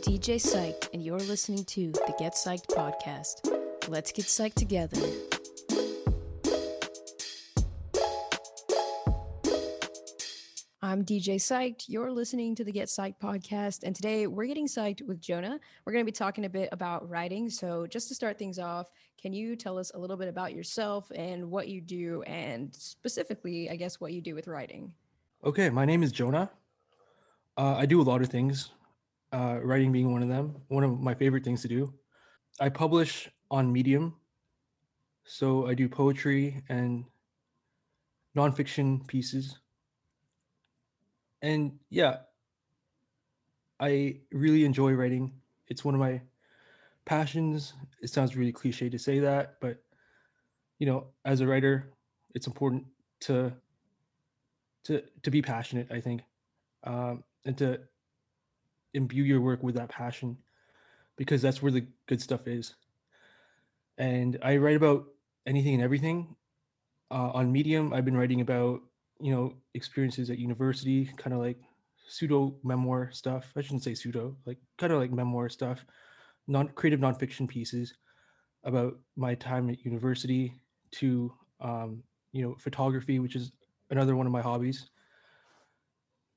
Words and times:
DJ 0.00 0.36
Psyched, 0.36 0.88
and 0.94 1.04
you're 1.04 1.18
listening 1.18 1.62
to 1.66 1.92
the 1.92 2.14
Get 2.18 2.32
Psyched 2.32 2.68
podcast. 2.68 3.54
Let's 3.86 4.12
get 4.12 4.24
psyched 4.24 4.54
together. 4.54 4.96
I'm 10.80 11.04
DJ 11.04 11.36
Psyched. 11.36 11.84
You're 11.86 12.10
listening 12.10 12.54
to 12.54 12.64
the 12.64 12.72
Get 12.72 12.88
Psyched 12.88 13.18
podcast. 13.22 13.82
And 13.82 13.94
today 13.94 14.26
we're 14.26 14.46
getting 14.46 14.66
psyched 14.66 15.02
with 15.02 15.20
Jonah. 15.20 15.60
We're 15.84 15.92
going 15.92 16.06
to 16.06 16.10
be 16.10 16.16
talking 16.16 16.46
a 16.46 16.48
bit 16.50 16.70
about 16.72 17.06
writing. 17.06 17.50
So, 17.50 17.86
just 17.86 18.08
to 18.08 18.14
start 18.14 18.38
things 18.38 18.58
off, 18.58 18.90
can 19.20 19.34
you 19.34 19.54
tell 19.54 19.78
us 19.78 19.92
a 19.94 19.98
little 19.98 20.16
bit 20.16 20.28
about 20.28 20.54
yourself 20.54 21.12
and 21.14 21.50
what 21.50 21.68
you 21.68 21.82
do, 21.82 22.22
and 22.22 22.74
specifically, 22.74 23.68
I 23.68 23.76
guess, 23.76 24.00
what 24.00 24.14
you 24.14 24.22
do 24.22 24.34
with 24.34 24.46
writing? 24.46 24.94
Okay, 25.44 25.68
my 25.68 25.84
name 25.84 26.02
is 26.02 26.10
Jonah. 26.10 26.50
Uh, 27.58 27.74
I 27.76 27.84
do 27.84 28.00
a 28.00 28.04
lot 28.04 28.22
of 28.22 28.28
things, 28.28 28.70
uh, 29.32 29.58
writing 29.62 29.92
being 29.92 30.12
one 30.12 30.22
of 30.22 30.28
them, 30.28 30.56
one 30.68 30.84
of 30.84 31.00
my 31.00 31.14
favorite 31.14 31.44
things 31.44 31.62
to 31.62 31.68
do. 31.68 31.92
I 32.60 32.68
publish 32.68 33.28
on 33.50 33.72
Medium. 33.72 34.16
So, 35.24 35.66
I 35.66 35.74
do 35.74 35.88
poetry 35.88 36.62
and 36.68 37.04
nonfiction 38.36 39.06
pieces 39.06 39.58
and 41.42 41.78
yeah, 41.88 42.18
I 43.78 44.20
really 44.30 44.64
enjoy 44.64 44.92
writing. 44.92 45.32
It's 45.68 45.84
one 45.84 45.94
of 45.94 46.00
my 46.00 46.20
passions. 47.04 47.72
It 48.02 48.10
sounds 48.10 48.36
really 48.36 48.52
cliche 48.52 48.90
to 48.90 48.98
say 48.98 49.20
that, 49.20 49.56
but 49.60 49.82
you 50.78 50.86
know, 50.86 51.06
as 51.24 51.40
a 51.40 51.46
writer, 51.46 51.92
it's 52.34 52.46
important 52.46 52.84
to 53.20 53.52
to 54.84 55.02
to 55.22 55.30
be 55.30 55.42
passionate. 55.42 55.88
I 55.90 56.00
think, 56.00 56.22
um, 56.84 57.24
and 57.44 57.56
to 57.58 57.80
imbue 58.94 59.24
your 59.24 59.40
work 59.40 59.62
with 59.62 59.74
that 59.76 59.88
passion, 59.88 60.36
because 61.16 61.42
that's 61.42 61.62
where 61.62 61.72
the 61.72 61.86
good 62.06 62.20
stuff 62.20 62.46
is. 62.46 62.74
And 63.98 64.38
I 64.42 64.56
write 64.56 64.76
about 64.76 65.06
anything 65.46 65.74
and 65.74 65.82
everything. 65.82 66.36
Uh, 67.10 67.30
on 67.34 67.52
Medium, 67.52 67.92
I've 67.92 68.04
been 68.04 68.16
writing 68.16 68.40
about 68.40 68.80
you 69.20 69.32
know 69.32 69.54
experiences 69.74 70.30
at 70.30 70.38
university 70.38 71.10
kind 71.16 71.34
of 71.34 71.40
like 71.40 71.58
pseudo 72.08 72.54
memoir 72.64 73.10
stuff 73.12 73.52
i 73.56 73.60
shouldn't 73.60 73.84
say 73.84 73.94
pseudo 73.94 74.34
like 74.46 74.58
kind 74.78 74.92
of 74.92 74.98
like 74.98 75.12
memoir 75.12 75.48
stuff 75.48 75.84
non 76.48 76.68
creative 76.68 77.00
nonfiction 77.00 77.46
pieces 77.46 77.94
about 78.64 78.98
my 79.16 79.34
time 79.34 79.70
at 79.70 79.84
university 79.84 80.54
to 80.90 81.32
um, 81.60 82.02
you 82.32 82.42
know 82.42 82.56
photography 82.58 83.18
which 83.18 83.36
is 83.36 83.52
another 83.90 84.16
one 84.16 84.26
of 84.26 84.32
my 84.32 84.40
hobbies 84.40 84.88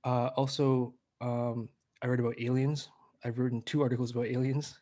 uh, 0.03 0.29
also 0.35 0.93
um, 1.21 1.69
i 2.03 2.07
read 2.07 2.19
about 2.19 2.39
aliens. 2.39 2.89
I've 3.23 3.39
written 3.39 3.61
two 3.61 3.81
articles 3.81 4.11
about 4.11 4.27
aliens. 4.27 4.79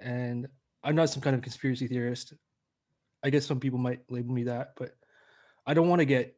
And 0.00 0.46
i'm 0.84 0.94
not 0.94 1.10
some 1.10 1.22
kind 1.22 1.34
of 1.34 1.42
conspiracy 1.42 1.88
theorist. 1.88 2.34
I 3.24 3.30
guess 3.30 3.46
some 3.46 3.60
people 3.60 3.78
might 3.78 4.00
label 4.10 4.34
me 4.34 4.44
that 4.44 4.74
but 4.76 4.96
i 5.66 5.74
don't 5.74 5.88
want 5.88 6.00
to 6.00 6.04
get 6.04 6.36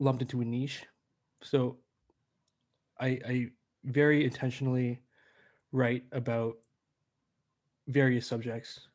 lumped 0.00 0.22
into 0.22 0.40
a 0.40 0.44
niche. 0.44 0.84
So 1.42 1.78
I, 3.00 3.18
I 3.26 3.46
very 3.84 4.24
intentionally 4.24 5.00
write 5.72 6.04
about 6.12 6.56
various 7.86 8.26
subjects, 8.26 8.88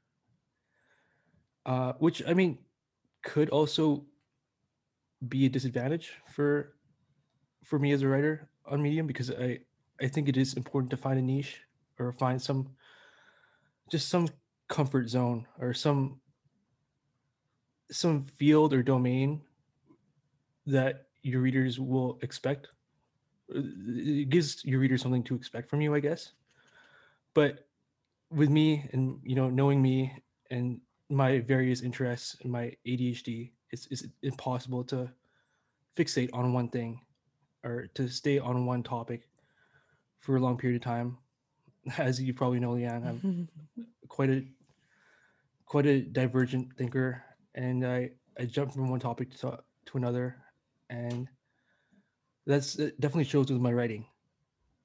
uh, 1.65 1.93
which 1.99 2.21
I 2.27 2.33
mean 2.33 2.57
could 3.23 3.49
also 3.49 4.05
be 5.27 5.45
a 5.45 5.49
disadvantage 5.49 6.13
for 6.27 6.75
for 7.63 7.79
me 7.79 7.93
as 7.93 8.01
a 8.01 8.07
writer 8.07 8.49
on 8.65 8.81
Medium 8.81 9.07
because 9.07 9.31
I 9.31 9.59
I 10.01 10.07
think 10.07 10.29
it 10.29 10.37
is 10.37 10.53
important 10.55 10.91
to 10.91 10.97
find 10.97 11.19
a 11.19 11.21
niche 11.21 11.61
or 11.99 12.11
find 12.11 12.41
some 12.41 12.69
just 13.89 14.09
some 14.09 14.27
comfort 14.67 15.09
zone 15.09 15.45
or 15.59 15.73
some 15.73 16.19
some 17.91 18.25
field 18.37 18.73
or 18.73 18.81
domain 18.81 19.41
that 20.65 21.07
your 21.21 21.41
readers 21.41 21.79
will 21.79 22.17
expect. 22.21 22.69
Uh, 23.53 23.61
it 23.87 24.29
gives 24.29 24.63
your 24.65 24.79
readers 24.79 25.01
something 25.01 25.23
to 25.23 25.35
expect 25.35 25.69
from 25.69 25.81
you, 25.81 25.93
I 25.93 25.99
guess. 25.99 26.31
But 27.33 27.67
with 28.31 28.49
me 28.49 28.89
and 28.93 29.19
you 29.23 29.35
know 29.35 29.49
knowing 29.49 29.81
me 29.81 30.11
and 30.49 30.79
my 31.09 31.39
various 31.39 31.81
interests 31.81 32.37
and 32.41 32.51
my 32.51 32.75
ADHD, 32.87 33.51
it's, 33.71 33.87
it's 33.91 34.05
impossible 34.23 34.83
to 34.85 35.09
fixate 35.95 36.29
on 36.33 36.53
one 36.53 36.69
thing 36.69 36.99
or 37.63 37.87
to 37.93 38.07
stay 38.07 38.39
on 38.39 38.65
one 38.65 38.81
topic 38.81 39.27
for 40.23 40.37
a 40.37 40.39
long 40.39 40.57
period 40.57 40.81
of 40.81 40.83
time. 40.83 41.17
As 41.97 42.21
you 42.21 42.33
probably 42.33 42.59
know, 42.59 42.71
Leanne, 42.71 43.05
I'm 43.05 43.47
quite 44.07 44.29
a 44.29 44.43
quite 45.65 45.85
a 45.85 46.01
divergent 46.01 46.75
thinker, 46.77 47.21
and 47.55 47.85
I 47.85 48.11
I 48.39 48.45
jump 48.45 48.73
from 48.73 48.89
one 48.89 48.99
topic 48.99 49.35
to 49.37 49.59
to 49.85 49.97
another 49.97 50.37
and 50.89 51.27
that's 52.45 52.75
it 52.75 52.99
definitely 52.99 53.23
shows 53.23 53.51
with 53.51 53.61
my 53.61 53.71
writing. 53.71 54.05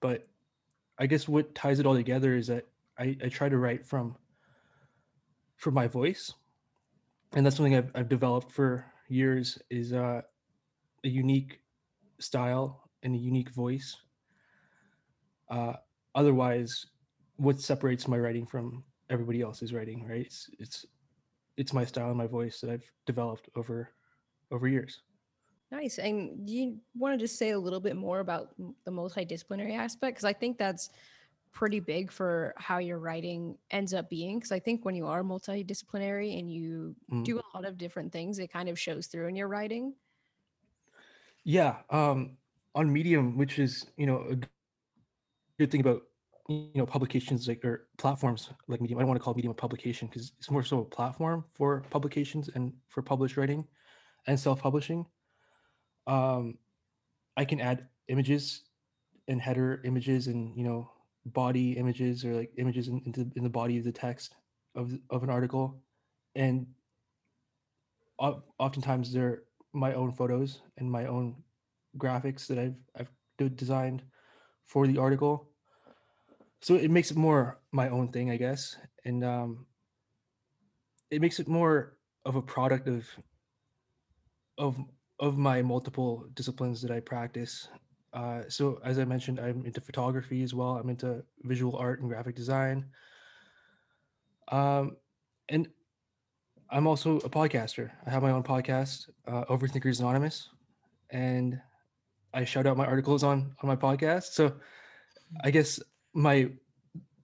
But 0.01 0.29
i 1.01 1.07
guess 1.07 1.29
what 1.29 1.55
ties 1.55 1.79
it 1.79 1.87
all 1.87 1.95
together 1.95 2.35
is 2.35 2.49
that 2.49 2.67
i, 2.99 3.17
I 3.23 3.29
try 3.29 3.49
to 3.49 3.57
write 3.57 3.87
from 3.87 4.17
from 5.57 5.75
my 5.75 5.87
voice. 5.87 6.33
And 7.35 7.45
that's 7.45 7.57
something 7.57 7.77
I've, 7.77 7.91
I've 7.95 8.09
developed 8.09 8.53
for 8.53 8.87
years 9.09 9.59
is 9.71 9.93
uh, 9.93 10.23
a 11.05 11.09
unique 11.09 11.61
style 12.21 12.89
and 13.03 13.15
a 13.15 13.19
unique 13.19 13.51
voice 13.51 13.97
uh, 15.51 15.75
otherwise 16.15 16.87
what 17.37 17.61
separates 17.61 18.09
my 18.09 18.19
writing 18.19 18.47
from 18.47 18.83
everybody 19.11 19.41
else's 19.41 19.73
writing 19.73 20.07
right 20.07 20.27
it's 20.27 20.51
it's 20.59 20.87
it's 21.57 21.73
my 21.73 21.85
style 21.85 22.09
and 22.09 22.19
my 22.19 22.27
voice 22.27 22.61
that 22.61 22.71
i've 22.71 22.91
developed 23.07 23.49
over 23.57 23.91
over 24.51 24.69
years 24.69 25.03
Nice. 25.71 25.99
And 25.99 26.47
do 26.47 26.53
you 26.53 26.79
want 26.97 27.13
to 27.13 27.19
just 27.19 27.39
say 27.39 27.51
a 27.51 27.59
little 27.59 27.81
bit 27.81 27.97
more 27.97 28.21
about 28.21 28.55
the 28.85 28.91
multidisciplinary 28.91 29.77
aspect? 29.77 30.17
Because 30.17 30.25
I 30.25 30.33
think 30.33 30.57
that's 30.57 30.91
pretty 31.53 31.81
big 31.81 32.11
for 32.11 32.55
how 32.57 32.79
your 32.79 32.99
writing 32.99 33.57
ends 33.71 33.93
up 33.93 34.09
being. 34.09 34.39
Because 34.39 34.53
I 34.53 34.61
think 34.61 34.85
when 34.85 34.95
you 34.95 35.07
are 35.07 35.23
multidisciplinary 35.23 36.39
and 36.39 36.51
you 36.51 36.95
mm. 37.13 37.23
do 37.25 37.39
a 37.39 37.57
lot 37.57 37.67
of 37.67 37.77
different 37.77 38.13
things, 38.13 38.39
it 38.39 38.51
kind 38.51 38.69
of 38.69 38.79
shows 38.79 39.09
through 39.09 39.29
in 39.29 39.37
your 39.37 39.49
writing. 39.49 39.95
Yeah. 41.45 41.77
Um, 41.91 42.39
on 42.75 42.91
Medium, 42.91 43.37
which 43.37 43.59
is, 43.59 43.87
you 43.99 44.07
know, 44.07 44.25
a 44.31 44.37
good 45.59 45.71
thing 45.71 45.81
about 45.81 46.03
you 46.49 46.71
know 46.75 46.87
publications 46.87 47.47
like 47.47 47.65
or 47.65 47.89
platforms 47.99 48.51
like 48.69 48.81
medium 48.81 48.99
i 48.99 49.03
don't 49.03 49.09
want 49.09 49.21
to 49.21 49.23
call 49.23 49.35
medium 49.35 49.51
a 49.51 49.55
publication 49.55 50.09
because 50.09 50.33
it's 50.39 50.51
more 50.51 50.63
so 50.63 50.81
a 50.81 50.85
platform 50.85 51.45
for 51.53 51.83
publications 51.91 52.49
and 52.55 52.73
for 52.89 53.03
published 53.03 53.37
writing 53.37 53.67
and 54.29 54.39
self-publishing. 54.39 55.07
Um, 56.07 56.59
I 57.37 57.45
can 57.45 57.61
add 57.61 57.89
images 58.09 58.63
and 59.27 59.41
header 59.41 59.81
images 59.85 60.27
and 60.27 60.57
you 60.57 60.65
know 60.65 60.91
body 61.27 61.73
images 61.73 62.25
or 62.25 62.35
like 62.35 62.53
images 62.57 62.89
in, 62.89 63.03
into 63.05 63.31
in 63.37 63.43
the 63.43 63.51
body 63.51 63.79
of 63.79 63.85
the 63.85 63.93
text 63.93 64.35
of 64.75 64.97
of 65.11 65.23
an 65.23 65.31
article, 65.31 65.83
and 66.35 66.67
oftentimes 68.19 69.13
they're 69.13 69.43
my 69.73 69.95
own 69.95 70.13
photos 70.13 70.61
and 70.79 70.91
my 70.91 71.07
own 71.07 71.37
graphics 71.99 72.47
that 72.47 72.59
I've 72.59 72.77
I've 72.97 73.57
designed 73.57 74.03
for 74.69 74.87
the 74.87 74.99
article. 74.99 75.49
So 76.61 76.75
it 76.75 76.91
makes 76.91 77.11
it 77.11 77.17
more 77.17 77.59
my 77.73 77.89
own 77.89 78.09
thing, 78.13 78.31
I 78.31 78.37
guess, 78.37 78.77
and 79.05 79.25
um, 79.25 79.67
it 81.11 81.21
makes 81.21 81.41
it 81.41 81.49
more 81.49 81.97
of 82.25 82.37
a 82.37 82.43
product 82.43 82.89
of 82.89 83.09
of 84.59 84.77
of 85.21 85.37
my 85.37 85.63
multiple 85.63 86.27
disciplines 86.35 86.83
that 86.83 86.91
I 86.91 87.01
practice. 87.01 87.69
Uh, 88.13 88.43
so 88.49 88.81
as 88.85 88.99
I 88.99 89.05
mentioned, 89.05 89.41
I'm 89.41 89.65
into 89.65 89.81
photography 89.81 90.43
as 90.43 90.55
well. 90.55 90.77
I'm 90.77 90.91
into 90.91 91.25
visual 91.43 91.77
art 91.77 92.01
and 92.01 92.09
graphic 92.09 92.37
design. 92.37 92.87
Um, 94.51 94.97
and 95.49 95.69
I'm 96.71 96.87
also 96.87 97.17
a 97.19 97.31
podcaster. 97.31 97.91
I 98.07 98.11
have 98.11 98.23
my 98.23 98.31
own 98.31 98.43
podcast, 98.43 99.09
uh, 99.27 99.45
Overthinkers 99.47 100.01
Anonymous, 100.01 100.51
and 101.11 101.61
I 102.35 102.45
shout 102.45 102.67
out 102.67 102.77
my 102.77 102.87
articles 102.87 103.23
on 103.23 103.55
on 103.63 103.69
my 103.69 103.77
podcast. 103.77 104.33
So 104.33 104.53
I 105.43 105.51
guess 105.51 105.81
my 106.15 106.51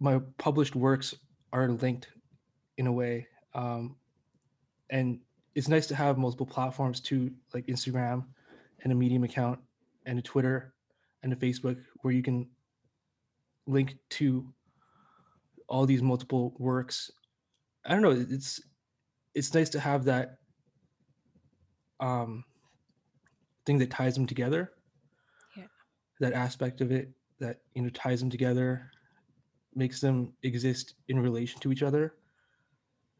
my 0.00 0.20
published 0.38 0.76
works 0.76 1.14
are 1.52 1.68
linked 1.68 2.08
in 2.78 2.86
a 2.86 2.92
way, 2.92 3.26
um, 3.54 3.96
and 4.90 5.20
it's 5.54 5.68
nice 5.68 5.86
to 5.86 5.94
have 5.94 6.18
multiple 6.18 6.46
platforms 6.46 7.00
too, 7.00 7.30
like 7.52 7.66
Instagram 7.66 8.24
and 8.82 8.92
a 8.92 8.94
Medium 8.94 9.24
account 9.24 9.60
and 10.06 10.18
a 10.18 10.22
Twitter 10.22 10.74
and 11.22 11.32
a 11.32 11.36
Facebook 11.36 11.80
where 12.02 12.12
you 12.12 12.22
can 12.22 12.48
link 13.66 13.96
to 14.10 14.46
all 15.68 15.86
these 15.86 16.02
multiple 16.02 16.54
works. 16.58 17.10
I 17.84 17.92
don't 17.92 18.02
know. 18.02 18.10
It's 18.10 18.60
it's 19.34 19.54
nice 19.54 19.70
to 19.70 19.80
have 19.80 20.04
that 20.04 20.38
um, 22.00 22.44
thing 23.66 23.78
that 23.78 23.90
ties 23.90 24.14
them 24.14 24.26
together. 24.26 24.72
That 26.20 26.32
aspect 26.32 26.80
of 26.80 26.92
it 26.92 27.10
that 27.40 27.60
you 27.74 27.82
know 27.82 27.88
ties 27.90 28.20
them 28.20 28.30
together 28.30 28.90
makes 29.74 30.00
them 30.00 30.32
exist 30.42 30.94
in 31.08 31.18
relation 31.18 31.60
to 31.60 31.72
each 31.72 31.82
other. 31.82 32.14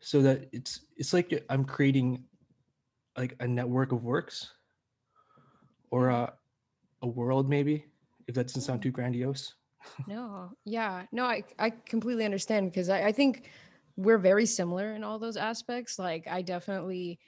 So 0.00 0.22
that 0.22 0.48
it's 0.52 0.80
it's 0.96 1.12
like 1.12 1.44
i'm 1.48 1.64
creating 1.64 2.24
like 3.16 3.34
a 3.40 3.48
network 3.48 3.92
of 3.92 4.04
works 4.04 4.52
or 5.90 6.08
a, 6.08 6.32
a 7.02 7.06
world 7.06 7.48
maybe 7.48 7.86
if 8.26 8.34
that 8.34 8.48
doesn't 8.48 8.62
sound 8.62 8.82
too 8.82 8.88
mm-hmm. 8.88 8.96
grandiose. 8.96 9.54
No 10.06 10.50
yeah. 10.64 11.04
No 11.12 11.24
i, 11.24 11.42
I 11.58 11.70
completely 11.70 12.24
understand 12.24 12.70
because 12.70 12.88
I, 12.88 13.04
I 13.04 13.12
think 13.12 13.50
we're 13.96 14.18
very 14.18 14.46
similar 14.46 14.94
in 14.94 15.04
all 15.04 15.18
those 15.18 15.36
aspects. 15.36 15.98
Like 15.98 16.26
i 16.28 16.42
definitely 16.42 17.18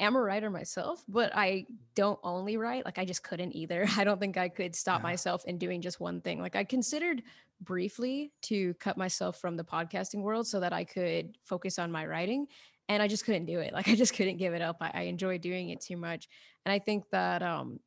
am 0.00 0.16
a 0.16 0.20
writer 0.20 0.50
myself, 0.50 1.04
but 1.08 1.34
I 1.34 1.66
don't 1.94 2.18
only 2.22 2.56
write. 2.56 2.84
Like 2.84 2.98
I 2.98 3.04
just 3.04 3.22
couldn't 3.22 3.54
either. 3.54 3.86
I 3.96 4.04
don't 4.04 4.20
think 4.20 4.36
I 4.36 4.48
could 4.48 4.74
stop 4.74 5.00
yeah. 5.00 5.04
myself 5.04 5.44
in 5.46 5.58
doing 5.58 5.80
just 5.80 6.00
one 6.00 6.20
thing. 6.20 6.40
Like 6.40 6.56
I 6.56 6.64
considered 6.64 7.22
briefly 7.60 8.32
to 8.42 8.74
cut 8.74 8.96
myself 8.96 9.40
from 9.40 9.56
the 9.56 9.64
podcasting 9.64 10.22
world 10.22 10.46
so 10.46 10.60
that 10.60 10.72
I 10.72 10.84
could 10.84 11.36
focus 11.44 11.78
on 11.78 11.92
my 11.92 12.06
writing. 12.06 12.46
And 12.88 13.02
I 13.02 13.08
just 13.08 13.24
couldn't 13.24 13.46
do 13.46 13.60
it. 13.60 13.72
Like 13.72 13.88
I 13.88 13.94
just 13.94 14.14
couldn't 14.14 14.36
give 14.36 14.54
it 14.54 14.62
up. 14.62 14.76
I, 14.80 14.90
I 14.94 15.02
enjoy 15.02 15.38
doing 15.38 15.70
it 15.70 15.80
too 15.80 15.96
much. 15.96 16.28
And 16.64 16.72
I 16.72 16.78
think 16.78 17.04
that 17.10 17.42
um 17.42 17.80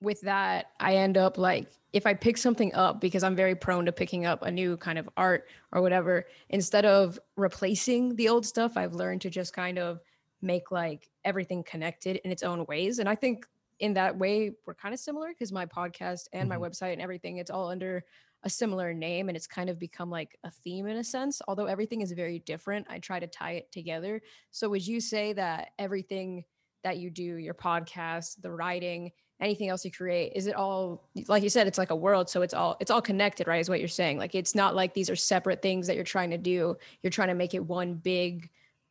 with 0.00 0.20
that, 0.22 0.66
I 0.78 0.96
end 0.96 1.16
up 1.16 1.38
like 1.38 1.68
if 1.92 2.06
I 2.06 2.14
pick 2.14 2.36
something 2.36 2.74
up 2.74 3.00
because 3.00 3.22
I'm 3.22 3.36
very 3.36 3.54
prone 3.54 3.86
to 3.86 3.92
picking 3.92 4.26
up 4.26 4.42
a 4.42 4.50
new 4.50 4.76
kind 4.76 4.98
of 4.98 5.08
art 5.16 5.48
or 5.72 5.80
whatever, 5.80 6.26
instead 6.50 6.84
of 6.84 7.18
replacing 7.36 8.16
the 8.16 8.28
old 8.28 8.44
stuff, 8.44 8.76
I've 8.76 8.94
learned 8.94 9.22
to 9.22 9.30
just 9.30 9.54
kind 9.54 9.78
of 9.78 10.00
make 10.44 10.70
like 10.70 11.08
everything 11.24 11.62
connected 11.62 12.16
in 12.24 12.30
its 12.30 12.42
own 12.42 12.64
ways. 12.66 12.98
And 12.98 13.08
I 13.08 13.14
think 13.14 13.46
in 13.80 13.94
that 13.94 14.16
way, 14.16 14.52
we're 14.66 14.74
kind 14.74 14.94
of 14.94 15.00
similar 15.00 15.28
because 15.28 15.52
my 15.52 15.66
podcast 15.66 16.28
and 16.32 16.48
mm-hmm. 16.48 16.60
my 16.60 16.68
website 16.68 16.92
and 16.92 17.02
everything, 17.02 17.38
it's 17.38 17.50
all 17.50 17.70
under 17.70 18.04
a 18.44 18.50
similar 18.50 18.92
name 18.92 19.28
and 19.28 19.36
it's 19.36 19.46
kind 19.46 19.70
of 19.70 19.78
become 19.78 20.10
like 20.10 20.38
a 20.44 20.50
theme 20.50 20.86
in 20.86 20.98
a 20.98 21.04
sense. 21.04 21.40
Although 21.48 21.66
everything 21.66 22.02
is 22.02 22.12
very 22.12 22.38
different, 22.40 22.86
I 22.90 22.98
try 22.98 23.18
to 23.18 23.26
tie 23.26 23.52
it 23.52 23.72
together. 23.72 24.20
So 24.50 24.68
would 24.68 24.86
you 24.86 25.00
say 25.00 25.32
that 25.32 25.70
everything 25.78 26.44
that 26.84 26.98
you 26.98 27.10
do, 27.10 27.22
your 27.22 27.54
podcast, 27.54 28.42
the 28.42 28.52
writing, 28.52 29.10
anything 29.40 29.68
else 29.68 29.84
you 29.84 29.90
create 29.90 30.32
is 30.34 30.46
it 30.46 30.54
all 30.54 31.08
like 31.26 31.42
you 31.42 31.50
said 31.50 31.66
it's 31.66 31.76
like 31.76 31.90
a 31.90 31.96
world 31.96 32.30
so 32.30 32.42
it's 32.42 32.54
all 32.54 32.76
it's 32.80 32.90
all 32.90 33.02
connected 33.02 33.48
right 33.48 33.60
is 33.60 33.68
what 33.68 33.80
you're 33.80 33.88
saying 33.88 34.16
like 34.16 34.34
it's 34.34 34.54
not 34.54 34.76
like 34.76 34.94
these 34.94 35.10
are 35.10 35.16
separate 35.16 35.60
things 35.60 35.86
that 35.86 35.96
you're 35.96 36.04
trying 36.04 36.30
to 36.30 36.38
do 36.38 36.76
you're 37.02 37.10
trying 37.10 37.28
to 37.28 37.34
make 37.34 37.52
it 37.52 37.64
one 37.64 37.94
big 37.94 38.48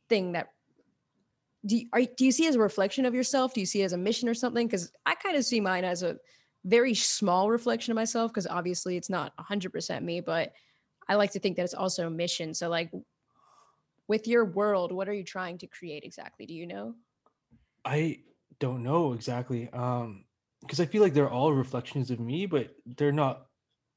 thing 0.10 0.34
that 0.34 0.53
do 1.66 1.78
you, 1.78 1.88
are, 1.94 2.02
do 2.02 2.26
you 2.26 2.32
see 2.32 2.48
as 2.48 2.56
a 2.56 2.60
reflection 2.60 3.06
of 3.06 3.14
yourself? 3.14 3.54
Do 3.54 3.60
you 3.60 3.66
see 3.66 3.84
as 3.84 3.94
a 3.94 3.98
mission 3.98 4.28
or 4.28 4.34
something? 4.34 4.68
Because 4.68 4.92
I 5.06 5.16
kind 5.16 5.38
of 5.38 5.46
see 5.46 5.60
mine 5.60 5.86
as 5.86 6.04
a 6.04 6.18
very 6.66 6.94
small 6.94 7.50
reflection 7.50 7.92
of 7.92 7.96
myself 7.96 8.32
because 8.32 8.48
obviously 8.48 8.98
it's 8.98 9.10
not 9.10 9.34
100% 9.38 10.04
me, 10.04 10.22
but 10.22 10.54
I 11.08 11.16
like 11.16 11.32
to 11.32 11.40
think 11.40 11.58
that 11.58 11.64
it's 11.64 11.74
also 11.74 12.08
a 12.08 12.12
mission. 12.12 12.54
So, 12.54 12.70
like, 12.70 12.92
with 14.08 14.28
your 14.28 14.46
world, 14.46 14.92
what 14.92 15.08
are 15.08 15.14
you 15.14 15.24
trying 15.24 15.58
to 15.60 15.68
create 15.68 16.04
exactly? 16.04 16.46
Do 16.46 16.54
you 16.54 16.68
know? 16.68 16.96
I 17.86 18.20
don't 18.60 18.84
know 18.84 19.14
exactly. 19.14 19.70
Um, 19.72 20.26
because 20.62 20.80
I 20.80 20.86
feel 20.86 21.02
like 21.02 21.14
they're 21.14 21.30
all 21.30 21.52
reflections 21.52 22.10
of 22.10 22.20
me, 22.20 22.46
but 22.46 22.74
they're 22.98 23.12
not, 23.12 23.48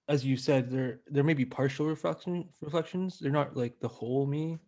as 0.08 0.24
you 0.24 0.36
said, 0.36 0.70
they're 0.70 1.00
there 1.06 1.22
may 1.22 1.34
be 1.34 1.44
partial 1.44 1.86
reflection 1.86 2.48
reflections. 2.60 3.18
They're 3.20 3.30
not 3.30 3.56
like 3.56 3.78
the 3.78 3.88
whole 3.88 4.26
me 4.26 4.58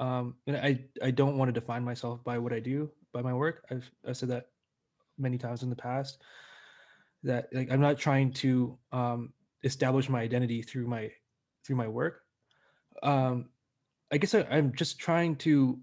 um 0.00 0.34
and 0.46 0.56
i 0.56 0.78
i 1.02 1.10
don't 1.10 1.38
want 1.38 1.48
to 1.48 1.60
define 1.60 1.84
myself 1.84 2.22
by 2.24 2.36
what 2.38 2.52
i 2.52 2.58
do 2.58 2.90
by 3.14 3.22
my 3.22 3.32
work. 3.32 3.64
I've 3.70 3.90
i've 4.06 4.16
said 4.16 4.28
that 4.30 4.48
many 5.16 5.38
times 5.38 5.62
in 5.62 5.70
the 5.70 5.76
past 5.76 6.20
that 7.22 7.48
like 7.52 7.70
i'm 7.70 7.80
not 7.80 7.96
trying 7.96 8.32
to 8.32 8.76
um 8.92 9.32
establish 9.62 10.10
my 10.10 10.20
identity 10.20 10.60
through 10.60 10.86
my 10.86 11.10
through 11.64 11.76
my 11.76 11.88
work. 11.88 12.22
Um 13.02 13.48
i 14.12 14.18
guess 14.18 14.34
I, 14.34 14.46
i'm 14.50 14.74
just 14.74 14.98
trying 14.98 15.36
to 15.36 15.78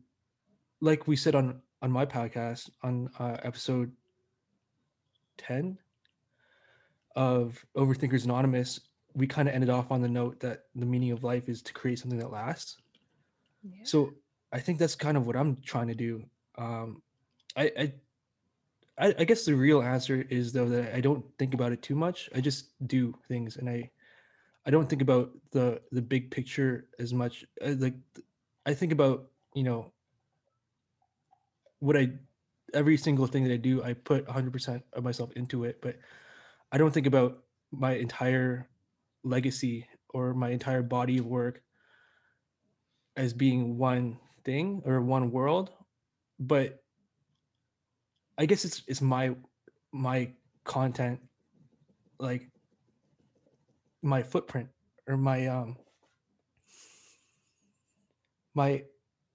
like 0.82 1.08
we 1.08 1.16
said 1.16 1.34
on 1.34 1.62
on 1.82 1.92
my 1.92 2.06
podcast 2.06 2.70
on 2.84 3.10
uh, 3.18 3.38
episode 3.44 3.92
10 5.38 5.78
of 7.16 7.66
overthinkers 7.76 8.26
anonymous 8.26 8.80
we 9.14 9.28
kind 9.28 9.50
of 9.50 9.56
ended 9.56 9.70
off 9.70 9.92
on 9.92 10.02
the 10.02 10.08
note 10.08 10.40
that 10.40 10.66
the 10.76 10.86
meaning 10.86 11.12
of 11.12 11.24
life 11.24 11.50
is 11.50 11.62
to 11.62 11.74
create 11.74 12.00
something 12.00 12.20
that 12.20 12.32
lasts 12.32 12.78
so 13.84 14.14
I 14.52 14.60
think 14.60 14.80
that's 14.80 14.96
kind 14.96 15.18
of 15.18 15.28
what 15.28 15.36
I'm 15.36 15.58
trying 15.66 15.88
to 15.88 15.96
do. 15.96 16.24
Um, 16.58 17.02
I, 17.56 17.94
I, 18.98 19.16
I 19.20 19.24
guess 19.24 19.46
the 19.46 19.56
real 19.56 19.82
answer 19.82 20.26
is 20.30 20.52
though 20.52 20.70
that 20.70 20.94
I 20.96 21.02
don't 21.02 21.26
think 21.38 21.54
about 21.54 21.72
it 21.72 21.82
too 21.82 21.96
much. 21.96 22.30
I 22.36 22.42
just 22.42 22.70
do 22.88 23.16
things, 23.28 23.58
and 23.58 23.70
I, 23.70 23.90
I 24.66 24.70
don't 24.70 24.90
think 24.90 25.02
about 25.02 25.32
the 25.52 25.82
the 25.92 26.02
big 26.02 26.30
picture 26.32 26.88
as 27.00 27.14
much. 27.14 27.46
Uh, 27.66 27.76
like, 27.78 27.96
I 28.66 28.74
think 28.74 28.92
about 28.92 29.30
you 29.56 29.64
know 29.64 29.92
what 31.80 31.98
I 31.98 32.12
every 32.74 32.98
single 32.98 33.28
thing 33.28 33.44
that 33.44 33.54
I 33.54 33.58
do, 33.58 33.84
I 33.84 33.94
put 33.94 34.26
100% 34.28 34.82
of 34.94 35.04
myself 35.04 35.32
into 35.36 35.66
it, 35.66 35.82
but 35.82 35.98
I 36.72 36.78
don't 36.78 36.94
think 36.94 37.08
about 37.08 37.44
my 37.72 37.94
entire 37.94 38.70
legacy 39.24 39.88
or 40.10 40.34
my 40.34 40.50
entire 40.50 40.82
body 40.82 41.18
of 41.18 41.26
work 41.26 41.62
as 43.16 43.34
being 43.34 43.78
one 43.78 44.18
thing 44.44 44.82
or 44.86 45.02
one 45.02 45.32
world 45.32 45.72
but 46.40 46.82
i 48.38 48.46
guess 48.46 48.66
it's 48.66 48.84
it's 48.88 49.02
my 49.02 49.36
my 49.92 50.32
content 50.64 51.20
like 52.20 52.50
my 54.02 54.24
footprint 54.24 54.70
or 55.08 55.18
my 55.18 55.48
um 55.48 55.76
my 58.54 58.84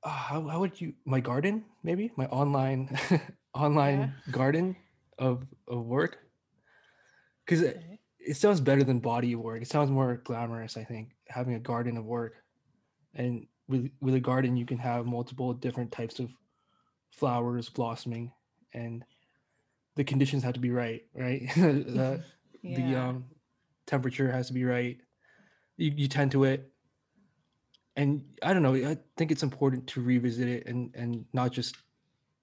uh, 0.03 0.09
how, 0.09 0.47
how 0.49 0.61
would 0.61 0.81
you 0.81 0.93
my 1.05 1.21
garden 1.21 1.65
maybe 1.83 2.11
my 2.17 2.27
online 2.27 2.97
online 3.55 4.01
yeah. 4.01 4.33
garden 4.33 4.77
of 5.19 5.47
of 5.69 5.85
work 5.85 6.19
because 7.45 7.63
okay. 7.63 7.99
it, 8.19 8.31
it 8.31 8.37
sounds 8.37 8.61
better 8.61 8.85
than 8.85 8.99
body 8.99 9.35
work 9.35 9.63
it 9.63 9.69
sounds 9.69 9.91
more 9.91 10.21
glamorous 10.25 10.77
i 10.77 10.85
think 10.85 11.11
having 11.29 11.55
a 11.55 11.61
garden 11.61 11.97
of 11.97 12.05
work 12.05 12.35
and 13.15 13.47
with 13.69 13.91
with 14.01 14.15
a 14.15 14.21
garden 14.21 14.57
you 14.57 14.67
can 14.67 14.79
have 14.79 15.07
multiple 15.07 15.53
different 15.53 15.93
types 15.93 16.19
of 16.19 16.31
flowers 17.11 17.69
blossoming 17.69 18.33
and 18.75 19.05
the 19.97 20.05
conditions 20.05 20.43
have 20.43 20.55
to 20.55 20.61
be 20.61 20.71
right 20.71 21.03
right? 21.15 21.43
The, 22.63 22.71
yeah. 22.71 22.77
the 22.77 22.97
um 23.01 23.25
temperature 23.87 24.31
has 24.31 24.49
to 24.49 24.53
be 24.53 24.65
right. 24.65 24.99
You, 25.77 25.93
you 25.95 26.09
tend 26.09 26.33
to 26.33 26.45
it. 26.45 26.69
And 27.95 28.25
i 28.43 28.53
don't 28.53 28.63
know 28.63 28.75
i 28.75 28.97
think 29.17 29.31
it's 29.31 29.43
important 29.43 29.87
to 29.89 30.03
revisit 30.03 30.49
it 30.49 30.67
and 30.67 30.95
and 30.95 31.25
not 31.33 31.53
just 31.53 31.77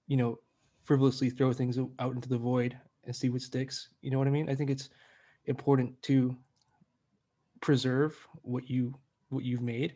you 0.08 0.18
know 0.18 0.40
frivolously 0.84 1.30
throw 1.30 1.54
things 1.54 1.78
out 2.00 2.16
into 2.16 2.30
the 2.30 2.38
void 2.38 2.78
and 3.06 3.16
see 3.16 3.30
what 3.30 3.42
sticks. 3.42 3.90
You 4.02 4.12
know 4.12 4.18
what 4.18 4.28
i 4.28 4.32
mean? 4.32 4.50
I 4.50 4.56
think 4.56 4.70
it's 4.70 4.90
important 5.46 6.02
to 6.04 6.36
preserve 7.62 8.16
what 8.42 8.70
you 8.70 8.96
what 9.30 9.44
you've 9.44 9.62
made 9.62 9.96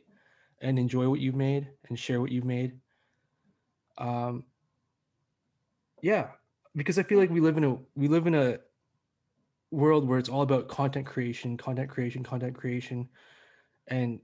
and 0.62 0.80
enjoy 0.80 1.08
what 1.10 1.20
you've 1.20 1.36
made 1.36 1.68
and 1.90 1.98
share 1.98 2.22
what 2.22 2.32
you've 2.32 2.46
made. 2.46 2.74
Um, 3.98 4.44
yeah, 6.02 6.28
because 6.76 7.00
I 7.00 7.04
feel 7.04 7.20
like 7.20 7.30
we 7.30 7.40
live 7.40 7.58
in 7.58 7.64
a 7.64 7.78
we 7.96 8.08
live 8.08 8.28
in 8.28 8.36
a 8.36 8.60
world 9.72 10.08
where 10.08 10.20
it's 10.20 10.30
all 10.30 10.44
about 10.44 10.68
content 10.68 11.06
creation, 11.06 11.58
content 11.58 11.90
creation, 11.90 12.24
content 12.24 12.56
creation, 12.56 13.10
and 13.88 14.20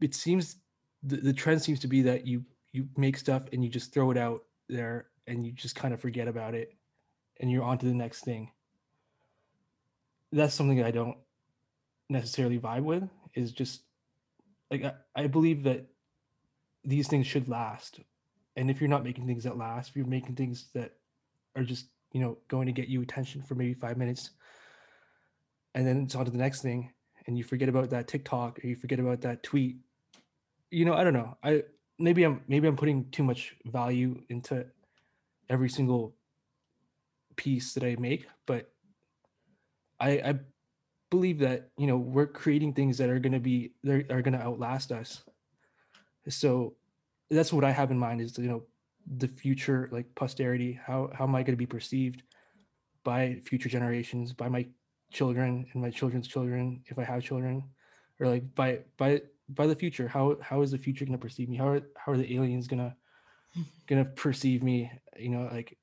it 0.00 0.14
seems 0.14 0.56
the, 1.02 1.16
the 1.16 1.32
trend 1.32 1.62
seems 1.62 1.80
to 1.80 1.88
be 1.88 2.02
that 2.02 2.26
you 2.26 2.44
you 2.72 2.88
make 2.96 3.16
stuff 3.16 3.42
and 3.52 3.64
you 3.64 3.70
just 3.70 3.92
throw 3.92 4.10
it 4.10 4.16
out 4.18 4.42
there 4.68 5.06
and 5.26 5.46
you 5.46 5.52
just 5.52 5.74
kind 5.74 5.92
of 5.92 6.00
forget 6.00 6.28
about 6.28 6.54
it 6.54 6.74
and 7.40 7.50
you're 7.50 7.64
on 7.64 7.78
to 7.78 7.86
the 7.86 7.94
next 7.94 8.24
thing. 8.24 8.50
That's 10.32 10.54
something 10.54 10.78
that 10.78 10.86
I 10.86 10.90
don't 10.90 11.18
necessarily 12.08 12.58
vibe 12.58 12.84
with 12.84 13.08
is 13.34 13.52
just 13.52 13.82
like 14.72 14.84
I, 14.84 14.92
I 15.14 15.26
believe 15.28 15.62
that 15.64 15.86
these 16.82 17.06
things 17.06 17.26
should 17.26 17.48
last. 17.48 18.00
And 18.56 18.70
if 18.70 18.80
you're 18.80 18.90
not 18.90 19.04
making 19.04 19.26
things 19.26 19.44
that 19.44 19.56
last 19.56 19.90
if 19.90 19.96
you're 19.96 20.06
making 20.06 20.34
things 20.34 20.66
that 20.74 20.92
are 21.54 21.62
just 21.62 21.86
you 22.12 22.20
know 22.20 22.38
going 22.48 22.66
to 22.66 22.72
get 22.72 22.88
you 22.88 23.02
attention 23.02 23.42
for 23.42 23.54
maybe 23.54 23.74
five 23.74 23.96
minutes 23.96 24.30
and 25.74 25.86
then 25.86 26.02
it's 26.02 26.14
on 26.14 26.24
to 26.24 26.30
the 26.30 26.38
next 26.38 26.62
thing 26.62 26.90
and 27.26 27.36
you 27.36 27.44
forget 27.44 27.68
about 27.68 27.90
that 27.90 28.08
tiktok 28.08 28.58
or 28.62 28.66
you 28.66 28.76
forget 28.76 29.00
about 29.00 29.20
that 29.20 29.42
tweet 29.42 29.76
you 30.70 30.84
know 30.84 30.94
i 30.94 31.04
don't 31.04 31.14
know. 31.14 31.36
I 31.42 31.62
maybe 31.98 32.24
i'm 32.24 32.42
maybe 32.48 32.68
i'm 32.68 32.76
putting 32.76 33.08
too 33.10 33.22
much 33.22 33.56
value 33.66 34.20
into 34.28 34.66
every 35.48 35.68
single 35.68 36.14
piece 37.36 37.72
that 37.74 37.84
i 37.84 37.96
make 37.98 38.26
but 38.46 38.70
i 40.00 40.10
i 40.10 40.34
believe 41.14 41.38
that 41.38 41.70
you 41.78 41.86
know 41.86 41.96
we're 41.96 42.26
creating 42.26 42.72
things 42.72 42.98
that 42.98 43.10
are 43.12 43.22
going 43.24 43.38
to 43.40 43.46
be 43.50 43.56
they 43.84 44.04
are 44.14 44.22
going 44.26 44.38
to 44.38 44.46
outlast 44.48 44.90
us. 44.90 45.22
So 46.28 46.74
that's 47.30 47.52
what 47.52 47.64
i 47.64 47.70
have 47.70 47.90
in 47.90 47.98
mind 47.98 48.20
is 48.20 48.36
you 48.36 48.50
know 48.52 48.62
the 49.16 49.26
future 49.26 49.88
like 49.90 50.06
posterity 50.14 50.78
how 50.86 51.10
how 51.16 51.24
am 51.24 51.34
i 51.34 51.42
going 51.42 51.56
to 51.58 51.64
be 51.64 51.74
perceived 51.76 52.22
by 53.04 53.40
future 53.42 53.70
generations 53.70 54.34
by 54.34 54.48
my 54.50 54.66
children 55.10 55.64
and 55.72 55.82
my 55.82 55.88
children's 55.88 56.28
children 56.28 56.82
if 56.88 56.98
i 56.98 57.04
have 57.04 57.22
children 57.22 57.64
or 58.20 58.28
like 58.28 58.54
by 58.54 58.78
by 58.98 59.20
by 59.48 59.66
the 59.66 59.76
future? 59.76 60.08
How 60.08 60.36
how 60.40 60.62
is 60.62 60.70
the 60.70 60.78
future 60.78 61.04
going 61.04 61.18
to 61.18 61.22
perceive 61.22 61.48
me? 61.48 61.56
How 61.56 61.68
are 61.68 61.80
how 61.96 62.12
are 62.12 62.16
the 62.16 62.34
aliens 62.34 62.66
going 62.66 62.80
to 62.90 62.94
going 63.86 64.04
to 64.04 64.10
perceive 64.10 64.62
me? 64.62 64.90
You 65.16 65.30
know 65.30 65.48
like 65.52 65.76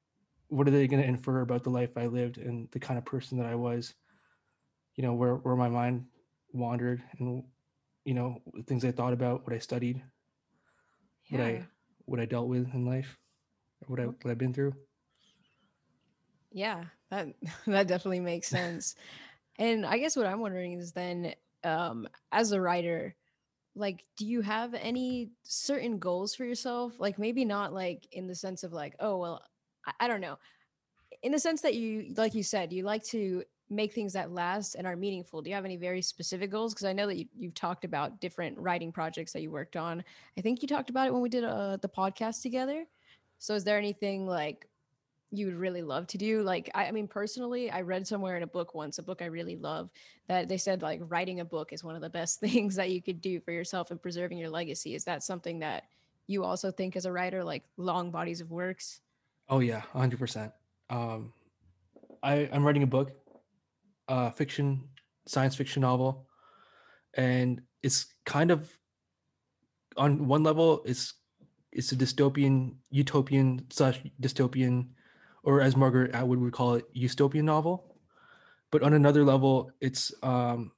what 0.47 0.67
are 0.67 0.71
they 0.71 0.87
going 0.87 1.01
to 1.01 1.07
infer 1.07 1.41
about 1.41 1.63
the 1.63 1.69
life 1.69 1.91
i 1.95 2.07
lived 2.07 2.39
and 2.39 2.67
the 2.71 2.79
kind 2.79 2.97
of 2.97 3.05
person 3.05 3.37
that 3.37 3.45
i 3.45 3.53
was 3.53 3.93
you 4.99 5.05
know 5.05 5.13
where 5.13 5.35
where 5.35 5.55
my 5.55 5.69
mind 5.69 6.03
wandered 6.51 7.01
and 7.19 7.41
you 8.03 8.13
know 8.13 8.41
things 8.67 8.83
i 8.83 8.91
thought 8.91 9.13
about 9.13 9.47
what 9.47 9.55
i 9.55 9.57
studied 9.57 10.03
what 11.29 11.39
i 11.39 11.65
what 12.03 12.19
i 12.19 12.25
dealt 12.25 12.49
with 12.49 12.67
in 12.73 12.85
life 12.85 13.17
what 13.87 14.01
i 14.01 14.03
what 14.03 14.29
i've 14.29 14.37
been 14.37 14.53
through. 14.53 14.73
Yeah 16.51 16.83
that 17.11 17.27
that 17.67 17.87
definitely 17.87 18.19
makes 18.19 18.49
sense. 18.49 18.95
And 19.57 19.85
i 19.85 19.97
guess 19.97 20.17
what 20.17 20.25
i'm 20.25 20.41
wondering 20.41 20.73
is 20.73 20.91
then 20.91 21.33
um 21.63 22.05
as 22.33 22.51
a 22.51 22.59
writer 22.59 23.15
like 23.75 24.03
do 24.17 24.25
you 24.25 24.41
have 24.41 24.73
any 24.73 25.29
certain 25.43 25.97
goals 25.97 26.35
for 26.35 26.43
yourself? 26.43 26.99
Like 26.99 27.17
maybe 27.17 27.45
not 27.45 27.71
like 27.73 28.05
in 28.11 28.27
the 28.27 28.35
sense 28.35 28.63
of 28.63 28.73
like 28.73 28.97
oh 28.99 29.17
well 29.17 29.43
I, 29.85 29.93
I, 30.01 30.07
don't 30.09 30.19
know. 30.19 30.37
In 31.23 31.31
the 31.31 31.39
sense 31.39 31.61
that 31.61 31.75
you 31.75 32.13
like 32.17 32.35
you 32.35 32.43
said 32.43 32.73
you 32.73 32.83
like 32.83 33.05
to 33.05 33.45
make 33.69 33.93
things 33.93 34.13
that 34.13 34.31
last 34.31 34.75
and 34.75 34.87
are 34.87 34.95
meaningful. 34.95 35.41
Do 35.41 35.49
you 35.49 35.55
have 35.55 35.65
any 35.65 35.77
very 35.77 36.01
specific 36.01 36.49
goals? 36.49 36.73
Because 36.73 36.85
i 36.85 36.93
know 36.93 37.07
that 37.07 37.17
you, 37.17 37.25
you've 37.37 37.53
talked 37.53 37.85
about 37.85 38.19
different 38.19 38.57
writing 38.57 38.91
projects 38.91 39.31
that 39.33 39.41
you 39.41 39.51
worked 39.51 39.75
on. 39.75 40.03
I 40.37 40.41
think 40.41 40.61
you 40.61 40.67
talked 40.67 40.89
about 40.89 41.07
it 41.07 41.13
when 41.13 41.21
we 41.21 41.29
did 41.29 41.43
uh, 41.43 41.77
the 41.77 41.89
podcast 41.89 42.41
together. 42.41 42.85
So 43.37 43.53
is 43.53 43.63
there 43.63 43.77
anything 43.77 44.25
like 44.25 44.67
you 45.31 45.45
would 45.45 45.55
really 45.55 45.83
love 45.83 46.07
to 46.07 46.17
do? 46.17 46.41
Like 46.41 46.69
I, 46.73 46.85
I, 46.85 46.91
mean 46.91 47.07
personally 47.07 47.69
i 47.69 47.81
read 47.81 48.07
somewhere 48.07 48.35
in 48.35 48.43
a 48.43 48.47
book 48.47 48.73
once 48.73 48.97
a 48.97 49.03
book 49.03 49.21
i 49.21 49.25
really 49.25 49.55
love 49.55 49.91
that 50.27 50.47
they 50.47 50.57
said 50.57 50.81
like 50.81 50.99
writing 51.07 51.39
a 51.39 51.45
book 51.45 51.71
is 51.71 51.83
one 51.83 51.95
of 51.95 52.01
the 52.01 52.09
best 52.09 52.39
things 52.45 52.75
that 52.75 52.89
you 52.89 53.01
could 53.01 53.21
do 53.21 53.39
for 53.39 53.51
yourself 53.51 53.91
and 53.91 54.01
preserving 54.01 54.37
your 54.37 54.49
legacy. 54.49 54.95
Is 54.95 55.05
that 55.05 55.23
something 55.23 55.59
that 55.59 55.83
you 56.27 56.43
also 56.43 56.71
think 56.71 56.95
as 56.95 57.05
a 57.05 57.11
writer 57.11 57.43
like 57.43 57.63
long 57.77 58.09
bodies 58.09 58.41
of 58.41 58.49
works? 58.49 59.01
Oh 59.47 59.59
yeah 59.59 59.83
100% 59.93 60.51
um 60.89 61.31
i 62.23 62.49
i'm 62.51 62.65
writing 62.65 62.83
a 62.83 62.87
book 62.87 63.11
uh 64.09 64.29
fiction 64.31 64.83
science 65.25 65.55
fiction 65.55 65.81
novel 65.81 66.27
and 67.15 67.61
it's 67.81 68.07
kind 68.25 68.51
of 68.51 68.69
on 69.95 70.27
one 70.27 70.43
level 70.43 70.81
it's 70.85 71.13
it's 71.71 71.91
a 71.91 71.95
dystopian 71.95 72.75
utopian 72.89 73.65
slash 73.69 74.01
dystopian 74.21 74.87
or 75.43 75.61
as 75.61 75.75
Margaret 75.75 76.13
Atwood 76.13 76.39
would 76.39 76.53
call 76.53 76.75
it, 76.75 76.85
utopian 76.93 77.45
novel. 77.45 77.95
But 78.71 78.83
on 78.83 78.93
another 78.93 79.23
level, 79.23 79.71
it's 79.81 80.13
um, 80.21 80.71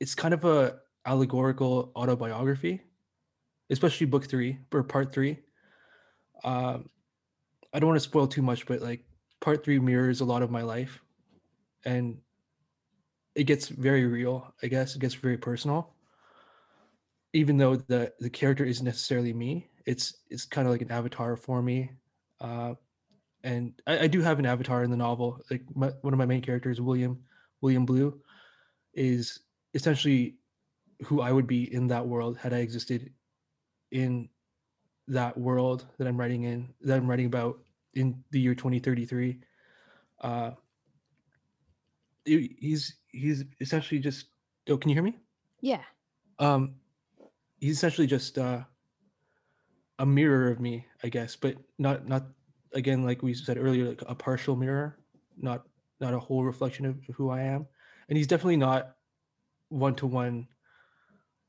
it's 0.00 0.14
kind 0.14 0.32
of 0.32 0.44
a 0.44 0.78
allegorical 1.04 1.92
autobiography, 1.94 2.82
especially 3.70 4.06
book 4.06 4.26
three 4.26 4.58
or 4.72 4.82
part 4.82 5.12
three. 5.12 5.38
Um, 6.44 6.88
I 7.72 7.78
don't 7.78 7.88
want 7.88 7.96
to 7.96 8.08
spoil 8.08 8.26
too 8.26 8.42
much, 8.42 8.66
but 8.66 8.80
like 8.80 9.04
part 9.40 9.64
three 9.64 9.78
mirrors 9.78 10.20
a 10.20 10.24
lot 10.24 10.42
of 10.42 10.50
my 10.50 10.62
life, 10.62 11.02
and 11.84 12.18
it 13.34 13.44
gets 13.44 13.68
very 13.68 14.06
real. 14.06 14.52
I 14.62 14.66
guess 14.66 14.96
it 14.96 15.00
gets 15.00 15.14
very 15.14 15.36
personal. 15.36 15.94
Even 17.32 17.58
though 17.58 17.76
the 17.76 18.12
the 18.18 18.30
character 18.30 18.64
isn't 18.64 18.84
necessarily 18.84 19.32
me, 19.32 19.68
it's 19.84 20.18
it's 20.30 20.44
kind 20.44 20.66
of 20.66 20.72
like 20.72 20.82
an 20.82 20.90
avatar 20.90 21.36
for 21.36 21.62
me. 21.62 21.90
Uh, 22.40 22.74
and 23.42 23.72
I, 23.86 24.00
I, 24.00 24.06
do 24.08 24.20
have 24.20 24.38
an 24.38 24.44
avatar 24.46 24.82
in 24.82 24.90
the 24.90 24.96
novel. 24.96 25.40
Like 25.50 25.62
my, 25.74 25.88
one 26.02 26.12
of 26.12 26.18
my 26.18 26.26
main 26.26 26.42
characters, 26.42 26.80
William 26.80 27.18
William 27.60 27.86
Blue, 27.86 28.20
is 28.94 29.40
essentially 29.74 30.36
who 31.04 31.20
I 31.20 31.32
would 31.32 31.46
be 31.46 31.72
in 31.72 31.86
that 31.88 32.06
world 32.06 32.36
had 32.38 32.52
I 32.52 32.58
existed 32.58 33.10
in 33.92 34.28
that 35.08 35.38
world 35.38 35.86
that 35.98 36.08
I'm 36.08 36.18
writing 36.18 36.44
in 36.44 36.68
that 36.82 36.96
I'm 36.96 37.08
writing 37.08 37.26
about 37.26 37.58
in 37.94 38.22
the 38.30 38.40
year 38.40 38.54
2033. 38.54 39.38
Uh, 40.20 40.50
he's 42.26 42.96
he's 43.08 43.44
essentially 43.60 44.00
just. 44.00 44.26
Oh, 44.68 44.76
can 44.76 44.90
you 44.90 44.96
hear 44.96 45.02
me? 45.02 45.16
Yeah. 45.60 45.82
Um, 46.38 46.74
he's 47.60 47.76
essentially 47.76 48.06
just 48.06 48.36
uh, 48.36 48.62
a 49.98 50.06
mirror 50.06 50.50
of 50.50 50.60
me, 50.60 50.86
I 51.02 51.08
guess, 51.08 51.36
but 51.36 51.56
not 51.78 52.06
not 52.06 52.26
again, 52.72 53.04
like 53.04 53.22
we 53.22 53.34
said 53.34 53.58
earlier, 53.58 53.88
like 53.88 54.02
a 54.06 54.14
partial 54.14 54.56
mirror, 54.56 54.98
not 55.36 55.66
not 56.00 56.14
a 56.14 56.18
whole 56.18 56.44
reflection 56.44 56.84
of 56.84 56.98
who 57.14 57.30
I 57.30 57.42
am. 57.42 57.66
And 58.08 58.16
he's 58.16 58.26
definitely 58.26 58.58
not 58.58 58.96
one 59.68 59.94
to 59.96 60.06
one, 60.06 60.46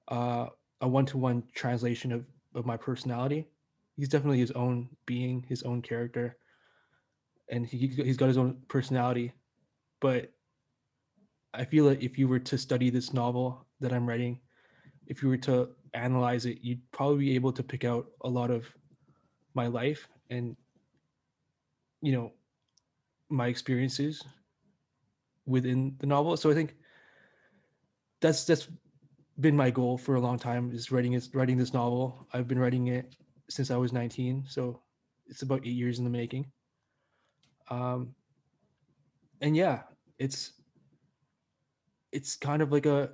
uh, 0.08 0.48
a 0.82 0.88
one 0.88 1.06
to 1.08 1.18
one 1.18 1.44
translation 1.54 2.12
of 2.12 2.26
of 2.56 2.66
my 2.66 2.78
personality. 2.78 3.48
He's 3.96 4.10
definitely 4.10 4.40
his 4.40 4.52
own 4.52 4.90
being, 5.06 5.44
his 5.50 5.64
own 5.64 5.82
character, 5.82 6.38
and 7.50 7.66
he 7.66 7.88
he's 7.88 8.18
got 8.18 8.28
his 8.28 8.38
own 8.38 8.62
personality. 8.68 9.34
But 10.00 10.32
I 11.58 11.66
feel 11.66 11.86
that 11.86 12.04
if 12.04 12.18
you 12.18 12.28
were 12.28 12.40
to 12.40 12.58
study 12.58 12.90
this 12.90 13.14
novel 13.14 13.66
that 13.80 13.92
I'm 13.92 14.08
writing, 14.08 14.40
if 15.08 15.24
you 15.24 15.30
were 15.30 15.38
to 15.38 15.70
analyze 15.94 16.46
it, 16.46 16.60
you'd 16.62 16.82
probably 16.92 17.26
be 17.26 17.36
able 17.36 17.52
to 17.54 17.64
pick 17.64 17.84
out 17.84 18.08
a 18.22 18.30
lot 18.30 18.52
of 18.52 18.66
my 19.56 19.68
life 19.68 20.08
and 20.30 20.56
you 22.02 22.12
know 22.12 22.32
my 23.30 23.48
experiences 23.48 24.24
within 25.46 25.96
the 26.00 26.06
novel. 26.06 26.38
So 26.38 26.52
i 26.52 26.54
think 26.54 26.76
that's 28.22 28.44
that's 28.46 28.68
been 29.40 29.56
my 29.56 29.70
goal 29.70 29.98
for 29.98 30.16
a 30.16 30.22
long 30.22 30.38
time 30.38 30.72
is 30.72 30.92
writing 30.92 31.14
is 31.14 31.34
writing 31.34 31.58
this 31.58 31.74
novel. 31.74 32.28
I've 32.34 32.48
been 32.48 32.60
writing 32.60 32.88
it 32.88 33.16
since 33.50 33.72
i 33.72 33.78
was 33.78 33.94
19 33.94 34.44
so 34.46 34.82
it's 35.26 35.42
about 35.42 35.62
eight 35.66 35.80
years 35.82 36.00
in 36.00 36.04
the 36.04 36.10
making. 36.10 36.52
Um 37.70 38.14
and 39.42 39.56
yeah 39.56 39.84
it's 40.20 40.54
it's 42.18 42.36
kind 42.36 42.64
of 42.64 42.72
like 42.72 42.88
a 42.88 43.12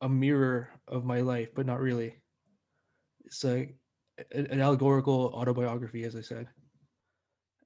a 0.00 0.08
mirror 0.08 0.70
of 0.88 1.04
my 1.04 1.20
life 1.20 1.54
but 1.54 1.66
not 1.66 1.80
really. 1.80 2.16
It's 3.26 3.44
like 3.44 3.76
an 4.32 4.60
allegorical 4.60 5.32
autobiography 5.34 6.04
as 6.04 6.16
i 6.16 6.22
said. 6.22 6.48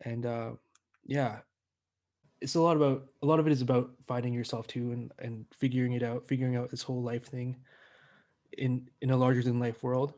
And 0.00 0.26
uh, 0.26 0.52
yeah. 1.04 1.40
It's 2.40 2.54
a 2.56 2.60
lot 2.60 2.76
about 2.76 3.08
a 3.22 3.26
lot 3.26 3.40
of 3.40 3.46
it 3.46 3.52
is 3.52 3.62
about 3.62 3.90
finding 4.06 4.32
yourself 4.34 4.66
too 4.66 4.92
and 4.92 5.12
and 5.18 5.46
figuring 5.52 5.92
it 5.94 6.02
out 6.04 6.26
figuring 6.28 6.56
out 6.56 6.70
this 6.70 6.82
whole 6.82 7.02
life 7.02 7.26
thing 7.26 7.56
in 8.56 8.88
in 9.00 9.10
a 9.10 9.16
larger 9.16 9.42
than 9.42 9.58
life 9.60 9.82
world 9.82 10.14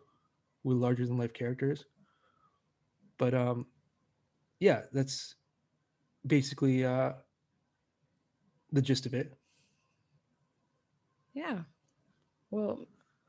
with 0.64 0.76
larger 0.76 1.06
than 1.06 1.18
life 1.18 1.32
characters. 1.32 1.84
But 3.18 3.34
um 3.34 3.66
yeah 4.60 4.82
that's 4.92 5.36
basically 6.26 6.84
uh 6.84 7.14
the 8.72 8.82
gist 8.82 9.06
of 9.06 9.14
it 9.14 9.39
yeah 11.34 11.58
well 12.50 12.78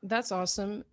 that's 0.04 0.32
awesome 0.32 0.84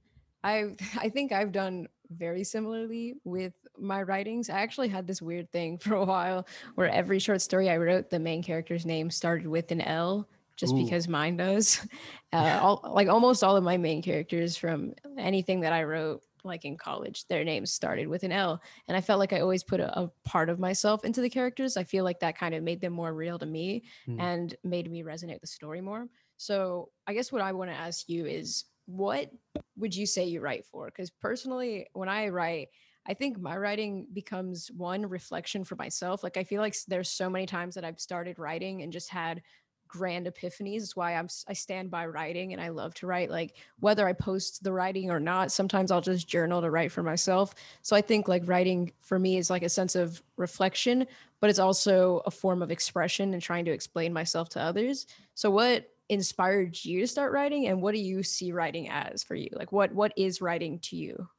i 0.43 0.75
i 0.97 1.09
think 1.09 1.31
i've 1.31 1.51
done 1.51 1.87
very 2.11 2.43
similarly 2.43 3.15
with 3.23 3.53
my 3.77 4.01
writings. 4.01 4.49
I 4.49 4.61
actually 4.61 4.89
had 4.89 5.07
this 5.07 5.21
weird 5.21 5.51
thing 5.51 5.77
for 5.79 5.95
a 5.95 6.05
while 6.05 6.47
where 6.75 6.89
every 6.89 7.19
short 7.19 7.41
story 7.41 7.69
I 7.69 7.77
wrote, 7.77 8.09
the 8.09 8.19
main 8.19 8.43
character's 8.43 8.85
name 8.85 9.09
started 9.09 9.47
with 9.47 9.71
an 9.71 9.81
L 9.81 10.27
just 10.55 10.73
Ooh. 10.73 10.83
because 10.83 11.07
mine 11.07 11.37
does. 11.37 11.85
Uh, 12.31 12.59
all, 12.61 12.91
like 12.93 13.07
almost 13.07 13.43
all 13.43 13.57
of 13.57 13.63
my 13.63 13.75
main 13.75 14.03
characters 14.03 14.55
from 14.55 14.93
anything 15.17 15.61
that 15.61 15.73
I 15.73 15.81
wrote, 15.81 16.21
like 16.43 16.65
in 16.65 16.77
college, 16.77 17.27
their 17.27 17.43
names 17.43 17.71
started 17.71 18.07
with 18.07 18.23
an 18.23 18.31
L. 18.31 18.61
And 18.87 18.95
I 18.95 19.01
felt 19.01 19.19
like 19.19 19.33
I 19.33 19.41
always 19.41 19.63
put 19.63 19.79
a, 19.79 19.99
a 19.99 20.11
part 20.25 20.49
of 20.49 20.59
myself 20.59 21.03
into 21.03 21.21
the 21.21 21.29
characters. 21.29 21.77
I 21.77 21.83
feel 21.83 22.03
like 22.03 22.19
that 22.19 22.37
kind 22.37 22.55
of 22.55 22.63
made 22.63 22.81
them 22.81 22.93
more 22.93 23.13
real 23.13 23.39
to 23.39 23.45
me 23.45 23.83
mm. 24.07 24.19
and 24.19 24.55
made 24.63 24.91
me 24.91 25.03
resonate 25.03 25.33
with 25.33 25.41
the 25.41 25.47
story 25.47 25.81
more. 25.81 26.07
So 26.37 26.89
I 27.07 27.13
guess 27.13 27.31
what 27.31 27.41
I 27.41 27.51
want 27.51 27.69
to 27.69 27.75
ask 27.75 28.07
you 28.07 28.25
is 28.25 28.65
what 28.85 29.29
would 29.77 29.95
you 29.95 30.05
say 30.05 30.25
you 30.25 30.41
write 30.41 30.65
for? 30.65 30.85
Because 30.85 31.11
personally, 31.11 31.87
when 31.93 32.09
I 32.09 32.29
write, 32.29 32.69
I 33.07 33.13
think 33.13 33.39
my 33.39 33.55
writing 33.55 34.07
becomes 34.13 34.69
one 34.75 35.05
reflection 35.05 35.63
for 35.63 35.75
myself. 35.75 36.23
Like 36.23 36.37
I 36.37 36.43
feel 36.43 36.61
like 36.61 36.75
there's 36.87 37.09
so 37.09 37.29
many 37.29 37.45
times 37.45 37.75
that 37.75 37.85
I've 37.85 37.99
started 37.99 38.39
writing 38.39 38.81
and 38.81 38.91
just 38.91 39.09
had 39.09 39.41
grand 39.89 40.27
epiphanies. 40.27 40.83
It's 40.83 40.95
why 40.95 41.15
I'm 41.15 41.27
I 41.47 41.53
stand 41.53 41.91
by 41.91 42.05
writing 42.05 42.53
and 42.53 42.61
I 42.61 42.69
love 42.69 42.93
to 42.95 43.07
write. 43.07 43.29
Like 43.29 43.57
whether 43.79 44.07
I 44.07 44.13
post 44.13 44.63
the 44.63 44.71
writing 44.71 45.11
or 45.11 45.19
not, 45.19 45.51
sometimes 45.51 45.91
I'll 45.91 45.99
just 45.99 46.27
journal 46.27 46.61
to 46.61 46.71
write 46.71 46.93
for 46.93 47.03
myself. 47.03 47.53
So 47.81 47.95
I 47.95 48.01
think 48.01 48.29
like 48.29 48.43
writing 48.47 48.93
for 49.01 49.19
me 49.19 49.37
is 49.37 49.49
like 49.49 49.63
a 49.63 49.69
sense 49.69 49.95
of 49.95 50.21
reflection, 50.37 51.05
but 51.41 51.49
it's 51.49 51.59
also 51.59 52.21
a 52.25 52.31
form 52.31 52.61
of 52.61 52.71
expression 52.71 53.33
and 53.33 53.41
trying 53.41 53.65
to 53.65 53.71
explain 53.71 54.13
myself 54.13 54.47
to 54.49 54.61
others. 54.61 55.07
So 55.33 55.51
what 55.51 55.89
inspired 56.09 56.83
you 56.83 57.01
to 57.01 57.07
start 57.07 57.31
writing 57.31 57.67
and 57.67 57.81
what 57.81 57.93
do 57.93 57.99
you 58.01 58.23
see 58.23 58.51
writing 58.51 58.89
as 58.89 59.23
for 59.23 59.35
you 59.35 59.49
like 59.53 59.71
what 59.71 59.93
what 59.93 60.11
is 60.17 60.41
writing 60.41 60.79
to 60.79 60.95
you 60.95 61.29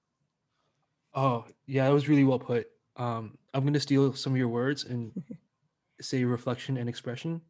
oh 1.15 1.45
yeah 1.67 1.87
that 1.87 1.93
was 1.93 2.09
really 2.09 2.23
well 2.23 2.39
put 2.39 2.69
um 2.97 3.37
i'm 3.53 3.65
gonna 3.65 3.81
steal 3.81 4.15
some 4.15 4.33
of 4.33 4.39
your 4.39 4.47
words 4.47 4.85
and 4.85 5.11
say 6.01 6.23
reflection 6.25 6.77
and 6.77 6.89
expression 6.89 7.41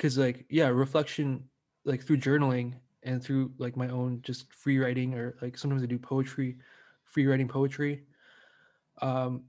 because 0.00 0.16
like 0.16 0.46
yeah 0.48 0.66
reflection 0.66 1.44
like 1.84 2.02
through 2.02 2.16
journaling 2.16 2.72
and 3.02 3.22
through 3.22 3.52
like 3.58 3.76
my 3.76 3.88
own 3.88 4.20
just 4.22 4.50
free 4.50 4.78
writing 4.78 5.12
or 5.12 5.36
like 5.42 5.58
sometimes 5.58 5.82
I 5.82 5.86
do 5.86 5.98
poetry, 5.98 6.56
free 7.04 7.26
writing 7.26 7.48
poetry. 7.48 8.02
Um, 9.02 9.44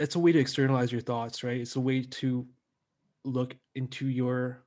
it's 0.00 0.14
a 0.14 0.18
way 0.18 0.32
to 0.32 0.38
externalize 0.38 0.90
your 0.90 1.02
thoughts, 1.02 1.44
right? 1.44 1.60
It's 1.60 1.76
a 1.76 1.80
way 1.80 2.02
to 2.02 2.46
look 3.24 3.54
into 3.74 4.08
your 4.08 4.64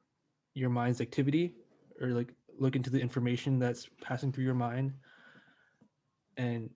your 0.53 0.69
mind's 0.69 1.01
activity 1.01 1.55
or 2.00 2.10
like 2.10 2.34
look 2.60 2.75
into 2.75 2.91
the 2.91 3.00
information 3.00 3.57
that's 3.57 3.88
passing 4.01 4.31
through 4.31 4.43
your 4.43 4.53
mind 4.53 4.93
and 6.38 6.69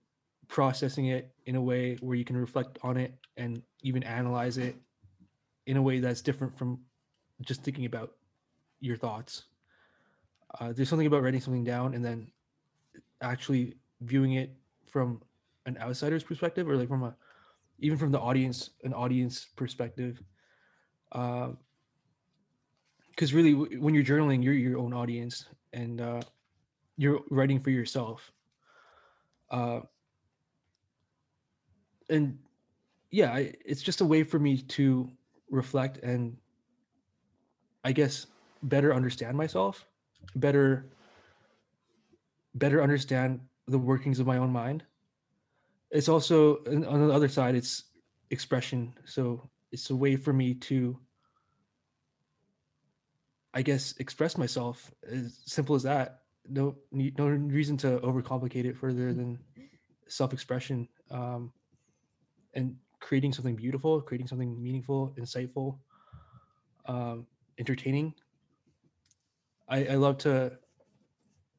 processing 0.48 1.06
it 1.06 1.32
in 1.46 1.54
a 1.54 1.62
way 1.62 1.96
where 2.00 2.16
you 2.16 2.24
can 2.24 2.36
reflect 2.36 2.78
on 2.82 2.96
it 2.96 3.14
and 3.36 3.62
even 3.82 4.02
analyze 4.02 4.58
it 4.58 4.74
in 5.66 5.76
a 5.76 5.82
way 5.82 6.00
that's 6.00 6.20
different 6.20 6.56
from 6.58 6.80
just 7.42 7.62
thinking 7.62 7.84
about 7.84 8.12
your 8.80 8.96
thoughts. 8.96 9.44
Uh, 10.60 10.72
there's 10.72 10.88
something 10.88 11.06
about 11.06 11.22
writing 11.22 11.40
something 11.40 11.64
down 11.64 11.94
and 11.94 12.04
then 12.04 12.30
actually 13.22 13.74
viewing 14.02 14.34
it 14.34 14.54
from 14.86 15.22
an 15.66 15.78
outsider's 15.80 16.24
perspective 16.24 16.68
or 16.68 16.76
like 16.76 16.88
from 16.88 17.04
a 17.04 17.14
even 17.78 17.96
from 17.96 18.12
the 18.12 18.18
audience 18.20 18.70
an 18.84 18.92
audience 18.92 19.46
perspective 19.56 20.22
because 21.10 21.52
uh, 23.32 23.36
really 23.36 23.52
w- 23.52 23.80
when 23.80 23.94
you're 23.94 24.04
journaling 24.04 24.42
you're 24.42 24.54
your 24.54 24.78
own 24.78 24.92
audience 24.92 25.46
and 25.72 26.00
uh, 26.00 26.20
you're 26.96 27.20
writing 27.30 27.60
for 27.60 27.70
yourself 27.70 28.32
uh, 29.50 29.80
and 32.10 32.38
yeah 33.10 33.32
I, 33.32 33.54
it's 33.64 33.82
just 33.82 34.00
a 34.00 34.04
way 34.04 34.24
for 34.24 34.38
me 34.38 34.58
to 34.58 35.10
reflect 35.50 35.98
and 35.98 36.36
i 37.84 37.92
guess 37.92 38.26
better 38.62 38.94
understand 38.94 39.36
myself 39.36 39.86
better 40.36 40.86
better 42.54 42.82
understand 42.82 43.40
the 43.66 43.78
workings 43.78 44.18
of 44.18 44.26
my 44.26 44.38
own 44.38 44.50
mind. 44.50 44.84
It's 45.90 46.08
also 46.08 46.56
on 46.66 47.06
the 47.06 47.12
other 47.12 47.28
side 47.28 47.54
it's 47.54 47.84
expression. 48.30 48.94
So 49.04 49.48
it's 49.70 49.90
a 49.90 49.96
way 49.96 50.16
for 50.16 50.32
me 50.32 50.54
to 50.54 50.98
i 53.54 53.62
guess 53.62 53.94
express 53.98 54.38
myself. 54.38 54.90
As 55.10 55.40
simple 55.44 55.74
as 55.74 55.82
that. 55.82 56.20
No 56.48 56.76
no 56.90 57.26
reason 57.26 57.76
to 57.78 57.98
overcomplicate 58.00 58.64
it 58.64 58.76
further 58.76 59.12
than 59.12 59.38
self-expression. 60.08 60.88
Um, 61.10 61.52
and 62.54 62.76
creating 63.00 63.32
something 63.32 63.56
beautiful 63.56 64.00
creating 64.00 64.26
something 64.26 64.60
meaningful 64.62 65.14
insightful. 65.18 65.78
Um, 66.86 67.26
entertaining 67.58 68.14
I, 69.72 69.86
I 69.86 69.94
love 69.94 70.18
to 70.18 70.52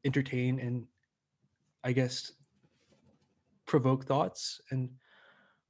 entertain 0.04 0.60
and 0.60 0.86
I 1.82 1.92
guess 1.92 2.32
provoke 3.66 4.04
thoughts 4.04 4.60
and 4.70 4.88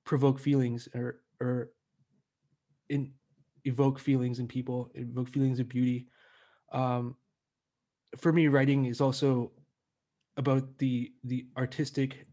provoke 0.05 0.39
feelings 0.39 0.87
or 0.95 1.21
or 1.41 1.71
in 2.91 3.13
evoke 3.65 3.99
feelings 3.99 4.41
in 4.41 4.47
people, 4.47 4.91
evoke 4.95 5.31
feelings 5.31 5.59
of 5.59 5.69
beauty. 5.71 6.07
Um, 6.71 7.17
for 8.19 8.31
me, 8.31 8.49
writing 8.49 8.85
is 8.85 9.01
also 9.01 9.53
about 10.37 10.79
the 10.79 11.13
the 11.25 11.47
artistic 11.57 12.27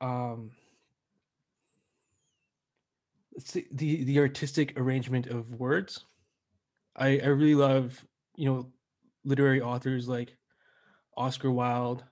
um 0.00 0.50
the 3.72 4.04
the 4.04 4.18
artistic 4.18 4.78
arrangement 4.78 5.26
of 5.26 5.50
words 5.54 6.04
I, 6.96 7.20
I 7.22 7.26
really 7.26 7.54
love, 7.54 8.02
you 8.36 8.46
know, 8.46 8.72
literary 9.24 9.60
authors 9.60 10.08
like 10.08 10.36
Oscar 11.16 11.50
Wilde, 11.50 12.02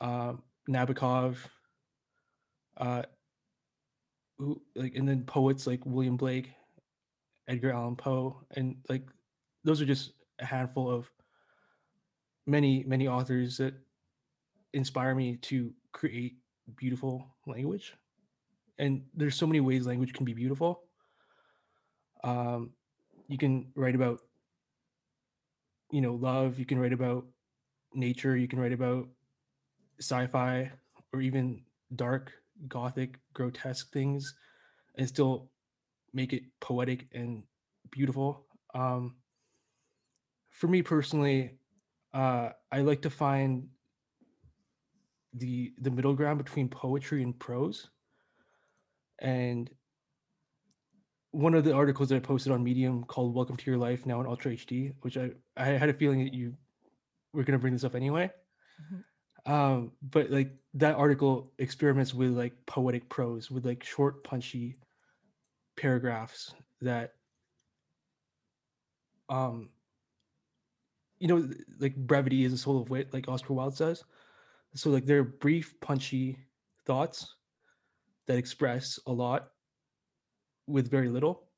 uh, 0.00 0.34
Nabokov, 0.68 1.36
uh, 2.76 3.02
who 4.38 4.60
like, 4.76 4.94
and 4.94 5.08
then 5.08 5.24
poets 5.24 5.66
like 5.66 5.84
William 5.86 6.16
Blake, 6.16 6.50
Edgar 7.48 7.72
Allan 7.72 7.96
Poe, 7.96 8.40
and 8.56 8.76
like 8.88 9.08
those 9.64 9.80
are 9.80 9.86
just 9.86 10.12
a 10.38 10.44
handful 10.44 10.90
of 10.90 11.10
many 12.46 12.84
many 12.84 13.08
authors 13.08 13.56
that 13.56 13.74
inspire 14.74 15.14
me 15.14 15.36
to 15.36 15.72
create 15.92 16.36
beautiful 16.76 17.34
language. 17.46 17.94
And 18.78 19.02
there's 19.14 19.34
so 19.34 19.46
many 19.46 19.60
ways 19.60 19.86
language 19.86 20.12
can 20.12 20.24
be 20.24 20.34
beautiful. 20.34 20.82
Um, 22.22 22.70
you 23.28 23.38
can 23.38 23.70
write 23.74 23.94
about 23.94 24.20
you 25.90 26.00
know 26.00 26.14
love 26.14 26.58
you 26.58 26.66
can 26.66 26.78
write 26.78 26.92
about 26.92 27.24
nature 27.94 28.36
you 28.36 28.48
can 28.48 28.58
write 28.58 28.72
about 28.72 29.08
sci-fi 30.00 30.70
or 31.12 31.20
even 31.20 31.62
dark 31.96 32.32
gothic 32.68 33.18
grotesque 33.32 33.92
things 33.92 34.34
and 34.96 35.08
still 35.08 35.50
make 36.12 36.32
it 36.32 36.42
poetic 36.60 37.06
and 37.12 37.42
beautiful 37.90 38.44
um, 38.74 39.16
for 40.50 40.68
me 40.68 40.82
personally 40.82 41.58
uh, 42.14 42.50
i 42.72 42.80
like 42.80 43.02
to 43.02 43.10
find 43.10 43.66
the 45.34 45.72
the 45.80 45.90
middle 45.90 46.14
ground 46.14 46.38
between 46.38 46.68
poetry 46.68 47.22
and 47.22 47.38
prose 47.38 47.88
and 49.18 49.70
one 51.30 51.54
of 51.54 51.64
the 51.64 51.74
articles 51.74 52.08
that 52.08 52.16
I 52.16 52.20
posted 52.20 52.52
on 52.52 52.64
Medium 52.64 53.04
called 53.04 53.34
"Welcome 53.34 53.56
to 53.56 53.70
Your 53.70 53.78
Life 53.78 54.06
Now 54.06 54.20
in 54.20 54.26
Ultra 54.26 54.52
HD," 54.52 54.92
which 55.02 55.16
I 55.16 55.30
I 55.56 55.66
had 55.66 55.88
a 55.88 55.94
feeling 55.94 56.24
that 56.24 56.34
you 56.34 56.54
were 57.32 57.44
going 57.44 57.58
to 57.58 57.58
bring 57.58 57.72
this 57.72 57.84
up 57.84 57.94
anyway. 57.94 58.30
Mm-hmm. 58.82 59.52
Um, 59.52 59.92
but 60.02 60.30
like 60.30 60.50
that 60.74 60.96
article 60.96 61.52
experiments 61.58 62.14
with 62.14 62.30
like 62.30 62.54
poetic 62.66 63.08
prose, 63.08 63.50
with 63.50 63.64
like 63.64 63.84
short, 63.84 64.22
punchy 64.24 64.76
paragraphs 65.76 66.54
that, 66.82 67.14
um, 69.28 69.70
you 71.18 71.28
know, 71.28 71.48
like 71.78 71.96
brevity 71.96 72.44
is 72.44 72.52
the 72.52 72.58
soul 72.58 72.82
of 72.82 72.90
wit, 72.90 73.12
like 73.12 73.28
Oscar 73.28 73.54
Wilde 73.54 73.76
says. 73.76 74.04
So 74.74 74.90
like 74.90 75.06
they're 75.06 75.24
brief, 75.24 75.80
punchy 75.80 76.38
thoughts 76.84 77.34
that 78.28 78.38
express 78.38 79.00
a 79.06 79.12
lot 79.12 79.48
with 80.66 80.90
very 80.90 81.08
little. 81.08 81.48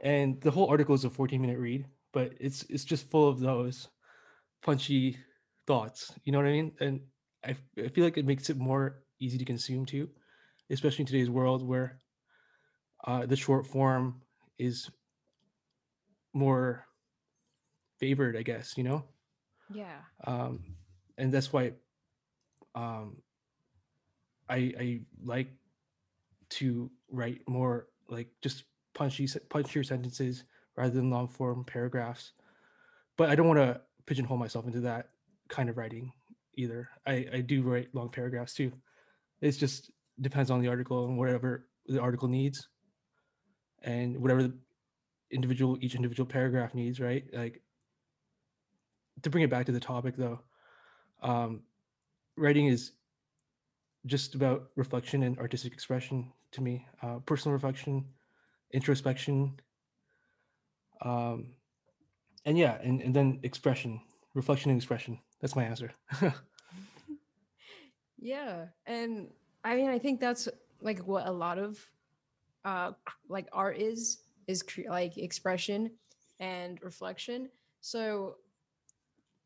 And 0.00 0.40
the 0.40 0.50
whole 0.50 0.68
article 0.68 0.94
is 0.94 1.04
a 1.04 1.10
14 1.10 1.40
minute 1.40 1.58
read, 1.58 1.86
but 2.12 2.32
it's 2.40 2.62
it's 2.70 2.84
just 2.84 3.10
full 3.10 3.28
of 3.28 3.40
those 3.40 3.88
punchy 4.62 5.18
thoughts. 5.66 6.12
You 6.24 6.32
know 6.32 6.38
what 6.38 6.46
I 6.46 6.52
mean? 6.52 6.72
And 6.80 7.00
I, 7.44 7.56
I 7.76 7.88
feel 7.88 8.04
like 8.04 8.16
it 8.16 8.24
makes 8.24 8.48
it 8.48 8.56
more 8.56 9.02
easy 9.20 9.36
to 9.36 9.44
consume 9.44 9.84
too, 9.84 10.08
especially 10.70 11.02
in 11.02 11.06
today's 11.06 11.30
world 11.30 11.66
where 11.66 11.98
uh, 13.06 13.26
the 13.26 13.36
short 13.36 13.66
form 13.66 14.22
is 14.58 14.90
more 16.32 16.86
favored, 17.98 18.36
I 18.36 18.42
guess, 18.42 18.76
you 18.76 18.84
know? 18.84 19.04
Yeah. 19.72 20.00
Um, 20.26 20.64
and 21.18 21.32
that's 21.32 21.52
why 21.52 21.72
um, 22.74 23.16
I, 24.48 24.72
I 24.78 25.00
like 25.24 25.48
to 26.54 26.90
write 27.10 27.40
more 27.48 27.88
like 28.08 28.28
just 28.40 28.64
punchy 28.94 29.26
punchier 29.26 29.84
sentences 29.84 30.44
rather 30.76 30.90
than 30.90 31.10
long 31.10 31.28
form 31.28 31.64
paragraphs. 31.64 32.32
But 33.16 33.30
I 33.30 33.34
don't 33.34 33.48
want 33.48 33.58
to 33.58 33.80
pigeonhole 34.06 34.36
myself 34.36 34.66
into 34.66 34.80
that 34.80 35.10
kind 35.48 35.68
of 35.68 35.76
writing 35.76 36.12
either. 36.56 36.88
I, 37.06 37.26
I 37.32 37.40
do 37.40 37.62
write 37.62 37.94
long 37.94 38.08
paragraphs 38.08 38.54
too. 38.54 38.72
It's 39.40 39.56
just 39.56 39.90
depends 40.20 40.50
on 40.50 40.60
the 40.60 40.68
article 40.68 41.06
and 41.06 41.18
whatever 41.18 41.66
the 41.86 42.00
article 42.00 42.28
needs 42.28 42.68
and 43.82 44.16
whatever 44.16 44.44
the 44.44 44.54
individual 45.30 45.76
each 45.80 45.96
individual 45.96 46.26
paragraph 46.26 46.74
needs, 46.74 47.00
right? 47.00 47.24
Like 47.32 47.62
to 49.22 49.30
bring 49.30 49.44
it 49.44 49.50
back 49.50 49.66
to 49.66 49.72
the 49.72 49.80
topic 49.80 50.16
though, 50.16 50.40
um, 51.22 51.62
writing 52.36 52.66
is 52.66 52.92
just 54.06 54.34
about 54.34 54.68
reflection 54.76 55.22
and 55.22 55.38
artistic 55.38 55.72
expression 55.72 56.32
to 56.54 56.62
me 56.62 56.86
uh, 57.02 57.18
personal 57.26 57.52
reflection 57.52 58.04
introspection 58.72 59.54
um, 61.02 61.54
and 62.44 62.56
yeah 62.58 62.78
and, 62.82 63.02
and 63.02 63.14
then 63.14 63.40
expression 63.42 64.00
reflection 64.34 64.70
and 64.70 64.78
expression. 64.78 65.18
That's 65.40 65.56
my 65.56 65.64
answer. 65.64 65.92
Yeah 68.16 68.66
and 68.86 69.28
i 69.64 69.76
mean 69.76 69.90
i 69.90 69.98
think 69.98 70.18
that's 70.18 70.48
like 70.80 71.00
what 71.00 71.26
a 71.26 71.30
lot 71.30 71.58
of 71.58 71.78
uh 72.64 72.92
like 73.28 73.46
art 73.52 73.76
is 73.76 74.20
is 74.46 74.62
cre- 74.62 74.88
like 74.88 75.18
expression 75.18 75.90
and 76.40 76.82
reflection. 76.82 77.50
So 77.82 78.36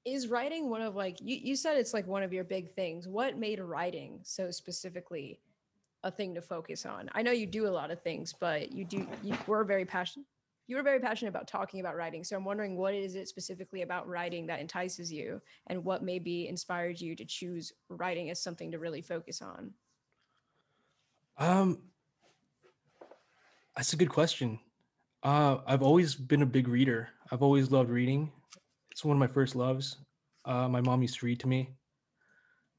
is 0.05 0.29
writing 0.29 0.71
one 0.71 0.81
of 0.81 0.95
like 0.95 1.19
you, 1.21 1.37
you 1.43 1.57
said 1.57 1.77
it's 1.77 1.93
like 1.93 2.07
one 2.07 2.23
of 2.23 2.33
your 2.33 2.45
big 2.45 2.73
things. 2.75 3.09
What 3.09 3.37
made 3.37 3.59
writing 3.61 4.21
so 4.23 4.51
specifically 4.53 5.41
a 6.05 6.11
thing 6.11 6.35
to 6.35 6.41
focus 6.41 6.87
on 6.87 7.09
i 7.13 7.23
know 7.23 7.33
you 7.33 7.47
do 7.47 7.67
a 7.67 7.69
lot 7.69 7.91
of 7.91 8.01
things 8.03 8.35
but 8.41 8.73
you 8.73 8.85
do 8.85 9.07
you 9.23 9.37
were 9.47 9.65
very 9.65 9.85
passionate 9.85 10.27
you 10.69 10.77
were 10.77 10.83
very 10.83 11.01
passionate 11.01 11.31
about 11.31 11.49
talking 11.49 11.81
about 11.81 11.97
writing. 11.97 12.23
So 12.23 12.37
I'm 12.37 12.45
wondering 12.45 12.77
what 12.77 12.95
is 12.95 13.15
it 13.15 13.27
specifically 13.27 13.83
about 13.83 14.07
writing 14.07 14.47
that 14.47 14.61
entices 14.61 15.11
you 15.11 15.41
and 15.69 15.83
what 15.83 16.05
maybe 16.05 16.47
inspired 16.47 17.01
you 17.01 17.17
to 17.17 17.25
choose 17.25 17.73
writing 17.89 18.29
as 18.29 18.43
something 18.43 18.71
to 18.71 18.79
really 18.79 19.01
focus 19.01 19.41
on? 19.41 19.73
Um, 21.39 21.79
that's 23.75 23.95
a 23.95 23.97
good 23.97 24.11
question. 24.11 24.61
Uh, 25.23 25.59
I've 25.67 25.83
always 25.83 26.15
been 26.15 26.43
a 26.43 26.47
big 26.47 26.69
reader. 26.69 27.09
I've 27.33 27.43
always 27.43 27.71
loved 27.71 27.89
reading. 27.89 28.31
It's 28.91 29.05
one 29.05 29.17
of 29.17 29.21
my 29.21 29.27
first 29.27 29.57
loves. 29.57 29.97
Uh, 30.45 30.69
my 30.69 30.83
mom 30.83 31.01
used 31.01 31.19
to 31.21 31.27
read 31.27 31.41
to 31.41 31.49
me 31.49 31.71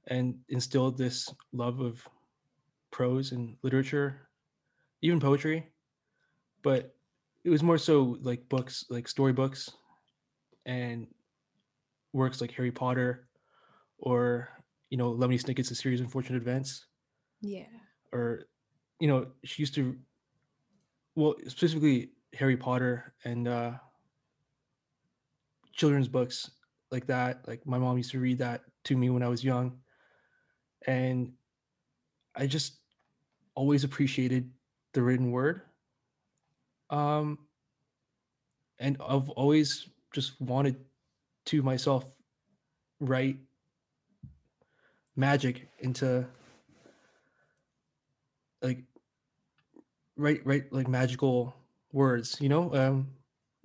and 0.08 0.36
instilled 0.50 0.98
this 0.98 1.28
love 1.54 1.80
of 1.80 2.08
prose 3.00 3.32
and 3.32 3.56
literature, 3.64 4.28
even 5.02 5.22
poetry. 5.22 5.66
But 6.64 6.94
it 7.46 7.50
was 7.50 7.64
more 7.64 7.78
so 7.78 8.18
like 8.22 8.50
books, 8.50 8.84
like 8.90 9.08
storybooks 9.08 9.70
and 10.66 11.08
works 12.12 12.42
like 12.42 12.52
Harry 12.52 12.74
Potter 12.74 13.30
or, 14.00 14.50
you 14.90 14.98
know, 14.98 15.14
Lemony 15.14 15.42
Snicket's 15.42 15.72
A 15.72 15.76
Series 15.76 16.02
of 16.02 16.08
Unfortunate 16.08 16.42
Events. 16.42 16.88
Yeah. 17.40 17.72
Or, 18.12 18.48
you 19.00 19.08
know, 19.08 19.28
she 19.46 19.62
used 19.62 19.76
to, 19.76 19.96
well, 21.16 21.36
specifically 21.48 22.10
Harry 22.34 22.58
Potter 22.58 23.14
and 23.24 23.48
uh, 23.48 23.72
children's 25.72 26.10
books 26.10 26.52
like 26.92 27.08
that. 27.08 27.48
Like 27.48 27.66
my 27.66 27.78
mom 27.78 27.96
used 27.96 28.12
to 28.12 28.20
read 28.20 28.40
that 28.40 28.64
to 28.84 28.98
me 28.98 29.10
when 29.10 29.24
I 29.24 29.30
was 29.30 29.42
young. 29.42 29.80
And 30.86 31.32
I 32.36 32.46
just 32.46 32.79
always 33.56 33.84
appreciated 33.84 34.50
the 34.94 35.02
written 35.02 35.32
word. 35.32 35.62
Um, 36.90 37.38
and 38.80 38.98
I've 39.06 39.30
always 39.30 39.88
just 40.14 40.40
wanted 40.42 40.76
to 41.46 41.62
myself 41.62 42.06
write 43.00 43.38
magic 45.16 45.68
into 45.80 46.26
like 48.62 48.84
write 50.16 50.46
write 50.46 50.72
like 50.72 50.88
magical 50.88 51.56
words 51.92 52.38
you 52.40 52.50
know 52.50 52.74
um 52.74 53.08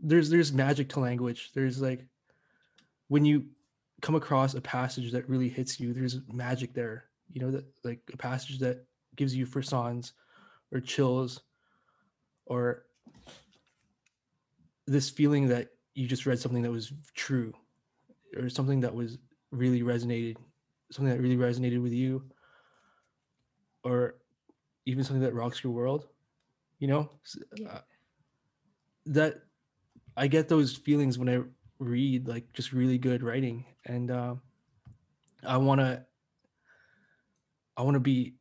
there's 0.01 0.31
there's 0.31 0.53
magic 0.53 0.88
to 0.88 1.01
language 1.01 1.51
there's 1.55 1.81
like 1.81 2.05
when 3.09 3.25
you 3.25 3.44
come 4.03 4.14
across 4.14 4.55
a 4.55 4.61
passage 4.61 5.12
that 5.12 5.29
really 5.29 5.49
hits 5.49 5.79
you 5.79 5.92
there's 5.92 6.20
magic 6.33 6.75
there 6.75 7.05
you 7.33 7.40
know 7.40 7.51
that 7.51 7.64
like 7.85 8.01
a 8.12 8.16
passage 8.16 8.59
that 8.59 8.85
gives 9.16 9.35
you 9.35 9.46
frissons 9.46 10.12
or 10.72 10.81
chills 10.81 11.42
or 12.46 12.85
this 14.87 15.11
feeling 15.11 15.48
that 15.48 15.70
you 15.94 16.07
just 16.07 16.27
read 16.27 16.38
something 16.38 16.62
that 16.62 16.70
was 16.70 16.92
true 17.14 17.53
or 18.37 18.48
something 18.48 18.81
that 18.81 18.94
was 18.94 19.18
really 19.50 19.83
resonated 19.83 20.37
something 20.90 21.12
that 21.14 21.20
really 21.20 21.37
resonated 21.37 21.83
with 21.83 21.92
you 21.92 22.22
or 23.83 24.16
even 24.87 25.03
something 25.05 25.22
that 25.22 25.35
rocks 25.35 25.62
your 25.62 25.72
world 25.72 26.09
you 26.79 26.88
know 26.88 27.09
Yeah. 27.57 27.68
uh, 27.68 27.81
that 29.07 29.42
i 30.16 30.27
get 30.27 30.48
those 30.48 30.74
feelings 30.74 31.18
when 31.18 31.29
i 31.29 31.40
read 31.79 32.29
like 32.29 32.53
just 32.53 32.72
really 32.72 32.98
good 32.98 33.22
writing 33.22 33.64
and 33.87 34.11
uh, 34.11 34.35
i 35.46 35.57
want 35.57 35.81
to 35.81 36.05
i 37.77 37.83
want 37.83 37.94
to 37.94 38.00
be 38.00 38.35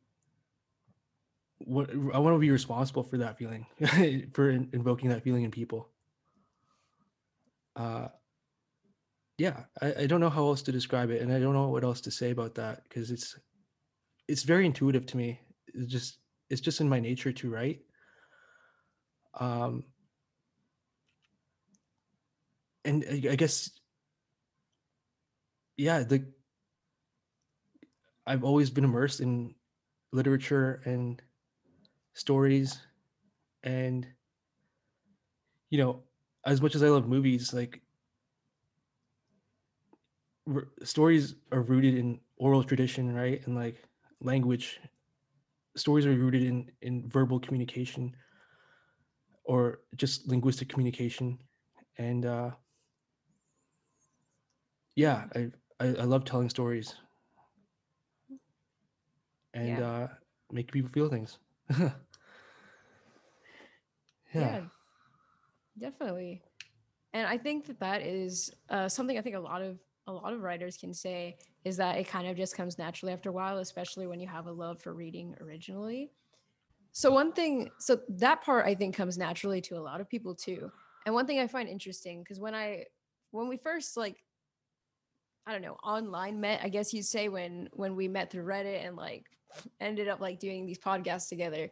what 1.58 1.90
i 1.90 2.18
want 2.18 2.34
to 2.34 2.38
be 2.38 2.50
responsible 2.50 3.02
for 3.02 3.18
that 3.18 3.38
feeling 3.38 3.66
for 4.34 4.50
in- 4.50 4.70
invoking 4.72 5.10
that 5.10 5.22
feeling 5.22 5.44
in 5.44 5.50
people. 5.50 5.88
Uh 7.76 8.08
yeah 9.38 9.64
I, 9.82 9.94
I 10.00 10.06
don't 10.06 10.20
know 10.20 10.30
how 10.30 10.46
else 10.46 10.62
to 10.62 10.72
describe 10.72 11.10
it 11.10 11.20
and 11.20 11.32
i 11.32 11.40
don't 11.40 11.54
know 11.54 11.68
what 11.68 11.82
else 11.82 12.00
to 12.02 12.10
say 12.10 12.30
about 12.30 12.54
that 12.54 12.84
because 12.84 13.10
it's 13.10 13.36
it's 14.28 14.42
very 14.42 14.64
intuitive 14.66 15.06
to 15.06 15.16
me. 15.16 15.40
It's 15.68 15.90
just 15.90 16.18
it's 16.50 16.60
just 16.60 16.80
in 16.80 16.88
my 16.88 17.00
nature 17.00 17.32
to 17.32 17.50
write. 17.50 17.80
Um 19.38 19.84
and 22.84 23.04
i, 23.10 23.30
I 23.32 23.36
guess 23.36 23.70
yeah 25.76 26.00
the 26.00 26.26
i've 28.26 28.44
always 28.44 28.70
been 28.70 28.84
immersed 28.84 29.20
in 29.20 29.54
literature 30.12 30.82
and 30.84 31.20
stories 32.14 32.86
and 33.64 34.08
you 35.70 35.78
know 35.78 36.02
as 36.46 36.60
much 36.60 36.74
as 36.74 36.82
i 36.82 36.88
love 36.88 37.08
movies 37.08 37.52
like 37.52 37.82
r- 40.48 40.68
stories 40.82 41.34
are 41.52 41.62
rooted 41.62 41.94
in 41.94 42.20
oral 42.36 42.64
tradition 42.64 43.14
right? 43.14 43.44
And 43.46 43.54
like 43.54 43.84
language 44.20 44.80
stories 45.76 46.06
are 46.06 46.14
rooted 46.16 46.42
in 46.44 46.72
in 46.82 47.08
verbal 47.08 47.40
communication 47.40 48.16
or 49.44 49.80
just 49.96 50.26
linguistic 50.26 50.68
communication. 50.68 51.38
And 51.98 52.26
uh 52.26 52.52
yeah 54.96 55.28
i 55.34 55.50
i, 55.80 55.86
I 55.86 56.04
love 56.04 56.24
telling 56.24 56.48
stories 56.50 56.94
and 59.54 59.78
Yeah. 59.78 59.80
uh 59.80 60.08
make 60.50 60.70
people 60.72 60.90
feel 60.90 61.08
things 61.08 61.38
yeah. 61.78 61.90
Yeah, 64.34 64.60
definitely. 65.78 66.42
And 67.12 67.26
I 67.26 67.38
think 67.38 67.66
that 67.66 67.78
that 67.80 68.02
is 68.02 68.50
uh, 68.70 68.88
something 68.88 69.16
I 69.16 69.22
think 69.22 69.36
a 69.36 69.40
lot 69.40 69.62
of 69.62 69.78
a 70.06 70.12
lot 70.12 70.32
of 70.32 70.42
writers 70.42 70.76
can 70.76 70.92
say 70.92 71.36
is 71.64 71.76
that 71.78 71.96
it 71.96 72.06
kind 72.06 72.26
of 72.26 72.36
just 72.36 72.56
comes 72.56 72.76
naturally 72.76 73.12
after 73.12 73.30
a 73.30 73.32
while, 73.32 73.58
especially 73.58 74.06
when 74.06 74.20
you 74.20 74.28
have 74.28 74.46
a 74.46 74.52
love 74.52 74.82
for 74.82 74.92
reading 74.92 75.34
originally. 75.40 76.10
So 76.92 77.10
one 77.10 77.32
thing, 77.32 77.70
so 77.78 78.00
that 78.08 78.42
part 78.42 78.66
I 78.66 78.74
think 78.74 78.94
comes 78.94 79.16
naturally 79.16 79.60
to 79.62 79.76
a 79.76 79.80
lot 79.80 80.00
of 80.00 80.08
people 80.08 80.34
too. 80.34 80.70
And 81.06 81.14
one 81.14 81.26
thing 81.26 81.40
I 81.40 81.46
find 81.46 81.68
interesting 81.68 82.20
because 82.20 82.38
when 82.38 82.54
I 82.54 82.84
when 83.30 83.48
we 83.48 83.56
first 83.56 83.96
like 83.96 84.16
I 85.46 85.52
don't 85.52 85.62
know 85.62 85.76
online 85.84 86.40
met, 86.40 86.60
I 86.62 86.68
guess 86.68 86.92
you'd 86.92 87.04
say 87.04 87.28
when 87.28 87.68
when 87.72 87.96
we 87.96 88.08
met 88.08 88.30
through 88.30 88.44
Reddit 88.44 88.86
and 88.86 88.96
like 88.96 89.24
ended 89.80 90.08
up 90.08 90.20
like 90.20 90.38
doing 90.38 90.66
these 90.66 90.78
podcasts 90.78 91.28
together 91.28 91.70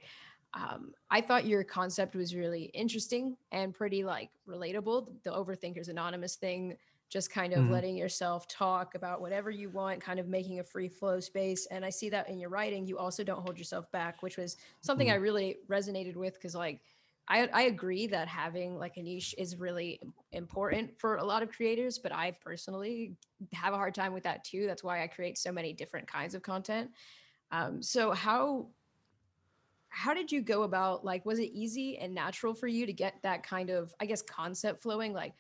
um, 0.55 0.93
I 1.11 1.21
thought 1.23 1.47
your 1.47 1.65
concept 1.65 2.15
was 2.15 2.35
really 2.35 2.65
interesting 2.65 3.37
and 3.51 3.73
pretty 3.75 4.05
like 4.05 4.31
relatable. 4.47 5.23
The 5.23 5.31
Overthinkers 5.31 5.89
Anonymous 5.89 6.37
thing, 6.37 6.77
just 7.09 7.31
kind 7.31 7.55
of 7.55 7.65
Mhm. 7.65 7.69
letting 7.69 7.97
yourself 7.97 8.47
talk 8.49 8.95
about 8.95 9.21
whatever 9.23 9.51
you 9.51 9.71
want, 9.71 10.03
kind 10.03 10.21
of 10.21 10.29
making 10.29 10.61
a 10.61 10.65
free 10.65 10.89
flow 10.89 11.21
space. 11.21 11.67
And 11.67 11.85
I 11.85 11.91
see 11.91 12.11
that 12.11 12.29
in 12.29 12.39
your 12.39 12.51
writing, 12.51 12.87
you 12.87 12.99
also 12.99 13.25
don't 13.25 13.41
hold 13.43 13.59
yourself 13.59 13.91
back, 13.93 14.23
which 14.23 14.37
was 14.37 14.57
something 14.81 15.11
I 15.11 15.15
really 15.15 15.59
resonated 15.71 16.17
with 16.17 16.35
because 16.35 16.55
like 16.55 16.83
I, 17.29 17.47
I 17.47 17.63
agree 17.63 18.07
that 18.09 18.29
having 18.29 18.77
like 18.77 18.97
a 18.97 19.03
niche 19.03 19.35
is 19.39 19.57
really 19.57 20.01
important 20.33 20.99
for 20.99 21.17
a 21.17 21.25
lot 21.25 21.43
of 21.43 21.51
creators, 21.51 21.99
but 21.99 22.13
I 22.13 22.33
personally 22.33 23.17
have 23.53 23.73
a 23.75 23.77
hard 23.77 23.95
time 23.95 24.13
with 24.13 24.25
that 24.25 24.45
too. 24.45 24.67
That's 24.67 24.83
why 24.83 25.03
I 25.03 25.07
create 25.07 25.39
so 25.39 25.53
many 25.53 25.73
different 25.73 26.09
kinds 26.09 26.35
of 26.35 26.43
content. 26.43 26.91
Um, 27.53 27.83
so 27.83 28.11
how 28.13 28.69
how 29.91 30.15
did 30.15 30.33
you 30.33 30.41
go 30.41 30.63
about 30.63 31.05
like 31.05 31.25
was 31.27 31.39
it 31.39 31.51
easy 31.53 31.99
and 31.99 32.15
natural 32.15 32.55
for 32.55 32.67
you 32.67 32.87
to 32.87 32.95
get 32.95 33.15
that 33.23 33.43
kind 33.43 33.69
of 33.69 33.95
i 34.01 34.07
guess 34.07 34.23
concept 34.23 34.83
flowing? 34.83 35.13
Like 35.13 35.35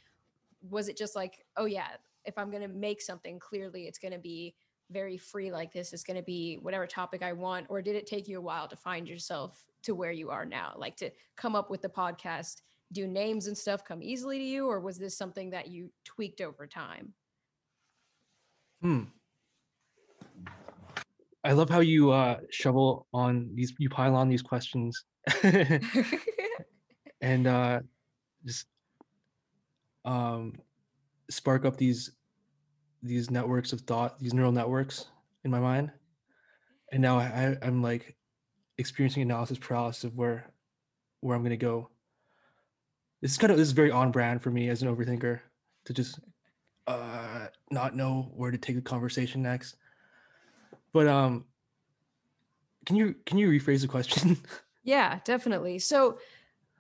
was 0.68 0.88
it 0.88 0.96
just 0.96 1.16
like 1.16 1.44
oh 1.56 1.64
yeah 1.64 1.88
if 2.24 2.38
i'm 2.38 2.50
going 2.50 2.62
to 2.62 2.68
make 2.68 3.02
something 3.02 3.40
clearly 3.40 3.86
it's 3.88 3.98
going 3.98 4.12
to 4.12 4.18
be 4.18 4.54
very 4.92 5.16
free 5.16 5.50
like 5.50 5.72
this 5.72 5.92
it's 5.92 6.04
going 6.04 6.16
to 6.16 6.22
be 6.22 6.58
whatever 6.62 6.86
topic 6.86 7.22
i 7.22 7.32
want? 7.32 7.66
Or 7.68 7.82
did 7.82 7.96
it 7.96 8.06
take 8.06 8.28
you 8.28 8.38
a 8.38 8.42
while 8.42 8.68
to 8.68 8.76
find 8.76 9.08
yourself 9.08 9.64
to 9.84 9.94
where 9.94 10.12
you 10.12 10.30
are 10.30 10.44
now? 10.44 10.74
Like 10.76 10.96
to 10.96 11.10
come 11.36 11.56
up 11.56 11.70
with 11.70 11.82
the 11.82 11.88
podcast 11.88 12.60
do 12.92 13.06
names 13.06 13.46
and 13.46 13.56
stuff 13.56 13.84
come 13.84 14.02
easily 14.02 14.38
to 14.38 14.44
you? 14.44 14.68
Or 14.68 14.80
was 14.80 14.98
this 14.98 15.16
something 15.16 15.50
that 15.50 15.68
you 15.68 15.90
tweaked 16.04 16.40
over 16.40 16.66
time? 16.66 17.14
Hmm. 18.80 19.04
I 21.44 21.52
love 21.52 21.68
how 21.68 21.80
you 21.80 22.12
uh, 22.12 22.38
shovel 22.50 23.06
on 23.12 23.50
these, 23.54 23.74
you 23.78 23.88
pile 23.88 24.14
on 24.14 24.28
these 24.28 24.42
questions, 24.42 25.04
and 27.20 27.46
uh, 27.46 27.80
just 28.44 28.66
um, 30.04 30.54
spark 31.30 31.64
up 31.64 31.76
these 31.76 32.12
these 33.02 33.30
networks 33.30 33.72
of 33.72 33.80
thought, 33.80 34.18
these 34.20 34.34
neural 34.34 34.52
networks 34.52 35.06
in 35.44 35.50
my 35.50 35.58
mind. 35.58 35.90
And 36.92 37.02
now 37.02 37.18
I, 37.18 37.56
I'm 37.62 37.82
like 37.82 38.16
experiencing 38.78 39.22
analysis 39.22 39.58
paralysis 39.58 40.04
of 40.04 40.14
where 40.16 40.52
where 41.20 41.36
I'm 41.36 41.42
gonna 41.42 41.56
go. 41.56 41.90
This 43.20 43.32
is 43.32 43.38
kind 43.38 43.50
of 43.50 43.58
this 43.58 43.68
is 43.68 43.72
very 43.72 43.90
on 43.90 44.12
brand 44.12 44.42
for 44.42 44.50
me 44.50 44.68
as 44.68 44.82
an 44.82 44.94
overthinker 44.94 45.40
to 45.86 45.92
just 45.92 46.20
uh, 46.86 47.46
not 47.70 47.96
know 47.96 48.30
where 48.34 48.50
to 48.50 48.58
take 48.58 48.76
the 48.76 48.82
conversation 48.82 49.42
next. 49.42 49.76
But 50.92 51.06
um, 51.06 51.46
can 52.86 52.96
you 52.96 53.14
can 53.26 53.38
you 53.38 53.48
rephrase 53.48 53.82
the 53.82 53.88
question? 53.88 54.36
Yeah, 54.84 55.20
definitely. 55.24 55.78
So 55.78 56.18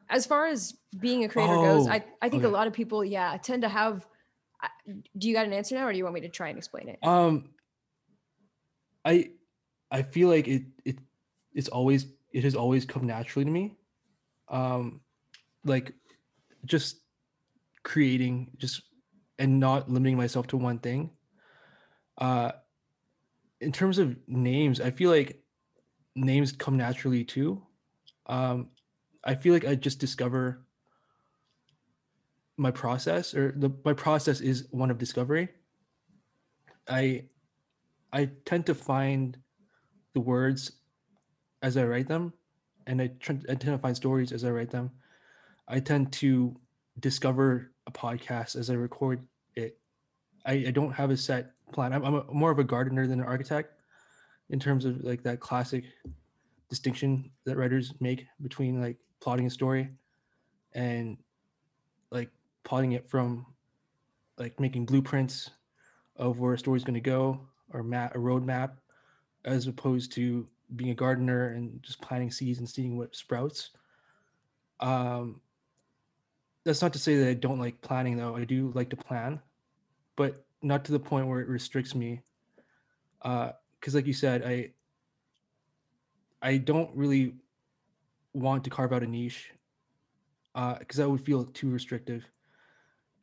as 0.08 0.26
far 0.26 0.46
as 0.46 0.74
being 0.98 1.22
a 1.22 1.28
creator 1.28 1.56
goes, 1.56 1.86
Oh, 1.86 1.90
I 1.92 2.04
I 2.20 2.28
think 2.28 2.42
a 2.42 2.48
lot 2.48 2.66
of 2.66 2.72
people, 2.72 3.04
yeah, 3.04 3.36
tend 3.36 3.62
to 3.62 3.68
have. 3.68 4.06
Do 5.16 5.28
you 5.28 5.34
got 5.34 5.46
an 5.46 5.52
answer 5.52 5.76
now, 5.76 5.86
or 5.86 5.92
do 5.92 5.98
you 5.98 6.04
want 6.04 6.14
me 6.14 6.20
to 6.22 6.28
try 6.28 6.48
and 6.48 6.58
explain 6.58 6.88
it? 6.88 6.98
Um, 7.04 7.50
I 9.04 9.30
I 9.90 10.02
feel 10.02 10.28
like 10.28 10.48
it 10.48 10.64
it 10.84 10.98
it's 11.54 11.68
always 11.68 12.06
it 12.32 12.44
has 12.44 12.56
always 12.56 12.84
come 12.84 13.06
naturally 13.06 13.44
to 13.44 13.50
me. 13.50 13.76
Um, 14.48 15.00
like 15.64 15.94
just 16.64 17.02
creating 17.82 18.52
just 18.56 18.82
and 19.38 19.60
not 19.60 19.90
limiting 19.90 20.16
myself 20.16 20.46
to 20.48 20.56
one 20.56 20.78
thing. 20.78 21.10
Uh, 22.18 22.52
in 23.62 23.70
terms 23.70 23.98
of 23.98 24.16
names, 24.26 24.80
I 24.80 24.90
feel 24.90 25.10
like 25.10 25.40
names 26.16 26.52
come 26.52 26.76
naturally 26.76 27.24
too. 27.24 27.62
Um, 28.26 28.68
I 29.24 29.36
feel 29.36 29.54
like 29.54 29.64
I 29.64 29.76
just 29.76 30.00
discover 30.00 30.66
my 32.56 32.72
process, 32.72 33.34
or 33.34 33.52
the 33.52 33.72
my 33.84 33.92
process 33.92 34.40
is 34.40 34.66
one 34.72 34.90
of 34.90 34.98
discovery. 34.98 35.48
I 36.88 37.28
I 38.12 38.30
tend 38.44 38.66
to 38.66 38.74
find 38.74 39.38
the 40.12 40.20
words 40.20 40.72
as 41.62 41.76
I 41.76 41.84
write 41.84 42.08
them, 42.08 42.32
and 42.86 43.00
I, 43.00 43.10
tend 43.20 43.46
to 43.46 43.78
find 43.78 43.96
stories 43.96 44.32
as 44.32 44.44
I 44.44 44.50
write 44.50 44.70
them. 44.70 44.90
I 45.68 45.78
tend 45.78 46.12
to 46.14 46.58
discover 46.98 47.72
a 47.86 47.92
podcast 47.92 48.56
as 48.56 48.68
I 48.68 48.74
record 48.74 49.26
it. 49.54 49.78
I, 50.44 50.52
I 50.66 50.70
don't 50.72 50.92
have 50.92 51.10
a 51.10 51.16
set 51.16 51.52
plan. 51.72 51.92
I'm, 51.92 52.04
I'm 52.04 52.14
a, 52.14 52.24
more 52.32 52.50
of 52.50 52.58
a 52.58 52.64
gardener 52.64 53.06
than 53.06 53.20
an 53.20 53.26
architect 53.26 53.80
in 54.50 54.60
terms 54.60 54.84
of 54.84 55.02
like 55.02 55.22
that 55.22 55.40
classic 55.40 55.84
distinction 56.68 57.30
that 57.44 57.56
writers 57.56 57.92
make 58.00 58.26
between 58.42 58.80
like 58.80 58.96
plotting 59.20 59.46
a 59.46 59.50
story 59.50 59.88
and 60.74 61.16
like 62.10 62.30
plotting 62.64 62.92
it 62.92 63.08
from 63.08 63.46
like 64.38 64.58
making 64.58 64.86
blueprints 64.86 65.50
of 66.16 66.38
where 66.38 66.54
a 66.54 66.58
story's 66.58 66.84
going 66.84 66.94
to 66.94 67.00
go 67.00 67.40
or 67.72 67.82
map 67.82 68.14
a 68.14 68.18
roadmap 68.18 68.72
as 69.44 69.66
opposed 69.66 70.12
to 70.12 70.46
being 70.76 70.90
a 70.90 70.94
gardener 70.94 71.48
and 71.48 71.82
just 71.82 72.00
planting 72.00 72.30
seeds 72.30 72.58
and 72.58 72.68
seeing 72.68 72.96
what 72.96 73.14
sprouts. 73.14 73.70
Um, 74.80 75.40
that's 76.64 76.82
not 76.82 76.92
to 76.92 76.98
say 76.98 77.16
that 77.16 77.28
I 77.28 77.34
don't 77.34 77.58
like 77.58 77.80
planning 77.80 78.16
though. 78.16 78.36
I 78.36 78.44
do 78.44 78.72
like 78.74 78.90
to 78.90 78.96
plan, 78.96 79.40
but 80.16 80.44
not 80.62 80.84
to 80.86 80.92
the 80.92 81.00
point 81.00 81.26
where 81.26 81.40
it 81.40 81.48
restricts 81.48 81.94
me. 81.94 82.20
Because, 83.22 83.94
like 83.94 84.06
you 84.06 84.12
said, 84.12 84.44
I 84.44 84.72
I 86.40 86.58
don't 86.58 86.90
really 86.94 87.34
want 88.34 88.64
to 88.64 88.70
carve 88.70 88.92
out 88.92 89.02
a 89.02 89.06
niche 89.06 89.52
because 90.54 90.96
that 90.96 91.08
would 91.08 91.24
feel 91.24 91.44
too 91.44 91.70
restrictive. 91.70 92.24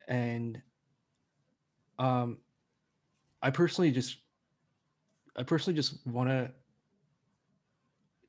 And 0.08 0.60
um, 1.98 2.38
I 3.42 3.50
personally 3.50 3.90
just 3.90 4.18
I 5.36 5.42
personally 5.42 5.76
just 5.76 6.06
want 6.06 6.28
to 6.28 6.50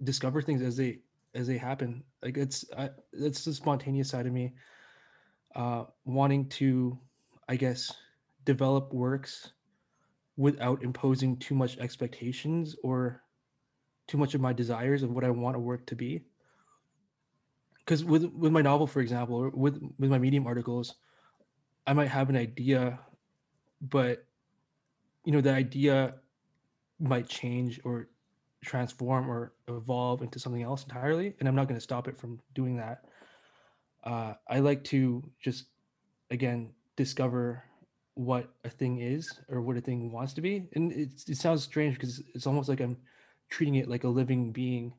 discover 0.04 0.42
things 0.42 0.62
as 0.62 0.78
they 0.78 1.00
as 1.34 1.48
they 1.48 1.58
happen. 1.58 2.04
Like 2.22 2.38
it's 2.38 2.66
I, 2.78 2.90
it's 3.14 3.46
the 3.46 3.54
spontaneous 3.54 4.10
side 4.10 4.28
of 4.28 4.34
me, 4.34 4.54
uh, 5.56 5.86
wanting 6.06 6.48
to, 6.50 6.98
I 7.48 7.56
guess, 7.56 7.92
develop 8.46 8.94
works 8.94 9.52
without 10.38 10.84
imposing 10.84 11.38
too 11.38 11.56
much 11.56 11.78
expectations 11.78 12.76
or 12.84 13.22
too 14.08 14.18
much 14.18 14.34
of 14.34 14.42
my 14.42 14.54
desires 14.54 15.04
of 15.04 15.12
what 15.12 15.24
I 15.24 15.30
want 15.30 15.56
a 15.56 15.60
work 15.60 15.86
to 15.88 15.96
be. 15.96 16.24
Because 17.80 18.04
with 18.04 18.26
with 18.34 18.52
my 18.52 18.62
novel, 18.62 18.88
for 18.88 19.02
example, 19.02 19.36
or 19.36 19.50
with 19.50 19.82
with 20.00 20.10
my 20.10 20.18
Medium 20.18 20.48
articles, 20.48 20.96
I 21.88 21.94
might 21.94 22.08
have 22.08 22.30
an 22.30 22.36
idea, 22.36 23.00
but 23.82 24.26
you 25.26 25.32
know 25.32 25.42
the 25.42 25.54
idea 25.54 26.16
might 27.00 27.28
change 27.28 27.80
or 27.84 28.10
transform 28.64 29.30
or 29.30 29.54
evolve 29.68 30.22
into 30.22 30.40
something 30.40 30.62
else 30.62 30.84
entirely 30.84 31.36
and 31.40 31.50
i'm 31.50 31.56
not 31.56 31.68
going 31.68 31.78
to 31.78 31.82
stop 31.82 32.08
it 32.08 32.18
from 32.18 32.40
doing 32.54 32.78
that 32.78 33.06
uh, 34.04 34.34
i 34.48 34.60
like 34.60 34.84
to 34.84 35.24
just 35.42 35.66
again 36.30 36.70
discover 36.96 37.64
what 38.16 38.50
a 38.64 38.70
thing 38.70 39.00
is 39.00 39.40
or 39.50 39.62
what 39.62 39.78
a 39.78 39.82
thing 39.82 40.12
wants 40.12 40.34
to 40.34 40.42
be. 40.42 40.68
And 40.74 40.92
it, 40.92 41.10
it 41.28 41.38
sounds 41.38 41.64
strange 41.64 41.96
because 41.96 42.22
it's 42.34 42.48
almost 42.48 42.70
like 42.70 42.82
i'm 42.82 42.98
treating 43.50 43.76
it 43.76 43.90
like 43.90 44.04
a 44.04 44.08
living 44.08 44.52
being 44.52 44.94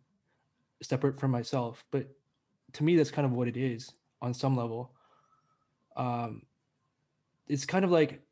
separate 0.82 1.18
from 1.20 1.30
myself. 1.30 1.84
But 1.90 2.08
to 2.74 2.84
me 2.84 2.96
that's 2.96 3.10
kind 3.10 3.26
of 3.26 3.32
what 3.32 3.48
it 3.48 3.56
is 3.56 3.92
on 4.20 4.34
some 4.34 4.56
level. 4.56 4.92
Um, 5.96 6.42
it's 7.48 7.66
kind 7.66 7.84
of 7.84 7.90
like 7.90 8.22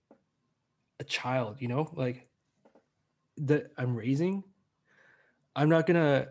a 0.98 1.04
child 1.04 1.56
you 1.60 1.68
know 1.68 1.90
like 1.94 2.28
that 3.38 3.72
i'm 3.78 3.96
raising. 3.96 4.44
I'm 5.56 5.68
not 5.68 5.86
gonna 5.86 6.28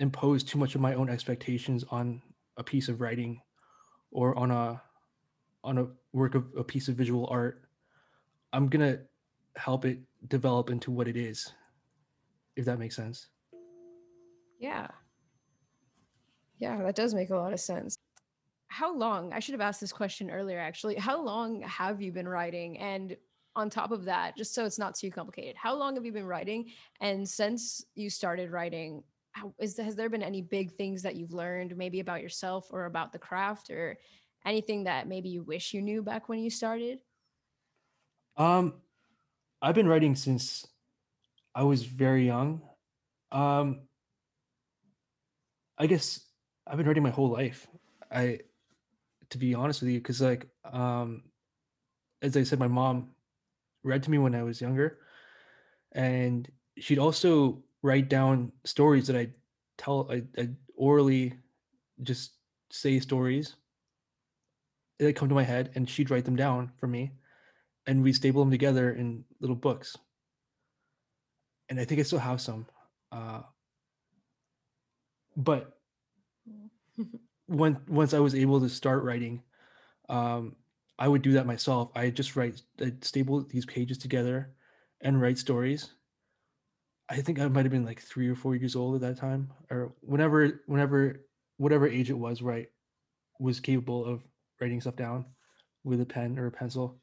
impose 0.00 0.44
too 0.44 0.58
much 0.58 0.74
of 0.74 0.80
my 0.80 0.94
own 0.94 1.10
expectations 1.10 1.84
on 1.90 2.22
a 2.56 2.62
piece 2.62 2.88
of 2.88 3.00
writing 3.00 3.40
or 4.10 4.36
on 4.38 4.50
a 4.50 4.80
on 5.64 5.78
a 5.78 5.86
work 6.12 6.34
of 6.34 6.46
a 6.56 6.64
piece 6.64 6.88
of 6.88 6.94
visual 6.96 7.26
art. 7.30 7.62
I'm 8.52 8.68
gonna 8.68 8.98
help 9.56 9.84
it 9.84 9.98
develop 10.28 10.70
into 10.70 10.90
what 10.90 11.08
it 11.08 11.16
is, 11.16 11.52
if 12.56 12.64
that 12.64 12.78
makes 12.78 12.96
sense. 12.96 13.28
Yeah. 14.58 14.88
Yeah, 16.58 16.82
that 16.82 16.96
does 16.96 17.14
make 17.14 17.30
a 17.30 17.36
lot 17.36 17.52
of 17.52 17.60
sense. 17.60 17.96
How 18.68 18.94
long? 18.94 19.32
I 19.32 19.38
should 19.38 19.52
have 19.52 19.60
asked 19.60 19.80
this 19.80 19.92
question 19.92 20.30
earlier 20.30 20.58
actually. 20.58 20.96
How 20.96 21.22
long 21.22 21.62
have 21.62 22.02
you 22.02 22.12
been 22.12 22.28
writing? 22.28 22.78
And 22.78 23.16
on 23.56 23.70
top 23.70 23.90
of 23.90 24.04
that, 24.04 24.36
just 24.36 24.54
so 24.54 24.64
it's 24.64 24.78
not 24.78 24.94
too 24.94 25.10
complicated, 25.10 25.56
how 25.56 25.74
long 25.74 25.94
have 25.96 26.04
you 26.04 26.12
been 26.12 26.26
writing? 26.26 26.70
And 27.00 27.28
since 27.28 27.84
you 27.94 28.10
started 28.10 28.50
writing, 28.50 29.02
how, 29.32 29.52
is 29.58 29.76
has 29.78 29.96
there 29.96 30.08
been 30.08 30.22
any 30.22 30.42
big 30.42 30.72
things 30.72 31.02
that 31.02 31.16
you've 31.16 31.32
learned 31.32 31.76
maybe 31.76 32.00
about 32.00 32.22
yourself 32.22 32.68
or 32.70 32.84
about 32.84 33.12
the 33.12 33.18
craft 33.18 33.70
or 33.70 33.96
anything 34.44 34.84
that 34.84 35.06
maybe 35.06 35.28
you 35.28 35.42
wish 35.42 35.74
you 35.74 35.82
knew 35.82 36.02
back 36.02 36.28
when 36.28 36.38
you 36.38 36.50
started? 36.50 37.00
Um, 38.36 38.74
I've 39.60 39.74
been 39.74 39.88
writing 39.88 40.14
since 40.14 40.66
I 41.54 41.64
was 41.64 41.84
very 41.84 42.26
young. 42.26 42.62
Um, 43.32 43.88
I 45.76 45.86
guess 45.86 46.20
I've 46.66 46.76
been 46.76 46.86
writing 46.86 47.02
my 47.02 47.10
whole 47.10 47.30
life. 47.30 47.66
I, 48.10 48.40
to 49.30 49.38
be 49.38 49.54
honest 49.54 49.82
with 49.82 49.90
you, 49.90 49.98
because 49.98 50.20
like, 50.20 50.46
um, 50.64 51.24
as 52.22 52.36
I 52.36 52.42
said, 52.42 52.58
my 52.58 52.68
mom 52.68 53.10
read 53.82 54.02
to 54.04 54.10
me 54.10 54.18
when 54.18 54.34
I 54.34 54.42
was 54.42 54.60
younger, 54.60 54.98
and 55.92 56.50
she'd 56.78 56.98
also 56.98 57.62
write 57.82 58.08
down 58.08 58.52
stories 58.64 59.06
that 59.08 59.16
I 59.16 59.30
tell. 59.76 60.10
I, 60.10 60.22
I 60.38 60.48
orally 60.76 61.34
just 62.02 62.32
say 62.70 63.00
stories 63.00 63.56
that 64.98 65.16
come 65.16 65.28
to 65.28 65.34
my 65.34 65.44
head, 65.44 65.70
and 65.74 65.88
she'd 65.88 66.10
write 66.10 66.24
them 66.24 66.36
down 66.36 66.72
for 66.78 66.86
me, 66.86 67.12
and 67.86 68.02
we 68.02 68.12
staple 68.12 68.42
them 68.42 68.50
together 68.50 68.92
in 68.92 69.24
little 69.40 69.56
books. 69.56 69.96
And 71.68 71.78
I 71.78 71.84
think 71.84 72.00
I 72.00 72.04
still 72.04 72.18
have 72.18 72.40
some. 72.40 72.66
Uh, 73.12 73.42
but 75.36 75.78
when 77.46 77.78
once 77.88 78.12
I 78.12 78.18
was 78.18 78.34
able 78.34 78.60
to 78.60 78.68
start 78.68 79.04
writing, 79.04 79.42
um, 80.08 80.56
I 80.98 81.06
would 81.06 81.22
do 81.22 81.32
that 81.32 81.46
myself. 81.46 81.90
I 81.94 82.10
just 82.10 82.34
write, 82.34 82.60
I'd 82.80 83.04
staple 83.04 83.44
these 83.44 83.66
pages 83.66 83.98
together, 83.98 84.50
and 85.00 85.20
write 85.20 85.38
stories. 85.38 85.90
I 87.08 87.16
think 87.22 87.38
I 87.38 87.48
might 87.48 87.64
have 87.64 87.72
been 87.72 87.86
like 87.86 88.00
three 88.00 88.28
or 88.28 88.34
four 88.34 88.56
years 88.56 88.76
old 88.76 88.96
at 88.96 89.00
that 89.02 89.16
time, 89.16 89.52
or 89.70 89.94
whenever, 90.00 90.60
whenever, 90.66 91.24
whatever 91.56 91.86
age 91.86 92.10
it 92.10 92.18
was, 92.18 92.42
right, 92.42 92.68
was 93.38 93.60
capable 93.60 94.04
of 94.04 94.22
writing 94.60 94.80
stuff 94.80 94.96
down 94.96 95.24
with 95.84 96.00
a 96.00 96.06
pen 96.06 96.38
or 96.38 96.46
a 96.46 96.52
pencil. 96.52 97.00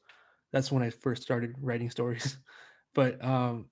That's 0.51 0.71
when 0.71 0.83
I 0.83 0.89
first 0.89 1.21
started 1.23 1.55
writing 1.59 1.89
stories. 1.89 2.37
but 2.93 3.23
um, 3.23 3.69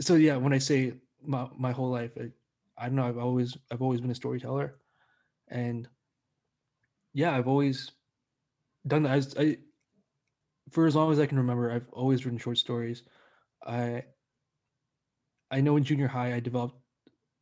so 0.00 0.14
yeah, 0.14 0.36
when 0.36 0.52
I 0.52 0.58
say 0.58 0.94
my 1.22 1.48
my 1.56 1.72
whole 1.72 1.90
life, 1.90 2.12
I, 2.18 2.30
I 2.76 2.86
don't 2.86 2.96
know. 2.96 3.08
I've 3.08 3.18
always 3.18 3.56
I've 3.70 3.82
always 3.82 4.00
been 4.00 4.10
a 4.10 4.14
storyteller, 4.14 4.76
and 5.48 5.88
yeah, 7.12 7.34
I've 7.34 7.48
always 7.48 7.92
done 8.86 9.04
that. 9.04 9.34
I, 9.38 9.42
I 9.42 9.56
for 10.70 10.86
as 10.86 10.96
long 10.96 11.12
as 11.12 11.20
I 11.20 11.26
can 11.26 11.38
remember, 11.38 11.70
I've 11.70 11.88
always 11.92 12.24
written 12.24 12.38
short 12.38 12.58
stories. 12.58 13.04
I 13.64 14.02
I 15.50 15.60
know 15.60 15.76
in 15.76 15.84
junior 15.84 16.08
high 16.08 16.34
I 16.34 16.40
developed 16.40 16.76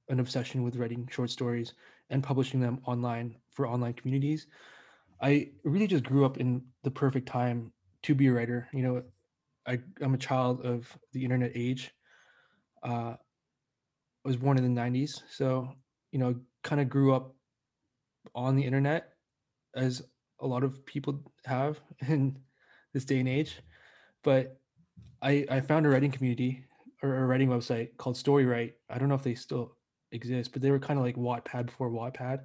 an 0.08 0.20
obsession 0.20 0.62
with 0.62 0.76
writing 0.76 1.08
short 1.10 1.30
stories 1.30 1.74
and 2.10 2.22
publishing 2.22 2.60
them 2.60 2.80
online 2.84 3.36
for 3.50 3.66
online 3.66 3.94
communities. 3.94 4.46
I 5.22 5.50
really 5.64 5.86
just 5.86 6.04
grew 6.04 6.24
up 6.24 6.38
in 6.38 6.62
the 6.82 6.90
perfect 6.90 7.28
time 7.28 7.72
to 8.02 8.14
be 8.14 8.26
a 8.26 8.32
writer. 8.32 8.68
You 8.72 8.82
know, 8.82 9.02
I 9.66 9.78
I'm 10.02 10.14
a 10.14 10.18
child 10.18 10.66
of 10.66 10.86
the 11.12 11.22
internet 11.22 11.52
age. 11.54 11.92
Uh, 12.82 13.14
I 13.14 14.28
was 14.28 14.36
born 14.36 14.58
in 14.58 14.74
the 14.74 14.80
'90s, 14.80 15.22
so 15.30 15.68
you 16.10 16.18
know, 16.18 16.34
kind 16.64 16.80
of 16.80 16.88
grew 16.88 17.14
up 17.14 17.34
on 18.34 18.56
the 18.56 18.64
internet 18.64 19.12
as 19.74 20.02
a 20.40 20.46
lot 20.46 20.64
of 20.64 20.84
people 20.84 21.22
have 21.44 21.80
in 22.08 22.38
this 22.92 23.04
day 23.04 23.20
and 23.20 23.28
age. 23.28 23.60
But 24.24 24.58
I 25.22 25.46
I 25.48 25.60
found 25.60 25.86
a 25.86 25.88
writing 25.88 26.10
community 26.10 26.64
or 27.02 27.16
a 27.16 27.26
writing 27.26 27.48
website 27.48 27.96
called 27.96 28.16
Storywrite. 28.16 28.72
I 28.90 28.98
don't 28.98 29.08
know 29.08 29.14
if 29.14 29.22
they 29.22 29.34
still 29.36 29.76
exist, 30.10 30.52
but 30.52 30.62
they 30.62 30.70
were 30.70 30.78
kind 30.78 30.98
of 30.98 31.04
like 31.04 31.16
Wattpad 31.16 31.66
before 31.66 31.90
Wattpad. 31.90 32.40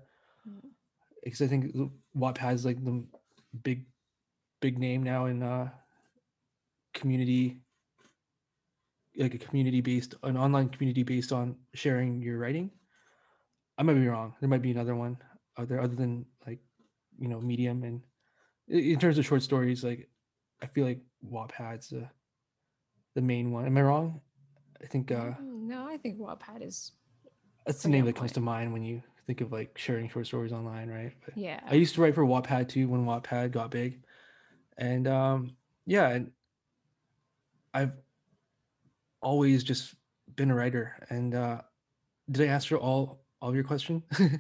Because 1.28 1.42
I 1.42 1.48
think 1.48 1.76
Wattpad 2.16 2.54
is 2.54 2.66
like 2.66 2.82
the 2.86 3.04
big 3.62 3.86
big 4.62 4.80
name 4.80 5.04
now 5.04 5.26
in 5.26 5.44
uh 5.44 5.70
community 6.94 7.60
like 9.18 9.34
a 9.34 9.38
community 9.38 9.82
based 9.82 10.16
an 10.24 10.38
online 10.38 10.70
community 10.70 11.04
based 11.04 11.34
on 11.34 11.56
sharing 11.74 12.22
your 12.22 12.38
writing. 12.38 12.72
I 13.78 13.84
might 13.84 13.96
be 13.96 14.08
wrong. 14.08 14.36
There 14.40 14.48
might 14.48 14.62
be 14.62 14.72
another 14.72 14.96
one 14.96 15.18
out 15.60 15.68
there 15.68 15.82
other 15.82 15.96
than 15.96 16.26
like 16.46 16.60
you 17.20 17.28
know 17.28 17.42
medium. 17.42 17.84
And 17.84 18.02
in 18.70 18.98
terms 18.98 19.18
of 19.18 19.26
short 19.26 19.44
stories 19.44 19.84
like 19.84 20.10
i 20.62 20.66
feel 20.68 20.86
like 20.86 21.00
wattpad's 21.26 21.90
the 21.90 22.08
the 23.16 23.22
main 23.22 23.52
one. 23.52 23.66
Am 23.66 23.78
i 23.78 23.82
wrong? 23.82 24.22
I 24.82 24.88
think 24.88 25.12
uh 25.12 25.32
Mm, 25.42 25.68
no, 25.68 25.90
I 25.90 25.98
think 25.98 26.20
Wattpad 26.20 26.62
is 26.66 26.94
that's 27.66 27.84
the 27.84 27.90
name 27.90 28.06
that 28.06 28.16
comes 28.16 28.32
to 28.32 28.40
mind 28.40 28.72
when 28.72 28.84
you 28.84 29.04
think 29.28 29.42
of 29.42 29.52
like 29.52 29.78
sharing 29.78 30.10
short 30.10 30.26
stories 30.26 30.54
online 30.54 30.90
right 30.90 31.12
but 31.26 31.38
yeah. 31.38 31.60
I 31.70 31.76
used 31.76 31.94
to 31.96 32.02
write 32.02 32.16
for 32.16 32.24
Wattpad 32.26 32.70
too 32.70 32.88
when 32.88 33.06
Wattpad 33.06 33.52
got 33.52 33.70
big, 33.70 34.02
and 34.78 35.08
um, 35.08 35.56
yeah, 35.86 36.08
and 36.10 36.32
I've 37.74 37.92
always 39.22 39.64
just 39.64 39.96
been 40.36 40.50
a 40.52 40.56
writer. 40.56 40.96
And 41.10 41.36
uh, 41.36 41.62
did 42.32 42.50
I 42.50 42.54
answer 42.54 42.78
all 42.78 43.24
all 43.42 43.50
of 43.50 43.56
your 43.56 43.64
question? 43.64 44.04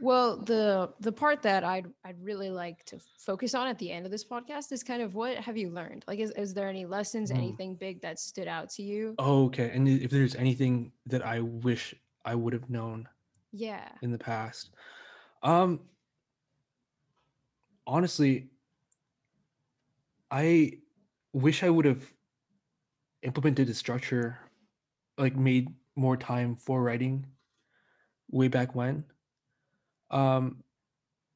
Well, 0.00 0.36
the 0.36 0.92
the 1.00 1.10
part 1.10 1.42
that 1.42 1.64
I'd 1.64 1.86
I'd 2.04 2.22
really 2.22 2.50
like 2.50 2.84
to 2.84 3.00
focus 3.18 3.52
on 3.54 3.66
at 3.66 3.78
the 3.78 3.90
end 3.90 4.06
of 4.06 4.12
this 4.12 4.24
podcast 4.24 4.70
is 4.70 4.84
kind 4.84 5.02
of 5.02 5.16
what 5.16 5.36
have 5.38 5.56
you 5.56 5.70
learned? 5.70 6.04
Like, 6.06 6.20
is, 6.20 6.30
is 6.36 6.54
there 6.54 6.68
any 6.68 6.86
lessons, 6.86 7.32
Mm. 7.32 7.36
anything 7.36 7.74
big 7.74 8.00
that 8.02 8.20
stood 8.20 8.46
out 8.46 8.70
to 8.74 8.82
you? 8.84 9.16
oh, 9.18 9.46
okay. 9.46 9.70
And 9.74 9.88
if 9.88 10.12
there's 10.12 10.36
anything 10.36 10.92
that 11.06 11.26
I 11.26 11.40
wish 11.40 11.96
I 12.24 12.36
would 12.36 12.52
have 12.52 12.70
known 12.70 13.08
Yeah. 13.52 13.88
in 14.02 14.10
the 14.10 14.18
past, 14.18 14.70
um, 15.42 15.80
honestly, 17.86 18.50
I 20.30 20.72
wish 21.32 21.62
I 21.62 21.70
would 21.70 21.84
have 21.84 22.04
implemented 23.22 23.68
a 23.68 23.74
structure, 23.74 24.38
like 25.16 25.36
made 25.36 25.68
more 25.96 26.16
time 26.16 26.56
for 26.56 26.82
writing 26.82 27.26
way 28.30 28.48
back 28.48 28.74
when. 28.74 29.04
Um, 30.10 30.62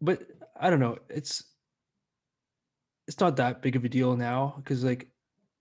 but 0.00 0.22
I 0.58 0.70
don't 0.70 0.80
know. 0.80 0.98
It's 1.08 1.44
it's 3.08 3.20
not 3.20 3.36
that 3.36 3.62
big 3.62 3.76
of 3.76 3.84
a 3.84 3.88
deal 3.88 4.16
now 4.16 4.54
because 4.56 4.84
like 4.84 5.08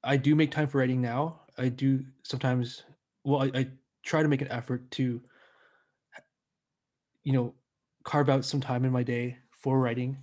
I 0.03 0.17
do 0.17 0.35
make 0.35 0.51
time 0.51 0.67
for 0.67 0.79
writing 0.79 1.01
now. 1.01 1.41
I 1.57 1.69
do 1.69 2.03
sometimes. 2.23 2.83
Well, 3.23 3.43
I, 3.43 3.51
I 3.59 3.67
try 4.03 4.23
to 4.23 4.27
make 4.27 4.41
an 4.41 4.47
effort 4.49 4.89
to, 4.91 5.21
you 7.23 7.34
know, 7.34 7.53
carve 8.03 8.29
out 8.29 8.45
some 8.45 8.62
time 8.62 8.86
in 8.86 8.91
my 8.91 9.03
day 9.03 9.38
for 9.51 9.79
writing. 9.79 10.17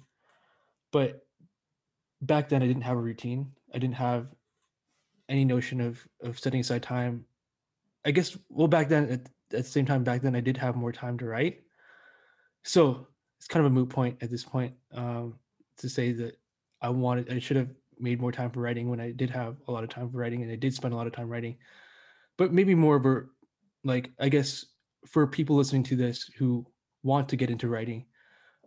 But 0.91 1.27
back 2.23 2.49
then, 2.49 2.63
I 2.63 2.67
didn't 2.67 2.83
have 2.83 2.97
a 2.97 3.01
routine. 3.01 3.53
I 3.75 3.79
didn't 3.79 3.97
have 3.97 4.29
any 5.29 5.45
notion 5.45 5.81
of 5.81 6.07
of 6.23 6.39
setting 6.39 6.61
aside 6.61 6.83
time. 6.83 7.25
I 8.05 8.11
guess. 8.11 8.37
Well, 8.49 8.69
back 8.69 8.89
then, 8.89 9.05
at, 9.05 9.21
at 9.21 9.29
the 9.51 9.63
same 9.63 9.87
time, 9.87 10.05
back 10.05 10.23
then 10.23 10.37
I 10.37 10.41
did 10.41 10.57
have 10.57 10.77
more 10.77 10.93
time 10.93 11.19
to 11.19 11.27
write. 11.27 11.63
So 12.65 13.07
it's 13.39 13.47
kind 13.47 13.65
of 13.65 13.71
a 13.71 13.75
moot 13.75 13.89
point 13.89 14.17
at 14.21 14.31
this 14.31 14.45
point 14.45 14.75
um, 14.93 15.39
to 15.79 15.89
say 15.89 16.13
that 16.13 16.39
I 16.83 16.89
wanted, 16.91 17.33
I 17.33 17.39
should 17.39 17.57
have 17.57 17.71
made 17.99 18.21
more 18.21 18.33
time 18.33 18.51
for 18.51 18.61
writing 18.61 18.89
when 18.89 19.01
I 19.01 19.13
did 19.13 19.31
have 19.31 19.57
a 19.69 19.73
lot 19.73 19.85
of 19.85 19.91
time 19.91 20.11
for 20.11 20.19
writing, 20.19 20.43
and 20.43 20.51
I 20.51 20.57
did 20.57 20.75
spend 20.75 20.93
a 20.93 20.97
lot 20.97 21.07
of 21.07 21.13
time 21.13 21.29
writing. 21.29 21.57
But 22.37 22.53
maybe 22.53 22.75
more 22.75 22.97
of 22.97 23.07
a, 23.07 23.23
like, 23.85 24.11
I 24.21 24.29
guess 24.29 24.67
for 25.07 25.27
people 25.27 25.57
listening 25.57 25.83
to 25.85 25.97
this 25.97 26.31
who 26.37 26.67
want 27.03 27.29
to 27.29 27.37
get 27.37 27.51
into 27.51 27.69
writing, 27.69 28.07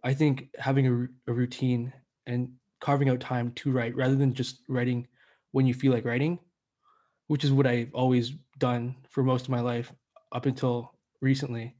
I 0.03 0.13
think 0.13 0.49
having 0.57 0.87
a, 0.87 1.31
a 1.31 1.33
routine 1.33 1.93
and 2.25 2.49
carving 2.79 3.09
out 3.09 3.19
time 3.19 3.51
to 3.53 3.71
write 3.71 3.95
rather 3.95 4.15
than 4.15 4.33
just 4.33 4.61
writing 4.67 5.07
when 5.51 5.65
you 5.65 5.73
feel 5.73 5.91
like 5.91 6.05
writing, 6.05 6.39
which 7.27 7.43
is 7.43 7.51
what 7.51 7.67
I've 7.67 7.93
always 7.93 8.31
done 8.57 8.95
for 9.09 9.23
most 9.23 9.43
of 9.43 9.49
my 9.49 9.61
life 9.61 9.91
up 10.31 10.45
until 10.45 10.95
recently. 11.21 11.75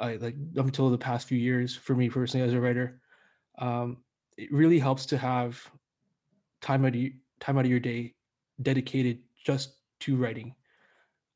I 0.00 0.16
like 0.16 0.34
up 0.58 0.66
until 0.66 0.90
the 0.90 0.98
past 0.98 1.28
few 1.28 1.38
years 1.38 1.76
for 1.76 1.94
me 1.94 2.08
personally 2.08 2.46
as 2.46 2.54
a 2.54 2.60
writer, 2.60 3.00
um, 3.58 3.98
it 4.36 4.50
really 4.52 4.78
helps 4.78 5.06
to 5.06 5.18
have 5.18 5.70
time 6.60 6.84
out 6.84 6.96
of 6.96 7.02
time 7.40 7.58
out 7.58 7.64
of 7.64 7.70
your 7.70 7.80
day 7.80 8.14
dedicated 8.62 9.18
just 9.44 9.76
to 10.00 10.16
writing. 10.16 10.54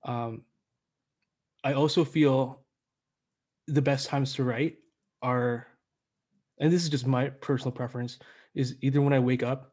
Um, 0.05 0.43
I 1.63 1.75
also 1.75 2.05
feel 2.05 2.66
the 3.67 3.83
best 3.83 4.09
times 4.09 4.35
to 4.35 4.45
write 4.45 4.77
are, 5.23 5.67
and 6.61 6.73
this 6.73 6.83
is 6.83 6.89
just 6.89 7.07
my 7.07 7.29
personal 7.29 7.73
preference, 7.73 8.19
is 8.55 8.77
either 8.81 9.01
when 9.01 9.13
I 9.13 9.19
wake 9.19 9.43
up 9.43 9.73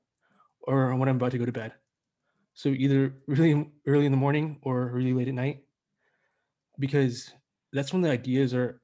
or 0.61 0.95
when 0.95 1.09
I'm 1.09 1.15
about 1.17 1.31
to 1.31 1.37
go 1.37 1.45
to 1.45 1.51
bed. 1.51 1.73
So 2.53 2.69
either 2.69 3.13
really 3.27 3.71
early 3.87 4.05
in 4.05 4.11
the 4.11 4.17
morning 4.17 4.59
or 4.61 4.87
really 4.87 5.13
late 5.13 5.27
at 5.27 5.33
night, 5.33 5.63
because 6.79 7.33
that's 7.71 7.93
when 7.93 8.01
the 8.01 8.09
ideas 8.09 8.53
are 8.53 8.81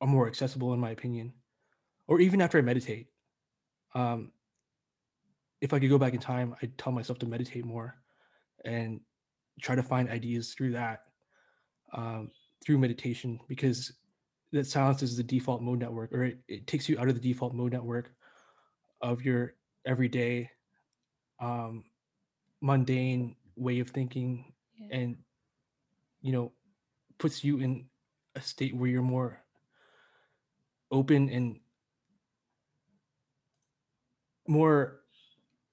are 0.00 0.08
more 0.08 0.26
accessible 0.26 0.74
in 0.74 0.80
my 0.80 0.90
opinion 0.90 1.32
or 2.08 2.20
even 2.20 2.40
after 2.42 2.58
i 2.58 2.60
meditate 2.60 3.06
um 3.94 4.32
if 5.60 5.72
i 5.72 5.78
could 5.78 5.88
go 5.88 5.98
back 5.98 6.12
in 6.12 6.18
time 6.18 6.54
i'd 6.62 6.76
tell 6.76 6.92
myself 6.92 7.18
to 7.18 7.26
meditate 7.26 7.64
more 7.64 7.94
and 8.64 9.00
try 9.60 9.74
to 9.74 9.82
find 9.82 10.08
ideas 10.08 10.54
through 10.54 10.72
that 10.72 11.04
um 11.92 12.30
through 12.64 12.78
meditation 12.78 13.38
because 13.48 13.92
that 14.52 14.66
silence 14.66 15.02
is 15.02 15.16
the 15.16 15.22
default 15.22 15.62
mode 15.62 15.78
network 15.80 16.12
or 16.12 16.24
it, 16.24 16.38
it 16.48 16.66
takes 16.66 16.88
you 16.88 16.98
out 16.98 17.08
of 17.08 17.14
the 17.14 17.20
default 17.20 17.54
mode 17.54 17.72
network 17.72 18.12
of 19.00 19.22
your 19.22 19.54
everyday 19.86 20.48
um 21.40 21.84
mundane 22.60 23.34
way 23.56 23.80
of 23.80 23.90
thinking 23.90 24.52
Yeah. 24.76 24.96
and 24.98 25.16
you 26.20 26.32
know 26.32 26.52
puts 27.18 27.42
you 27.42 27.58
in 27.58 27.86
a 28.36 28.40
state 28.40 28.74
where 28.76 28.88
you're 28.88 29.02
more 29.02 29.40
open 30.90 31.28
and 31.30 31.58
more 34.46 35.00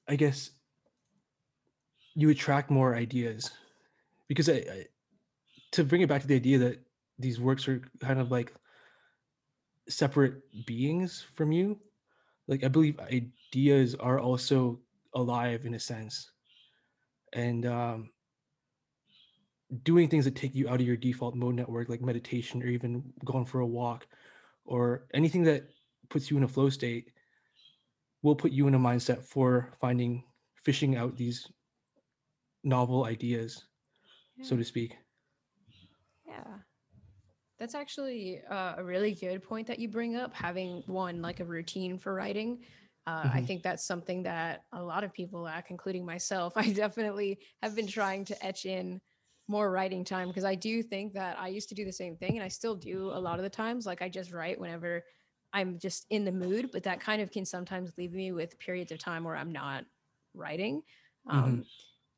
i 0.08 0.16
guess 0.16 0.52
you 2.16 2.30
attract 2.30 2.70
more 2.70 2.96
ideas 2.96 3.52
because 4.28 4.50
I, 4.50 4.54
I 4.54 4.86
to 5.72 5.84
bring 5.84 6.02
it 6.02 6.10
back 6.10 6.22
to 6.22 6.28
the 6.28 6.36
idea 6.36 6.58
that 6.60 6.80
these 7.18 7.40
works 7.40 7.68
are 7.68 7.82
kind 8.00 8.20
of 8.20 8.32
like 8.32 8.54
separate 9.90 10.42
beings 10.66 11.26
from 11.36 11.52
you. 11.52 11.80
Like 12.48 12.64
i 12.64 12.68
believe 12.68 13.00
ideas 13.00 13.96
are 13.96 14.20
also 14.20 14.80
alive 15.14 15.66
in 15.66 15.74
a 15.74 15.80
sense. 15.80 16.32
And 17.34 17.66
um 17.66 18.10
doing 19.84 20.08
things 20.08 20.26
that 20.26 20.36
take 20.36 20.56
you 20.56 20.68
out 20.68 20.80
of 20.80 20.88
your 20.88 20.98
default 20.98 21.36
mode 21.36 21.56
network 21.56 21.90
like 21.90 22.02
meditation 22.02 22.64
or 22.64 22.68
even 22.68 23.04
going 23.24 23.46
for 23.46 23.60
a 23.60 23.68
walk 23.68 24.08
or 24.66 25.06
anything 25.14 25.44
that 25.44 25.70
puts 26.10 26.32
you 26.32 26.38
in 26.38 26.44
a 26.44 26.48
flow 26.48 26.70
state 26.70 27.12
will 28.24 28.36
put 28.36 28.52
you 28.52 28.68
in 28.68 28.74
a 28.74 28.80
mindset 28.80 29.24
for 29.24 29.72
finding 29.80 30.24
fishing 30.64 30.96
out 30.96 31.16
these 31.16 31.48
novel 32.64 33.06
ideas 33.06 33.66
so 34.42 34.56
to 34.56 34.64
speak. 34.64 34.98
Yeah. 36.28 36.60
That's 37.60 37.76
actually 37.76 38.42
uh, 38.44 38.76
a 38.78 38.84
really 38.84 39.14
good 39.14 39.44
point 39.44 39.68
that 39.68 39.80
you 39.80 39.90
bring 39.90 40.16
up, 40.16 40.34
having 40.34 40.82
one 40.88 41.22
like 41.22 41.40
a 41.42 41.46
routine 41.46 41.98
for 41.98 42.14
writing. 42.14 42.64
Uh, 43.06 43.30
I 43.34 43.42
Mhm. 43.42 43.46
think 43.46 43.64
that's 43.64 43.86
something 43.86 44.24
that 44.24 44.66
a 44.72 44.82
lot 44.82 45.04
of 45.04 45.12
people 45.14 45.42
lack, 45.42 45.70
including 45.70 46.06
myself. 46.06 46.54
I 46.58 46.72
definitely 46.72 47.40
have 47.62 47.76
been 47.76 47.88
trying 47.88 48.26
to 48.26 48.46
etch 48.46 48.66
in 48.66 49.02
more 49.48 49.72
writing 49.72 50.04
time 50.06 50.28
because 50.30 50.46
I 50.46 50.56
do 50.56 50.82
think 50.84 51.14
that 51.14 51.38
I 51.40 51.48
used 51.48 51.70
to 51.70 51.76
do 51.76 51.84
the 51.84 51.92
same 51.92 52.16
thing 52.16 52.38
and 52.38 52.44
I 52.44 52.50
still 52.50 52.76
do 52.76 53.08
a 53.08 53.20
lot 53.20 53.40
of 53.40 53.44
the 53.44 53.50
times. 53.50 53.86
Like 53.86 54.02
I 54.02 54.08
just 54.08 54.32
write 54.32 54.60
whenever 54.60 55.04
I'm 55.52 55.80
just 55.80 56.06
in 56.12 56.24
the 56.24 56.32
mood, 56.32 56.70
but 56.72 56.84
that 56.84 57.02
kind 57.02 57.22
of 57.22 57.32
can 57.32 57.46
sometimes 57.46 57.98
leave 57.98 58.14
me 58.14 58.32
with 58.32 58.60
periods 58.60 58.92
of 58.92 59.00
time 59.00 59.24
where 59.24 59.36
I'm 59.36 59.52
not 59.52 59.86
writing. 60.36 60.84
Um, 61.26 61.66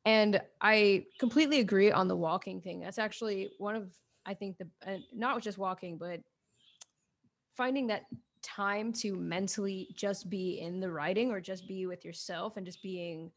and 0.04 0.42
I 0.60 1.06
completely 1.18 1.60
agree 1.60 1.90
on 1.92 2.08
the 2.08 2.16
walking 2.16 2.60
thing. 2.60 2.80
That's 2.80 2.98
actually 2.98 3.52
one 3.58 3.76
of 3.76 3.96
I 4.26 4.34
think 4.34 4.58
the 4.58 4.68
uh, 4.86 4.98
not 5.12 5.42
just 5.42 5.58
walking, 5.58 5.98
but 5.98 6.20
finding 7.56 7.86
that 7.88 8.04
time 8.42 8.92
to 8.92 9.14
mentally 9.14 9.88
just 9.94 10.28
be 10.28 10.60
in 10.60 10.80
the 10.80 10.90
writing 10.90 11.30
or 11.30 11.40
just 11.40 11.66
be 11.66 11.86
with 11.86 12.04
yourself 12.04 12.56
and 12.56 12.66
just 12.66 12.82
being 12.82 13.30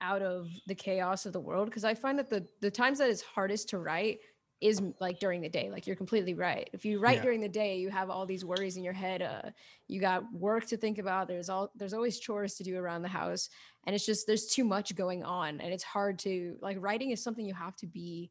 out 0.00 0.22
of 0.22 0.48
the 0.66 0.74
chaos 0.74 1.26
of 1.26 1.32
the 1.32 1.40
world 1.40 1.66
because 1.66 1.84
I 1.84 1.94
find 1.94 2.18
that 2.18 2.30
the 2.30 2.46
the 2.60 2.70
times 2.70 2.98
that 2.98 3.10
it's 3.10 3.20
hardest 3.22 3.68
to 3.70 3.78
write 3.78 4.20
is 4.60 4.80
like 5.00 5.18
during 5.18 5.40
the 5.40 5.48
day 5.48 5.70
like 5.70 5.86
you're 5.86 5.96
completely 5.96 6.34
right 6.34 6.68
if 6.72 6.84
you 6.84 6.98
write 7.00 7.16
Yeah. 7.16 7.22
during 7.22 7.40
the 7.40 7.48
day 7.48 7.78
you 7.78 7.90
have 7.90 8.10
all 8.10 8.26
these 8.26 8.44
worries 8.44 8.76
in 8.76 8.84
your 8.84 8.92
head 8.92 9.22
uh 9.22 9.50
you 9.86 10.00
got 10.00 10.22
work 10.32 10.66
to 10.66 10.76
think 10.76 10.98
about 10.98 11.26
there's 11.28 11.48
all 11.48 11.70
there's 11.76 11.94
always 11.94 12.18
chores 12.18 12.54
to 12.54 12.64
do 12.64 12.76
around 12.76 13.02
the 13.02 13.08
house 13.08 13.50
and 13.86 13.94
it's 13.94 14.06
just 14.06 14.26
there's 14.26 14.46
too 14.46 14.64
much 14.64 14.94
going 14.94 15.24
on 15.24 15.60
and 15.60 15.72
it's 15.72 15.84
hard 15.84 16.18
to 16.20 16.56
like 16.60 16.76
writing 16.80 17.10
is 17.10 17.22
something 17.22 17.46
you 17.46 17.54
have 17.54 17.76
to 17.76 17.86
be 17.86 18.30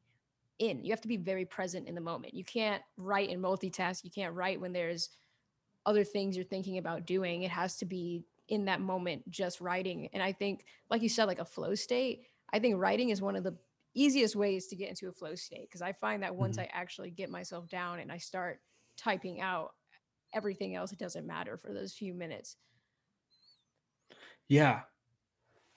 in 0.59 0.83
you 0.83 0.91
have 0.91 1.01
to 1.01 1.07
be 1.07 1.17
very 1.17 1.45
present 1.45 1.87
in 1.87 1.95
the 1.95 2.01
moment 2.01 2.33
you 2.33 2.43
can't 2.43 2.83
write 2.97 3.29
and 3.29 3.43
multitask 3.43 4.03
you 4.03 4.11
can't 4.11 4.35
write 4.35 4.59
when 4.59 4.73
there's 4.73 5.09
other 5.85 6.03
things 6.03 6.35
you're 6.35 6.45
thinking 6.45 6.77
about 6.77 7.05
doing 7.05 7.43
it 7.43 7.51
has 7.51 7.77
to 7.77 7.85
be 7.85 8.25
in 8.49 8.65
that 8.65 8.81
moment 8.81 9.29
just 9.29 9.61
writing 9.61 10.07
and 10.13 10.23
i 10.23 10.31
think 10.31 10.65
like 10.89 11.01
you 11.01 11.09
said 11.09 11.25
like 11.25 11.39
a 11.39 11.45
flow 11.45 11.75
state 11.75 12.27
i 12.51 12.59
think 12.59 12.77
writing 12.77 13.09
is 13.09 13.21
one 13.21 13.35
of 13.35 13.43
the 13.43 13.57
easiest 13.93 14.35
ways 14.35 14.67
to 14.67 14.75
get 14.75 14.89
into 14.89 15.07
a 15.07 15.11
flow 15.13 15.35
state 15.35 15.67
because 15.69 15.81
i 15.81 15.93
find 15.93 16.23
that 16.23 16.35
once 16.35 16.57
Mhm. 16.57 16.59
i 16.59 16.65
actually 16.71 17.11
get 17.11 17.29
myself 17.29 17.67
down 17.67 17.99
and 17.99 18.11
i 18.11 18.17
start 18.17 18.61
typing 18.97 19.41
out 19.41 19.71
everything 20.33 20.75
else 20.75 20.91
it 20.91 20.99
doesn't 20.99 21.27
matter 21.27 21.57
for 21.57 21.73
those 21.73 21.93
few 21.93 22.13
minutes 22.13 22.57
Yeah. 24.47 24.83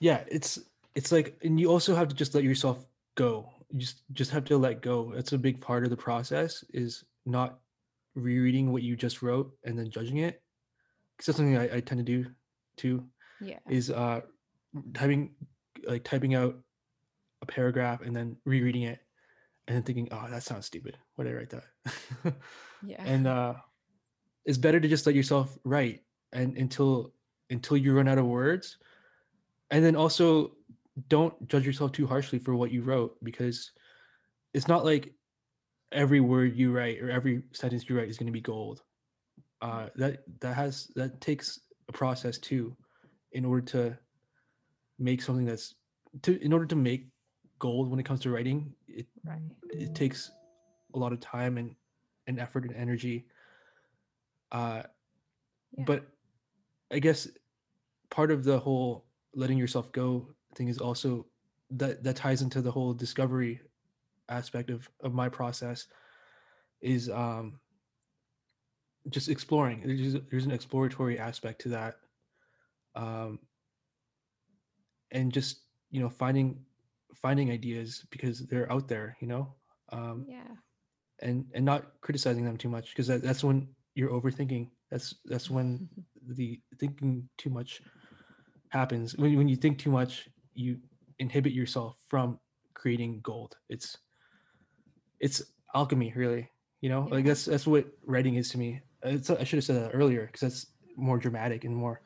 Yeah, 0.01 0.25
it's 0.29 0.59
it's 0.95 1.11
like 1.11 1.39
and 1.43 1.59
you 1.59 1.71
also 1.71 1.95
have 1.95 2.09
to 2.09 2.15
just 2.15 2.35
let 2.35 2.45
yourself 2.45 2.87
go. 3.15 3.60
You 3.71 3.79
just 3.79 4.03
just 4.13 4.31
have 4.31 4.45
to 4.45 4.57
let 4.57 4.81
go. 4.81 5.11
That's 5.15 5.33
a 5.33 5.37
big 5.37 5.61
part 5.61 5.83
of 5.83 5.89
the 5.89 5.97
process 5.97 6.63
is 6.73 7.03
not 7.25 7.59
rereading 8.15 8.71
what 8.71 8.83
you 8.83 8.95
just 8.95 9.21
wrote 9.21 9.51
and 9.63 9.77
then 9.77 9.89
judging 9.89 10.17
it. 10.17 10.41
Because 11.15 11.27
that's 11.27 11.37
something 11.37 11.57
I, 11.57 11.77
I 11.77 11.79
tend 11.79 11.99
to 11.99 12.03
do 12.03 12.29
too. 12.77 13.05
yeah 13.39 13.59
Is 13.69 13.89
uh 13.89 14.21
typing 14.93 15.31
like 15.87 16.03
typing 16.03 16.35
out 16.35 16.55
a 17.41 17.45
paragraph 17.45 18.01
and 18.01 18.15
then 18.15 18.37
rereading 18.45 18.83
it 18.83 18.99
and 19.67 19.75
then 19.75 19.83
thinking, 19.83 20.07
oh, 20.11 20.27
that 20.29 20.43
sounds 20.43 20.65
stupid. 20.65 20.97
Why 21.15 21.25
did 21.25 21.33
I 21.33 21.37
write 21.37 21.49
that? 21.49 22.35
yeah 22.85 23.03
and 23.05 23.27
uh 23.27 23.53
it's 24.45 24.57
better 24.57 24.79
to 24.79 24.87
just 24.87 25.05
let 25.05 25.15
yourself 25.15 25.57
write 25.63 26.01
and 26.33 26.57
until 26.57 27.13
until 27.49 27.77
you 27.77 27.93
run 27.93 28.07
out 28.07 28.17
of 28.17 28.25
words 28.25 28.77
and 29.69 29.83
then 29.83 29.95
also 29.95 30.51
don't 31.09 31.47
judge 31.47 31.65
yourself 31.65 31.91
too 31.91 32.07
harshly 32.07 32.39
for 32.39 32.55
what 32.55 32.71
you 32.71 32.81
wrote 32.81 33.15
because 33.23 33.71
it's 34.53 34.67
not 34.67 34.85
like 34.85 35.13
every 35.91 36.19
word 36.19 36.55
you 36.55 36.71
write 36.71 37.01
or 37.01 37.09
every 37.09 37.43
sentence 37.53 37.87
you 37.87 37.97
write 37.97 38.09
is 38.09 38.17
going 38.17 38.27
to 38.27 38.33
be 38.33 38.41
gold 38.41 38.83
uh 39.61 39.87
that 39.95 40.19
that 40.39 40.55
has 40.55 40.91
that 40.95 41.19
takes 41.21 41.59
a 41.89 41.91
process 41.91 42.37
too 42.37 42.75
in 43.33 43.45
order 43.45 43.61
to 43.61 43.97
make 44.99 45.21
something 45.21 45.45
that's 45.45 45.75
to 46.21 46.41
in 46.43 46.53
order 46.53 46.65
to 46.65 46.75
make 46.75 47.07
gold 47.59 47.89
when 47.89 47.99
it 47.99 48.05
comes 48.05 48.19
to 48.19 48.29
writing 48.29 48.73
it 48.87 49.05
right 49.25 49.41
it 49.71 49.93
takes 49.95 50.31
a 50.93 50.99
lot 50.99 51.13
of 51.13 51.19
time 51.19 51.57
and, 51.57 51.75
and 52.27 52.39
effort 52.39 52.65
and 52.65 52.75
energy. 52.75 53.25
Uh, 54.51 54.83
Yeah. 55.77 55.85
But 55.87 56.07
I 56.91 56.99
guess 56.99 57.29
part 58.09 58.31
of 58.31 58.43
the 58.43 58.59
whole 58.59 59.05
letting 59.33 59.57
yourself 59.57 59.89
go 59.93 60.27
thing 60.55 60.67
is 60.67 60.77
also 60.77 61.25
that 61.71 62.03
that 62.03 62.15
ties 62.15 62.41
into 62.41 62.61
the 62.61 62.71
whole 62.71 62.93
discovery 62.93 63.61
aspect 64.29 64.69
of 64.69 64.89
of 65.01 65.13
my 65.13 65.29
process 65.29 65.87
is 66.81 67.09
um 67.09 67.59
just 69.09 69.29
exploring. 69.29 69.81
There's, 69.83 70.15
there's 70.29 70.45
an 70.45 70.51
exploratory 70.51 71.17
aspect 71.17 71.61
to 71.61 71.69
that 71.69 71.95
um 72.95 73.39
and 75.11 75.31
just 75.31 75.61
you 75.89 76.01
know 76.01 76.09
finding 76.09 76.59
finding 77.15 77.51
ideas 77.51 78.05
because 78.11 78.39
they're 78.47 78.71
out 78.71 78.87
there 78.87 79.17
you 79.19 79.27
know 79.27 79.53
um 79.91 80.25
yeah. 80.27 80.53
and 81.21 81.45
and 81.53 81.65
not 81.65 81.99
criticizing 82.01 82.45
them 82.45 82.57
too 82.57 82.69
much 82.69 82.89
because 82.89 83.07
that, 83.07 83.21
that's 83.21 83.43
when 83.43 83.67
you're 83.95 84.09
overthinking. 84.09 84.69
That's 84.89 85.15
that's 85.25 85.49
when 85.49 85.89
the 86.27 86.59
thinking 86.79 87.27
too 87.37 87.49
much 87.49 87.81
happens. 88.69 89.15
When, 89.17 89.35
when 89.37 89.47
you 89.47 89.55
think 89.55 89.79
too 89.79 89.91
much 89.91 90.29
you 90.53 90.77
inhibit 91.19 91.53
yourself 91.53 91.97
from 92.09 92.39
creating 92.73 93.21
gold. 93.23 93.55
It's 93.69 93.97
it's 95.19 95.41
alchemy 95.75 96.11
really 96.15 96.49
you 96.81 96.89
know? 96.89 97.07
Like 97.09 97.25
that's 97.25 97.45
that's 97.45 97.67
what 97.67 97.85
writing 98.05 98.35
is 98.35 98.49
to 98.49 98.57
me. 98.57 98.81
It's, 99.03 99.29
i 99.29 99.43
should 99.43 99.57
have 99.57 99.63
said 99.63 99.75
that 99.77 99.91
earlier 99.95 100.25
because 100.25 100.41
that's 100.41 100.67
more 100.97 101.17
dramatic 101.17 101.63
and 101.63 101.75
more 101.75 102.01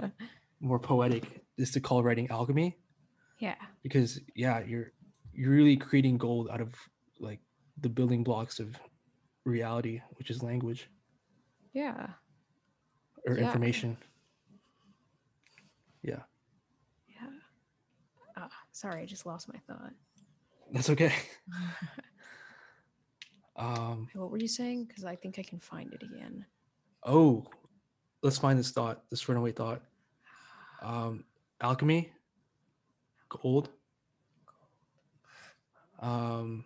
more 0.60 0.78
poetic 0.78 1.42
is 1.58 1.72
to 1.72 1.80
call 1.80 2.02
writing 2.02 2.30
alchemy. 2.30 2.76
Yeah. 3.40 3.56
Because 3.82 4.20
yeah 4.36 4.62
you're 4.64 4.92
you're 5.32 5.50
really 5.50 5.76
creating 5.76 6.18
gold 6.18 6.48
out 6.52 6.60
of 6.60 6.74
like 7.20 7.40
the 7.80 7.88
building 7.88 8.22
blocks 8.22 8.60
of 8.60 8.76
reality 9.44 10.00
which 10.18 10.30
is 10.30 10.42
language. 10.42 10.88
Yeah. 11.72 12.08
Or 13.26 13.36
Yeah. 13.36 13.44
information 13.46 13.96
yeah 16.04 16.22
yeah 17.08 17.26
ah, 18.36 18.48
sorry 18.78 19.02
i 19.02 19.06
just 19.06 19.26
lost 19.26 19.52
my 19.52 19.58
thought. 19.66 19.92
That's 20.72 20.90
okay. 20.90 21.12
Um 23.56 24.06
what 24.14 24.30
were 24.30 24.38
you 24.38 24.46
saying? 24.46 24.84
Because 24.84 25.04
i 25.04 25.16
think 25.16 25.36
i 25.40 25.42
can 25.42 25.58
find 25.58 25.92
it 25.92 26.02
again. 26.04 26.46
Oh 27.02 27.44
let's 28.22 28.38
find 28.38 28.56
this 28.56 28.70
thought 28.70 29.02
this 29.10 29.28
runaway 29.28 29.50
thought. 29.50 29.82
Um 30.80 31.24
alchemy? 31.60 32.12
Gold? 33.28 33.70
Um 35.98 36.64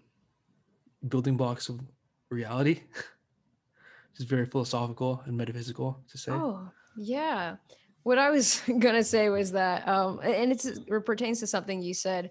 building 1.09 1.39
blocks 1.39 1.71
of 1.71 1.81
reality? 2.29 2.81
Just 4.17 4.29
very 4.29 4.45
philosophical 4.45 5.23
and 5.25 5.35
metaphysical 5.35 5.99
to 6.11 6.19
say. 6.19 6.33
Oh, 6.33 6.69
yeah. 6.99 7.57
What 8.03 8.19
I 8.19 8.31
was 8.31 8.61
gonna 8.79 9.05
say 9.05 9.29
was 9.29 9.53
that, 9.53 9.87
um, 9.87 10.21
and 10.23 10.53
it's 10.53 10.65
it 10.65 11.07
pertains 11.07 11.41
to 11.41 11.47
something 11.47 11.83
you 11.83 11.95
said 11.95 12.31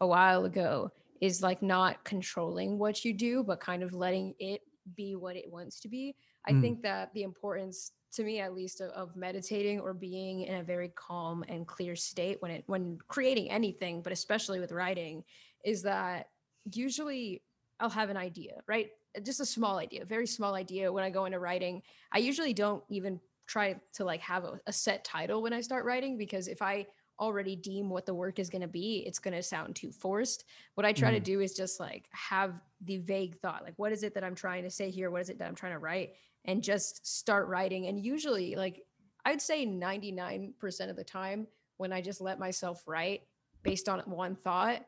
a 0.00 0.06
while 0.06 0.44
ago, 0.44 0.90
is 1.20 1.42
like 1.42 1.62
not 1.62 2.02
controlling 2.04 2.78
what 2.78 3.04
you 3.04 3.12
do, 3.12 3.42
but 3.42 3.60
kind 3.60 3.82
of 3.82 3.92
letting 3.92 4.34
it 4.38 4.62
be 4.96 5.14
what 5.14 5.36
it 5.36 5.50
wants 5.50 5.80
to 5.80 5.88
be. 5.88 6.16
I 6.46 6.52
Mm. 6.52 6.60
think 6.62 6.82
that 6.82 7.12
the 7.12 7.22
importance, 7.22 7.92
to 8.12 8.24
me 8.24 8.40
at 8.40 8.54
least, 8.54 8.80
of, 8.80 8.90
of 8.92 9.14
meditating 9.14 9.78
or 9.80 9.92
being 9.92 10.42
in 10.42 10.54
a 10.56 10.62
very 10.62 10.88
calm 10.96 11.44
and 11.48 11.66
clear 11.66 11.94
state 11.94 12.40
when 12.40 12.50
it 12.50 12.64
when 12.66 12.98
creating 13.08 13.50
anything, 13.50 14.02
but 14.02 14.12
especially 14.12 14.58
with 14.58 14.72
writing, 14.72 15.22
is 15.64 15.82
that 15.82 16.30
usually 16.72 17.42
I'll 17.78 17.90
have 17.90 18.08
an 18.10 18.16
idea, 18.16 18.54
right? 18.66 18.90
Just 19.22 19.40
a 19.40 19.46
small 19.46 19.78
idea, 19.78 20.04
very 20.04 20.26
small 20.26 20.54
idea 20.54 20.90
when 20.92 21.04
I 21.04 21.10
go 21.10 21.26
into 21.26 21.38
writing. 21.38 21.82
I 22.12 22.18
usually 22.18 22.54
don't 22.54 22.82
even 22.88 23.20
try 23.50 23.74
to 23.94 24.04
like 24.04 24.20
have 24.20 24.44
a, 24.44 24.60
a 24.66 24.72
set 24.72 25.04
title 25.04 25.42
when 25.42 25.52
I 25.52 25.60
start 25.60 25.84
writing 25.84 26.16
because 26.16 26.46
if 26.46 26.62
I 26.62 26.86
already 27.18 27.56
deem 27.56 27.90
what 27.90 28.06
the 28.06 28.14
work 28.14 28.38
is 28.38 28.48
going 28.48 28.62
to 28.62 28.68
be, 28.68 29.04
it's 29.06 29.18
going 29.18 29.34
to 29.34 29.42
sound 29.42 29.76
too 29.76 29.90
forced. 29.90 30.44
What 30.74 30.86
I 30.86 30.92
try 30.92 31.10
to 31.10 31.20
Mm. 31.20 31.24
do 31.24 31.40
is 31.40 31.52
just 31.52 31.80
like 31.80 32.08
have 32.12 32.54
the 32.82 32.98
vague 32.98 33.36
thought, 33.40 33.64
like 33.64 33.74
what 33.76 33.92
is 33.92 34.04
it 34.04 34.14
that 34.14 34.24
I'm 34.24 34.36
trying 34.36 34.62
to 34.62 34.70
say 34.70 34.90
here? 34.90 35.10
What 35.10 35.20
is 35.20 35.28
it 35.28 35.38
that 35.38 35.48
I'm 35.48 35.54
trying 35.54 35.72
to 35.72 35.78
write? 35.78 36.14
And 36.46 36.62
just 36.62 37.06
start 37.06 37.48
writing. 37.48 37.88
And 37.88 38.02
usually, 38.02 38.54
like 38.54 38.86
I'd 39.24 39.42
say 39.42 39.66
99% 39.66 40.88
of 40.88 40.96
the 40.96 41.04
time, 41.04 41.46
when 41.76 41.92
I 41.92 42.00
just 42.00 42.20
let 42.20 42.38
myself 42.38 42.84
write 42.86 43.22
based 43.62 43.88
on 43.88 44.00
one 44.00 44.36
thought, 44.36 44.86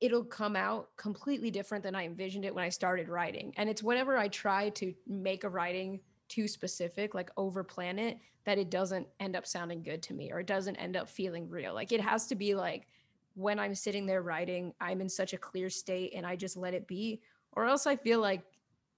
it'll 0.00 0.24
come 0.24 0.54
out 0.54 0.90
completely 0.96 1.50
different 1.50 1.82
than 1.82 1.94
I 1.94 2.04
envisioned 2.04 2.44
it 2.44 2.54
when 2.54 2.64
I 2.64 2.68
started 2.68 3.08
writing. 3.08 3.54
And 3.56 3.68
it's 3.68 3.82
whenever 3.82 4.16
I 4.16 4.28
try 4.28 4.68
to 4.70 4.94
make 5.06 5.44
a 5.44 5.48
writing 5.48 6.00
too 6.30 6.48
specific, 6.48 7.14
like 7.14 7.30
over 7.36 7.62
plan 7.62 7.98
it, 7.98 8.16
that 8.44 8.56
it 8.56 8.70
doesn't 8.70 9.06
end 9.18 9.36
up 9.36 9.46
sounding 9.46 9.82
good 9.82 10.02
to 10.04 10.14
me 10.14 10.32
or 10.32 10.40
it 10.40 10.46
doesn't 10.46 10.76
end 10.76 10.96
up 10.96 11.08
feeling 11.08 11.46
real. 11.50 11.74
Like 11.74 11.92
it 11.92 12.00
has 12.00 12.26
to 12.28 12.34
be 12.34 12.54
like 12.54 12.86
when 13.34 13.58
I'm 13.58 13.74
sitting 13.74 14.06
there 14.06 14.22
writing, 14.22 14.72
I'm 14.80 15.02
in 15.02 15.08
such 15.08 15.34
a 15.34 15.38
clear 15.38 15.68
state 15.68 16.12
and 16.14 16.24
I 16.26 16.36
just 16.36 16.56
let 16.56 16.72
it 16.72 16.86
be, 16.86 17.20
or 17.52 17.66
else 17.66 17.86
I 17.86 17.96
feel 17.96 18.20
like 18.20 18.42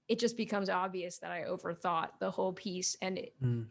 it 0.07 0.19
just 0.19 0.37
becomes 0.37 0.69
obvious 0.69 1.17
that 1.19 1.31
I 1.31 1.43
overthought 1.43 2.09
the 2.19 2.31
whole 2.31 2.53
piece 2.53 2.95
and 3.01 3.17
it, 3.17 3.33
Mm. 3.43 3.67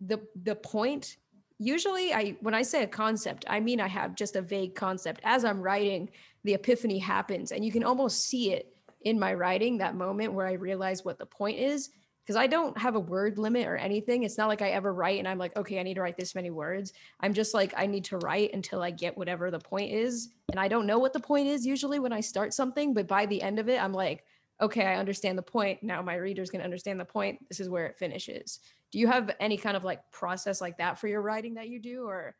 the 0.00 0.20
the 0.42 0.56
point 0.56 1.16
usually 1.58 2.12
i 2.12 2.36
when 2.40 2.54
i 2.54 2.62
say 2.62 2.82
a 2.82 2.86
concept 2.88 3.44
i 3.48 3.60
mean 3.60 3.80
i 3.80 3.86
have 3.86 4.16
just 4.16 4.34
a 4.36 4.42
vague 4.42 4.74
concept 4.74 5.20
as 5.22 5.44
i'm 5.44 5.60
writing 5.60 6.08
the 6.42 6.54
epiphany 6.54 6.98
happens 6.98 7.52
and 7.52 7.64
you 7.64 7.70
can 7.70 7.84
almost 7.84 8.26
see 8.26 8.52
it 8.52 8.74
in 9.02 9.16
my 9.18 9.32
writing 9.32 9.78
that 9.78 9.94
moment 9.94 10.32
where 10.32 10.46
i 10.46 10.54
realize 10.54 11.04
what 11.04 11.18
the 11.18 11.26
point 11.26 11.58
is 11.58 11.90
because 12.24 12.36
i 12.36 12.46
don't 12.46 12.76
have 12.78 12.94
a 12.94 13.00
word 13.00 13.38
limit 13.38 13.66
or 13.66 13.76
anything 13.76 14.22
it's 14.22 14.38
not 14.38 14.48
like 14.48 14.62
i 14.62 14.70
ever 14.70 14.92
write 14.92 15.18
and 15.18 15.28
i'm 15.28 15.38
like 15.38 15.56
okay 15.56 15.78
i 15.78 15.82
need 15.82 15.94
to 15.94 16.00
write 16.00 16.16
this 16.16 16.34
many 16.34 16.50
words. 16.50 16.92
I'm 17.20 17.34
just 17.34 17.54
like 17.54 17.74
i 17.76 17.86
need 17.86 18.04
to 18.04 18.18
write 18.18 18.54
until 18.54 18.82
i 18.82 18.90
get 18.90 19.16
whatever 19.16 19.50
the 19.50 19.58
point 19.58 19.92
is. 19.92 20.30
And 20.50 20.60
i 20.60 20.68
don't 20.68 20.86
know 20.86 20.98
what 20.98 21.12
the 21.12 21.20
point 21.20 21.48
is 21.48 21.66
usually 21.66 21.98
when 21.98 22.12
i 22.12 22.20
start 22.20 22.54
something 22.54 22.94
but 22.94 23.06
by 23.06 23.26
the 23.26 23.42
end 23.42 23.58
of 23.58 23.68
it 23.68 23.82
i'm 23.82 23.92
like 23.92 24.24
okay 24.60 24.86
i 24.86 24.96
understand 24.96 25.36
the 25.36 25.42
point. 25.42 25.82
Now 25.82 26.02
my 26.02 26.14
readers 26.14 26.50
can 26.50 26.60
understand 26.60 27.00
the 27.00 27.04
point. 27.04 27.38
This 27.48 27.60
is 27.60 27.68
where 27.68 27.86
it 27.86 27.98
finishes. 27.98 28.60
Do 28.90 28.98
you 28.98 29.08
have 29.08 29.34
any 29.40 29.56
kind 29.56 29.76
of 29.76 29.84
like 29.84 30.00
process 30.10 30.60
like 30.60 30.76
that 30.78 30.98
for 30.98 31.08
your 31.08 31.22
writing 31.22 31.54
that 31.54 31.68
you 31.68 31.80
do 31.80 32.04
or 32.04 32.36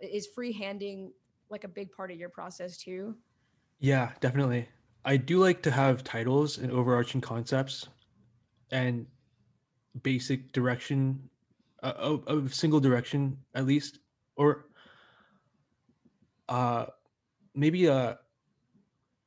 is 0.00 0.28
freehanding 0.36 1.10
like 1.48 1.64
a 1.64 1.68
big 1.68 1.92
part 1.92 2.10
of 2.10 2.18
your 2.18 2.28
process 2.28 2.76
too? 2.76 3.14
Yeah, 3.78 4.10
definitely. 4.20 4.68
I 5.04 5.16
do 5.16 5.38
like 5.38 5.62
to 5.62 5.70
have 5.70 6.04
titles 6.04 6.58
and 6.58 6.70
overarching 6.70 7.20
concepts 7.20 7.88
and 8.70 9.06
basic 10.02 10.52
direction 10.52 11.28
a, 11.82 12.18
a, 12.28 12.48
single 12.48 12.80
direction 12.80 13.36
at 13.54 13.66
least 13.66 13.98
or 14.36 14.66
uh 16.48 16.86
maybe 17.54 17.88
uh 17.88 18.14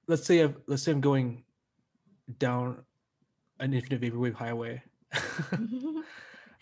let's 0.07 0.25
say 0.25 0.43
I've, 0.43 0.55
let's 0.67 0.83
say 0.83 0.91
I'm 0.91 1.01
going 1.01 1.43
down 2.39 2.83
an 3.59 3.73
infinite 3.73 4.01
vaporwave 4.01 4.33
highway. 4.33 4.81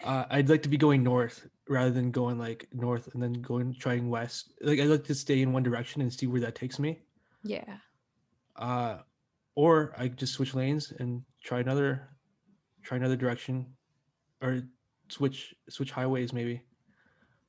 uh, 0.04 0.26
I'd 0.30 0.50
like 0.50 0.62
to 0.64 0.70
be 0.70 0.78
going 0.78 1.04
north 1.04 1.48
rather 1.68 1.92
than 1.92 2.12
going 2.12 2.38
like 2.38 2.68
north 2.74 3.14
and 3.14 3.22
then 3.22 3.34
going 3.34 3.74
trying 3.76 4.10
west. 4.10 4.54
Like 4.62 4.80
I'd 4.80 4.88
like 4.88 5.04
to 5.06 5.16
stay 5.16 5.42
in 5.42 5.54
one 5.54 5.64
direction 5.64 6.02
and 6.02 6.14
see 6.14 6.28
where 6.28 6.42
that 6.42 6.56
takes 6.56 6.80
me. 6.80 7.00
Yeah. 7.44 7.78
Uh, 8.56 9.00
or 9.56 9.94
I 9.98 10.08
just 10.08 10.34
switch 10.34 10.54
lanes 10.54 10.94
and 11.00 11.24
try 11.44 11.60
another, 11.60 12.10
try 12.84 12.98
another 12.98 13.16
direction, 13.16 13.68
or 14.44 14.62
switch 15.10 15.56
switch 15.70 15.92
highways 15.92 16.34
maybe. 16.34 16.62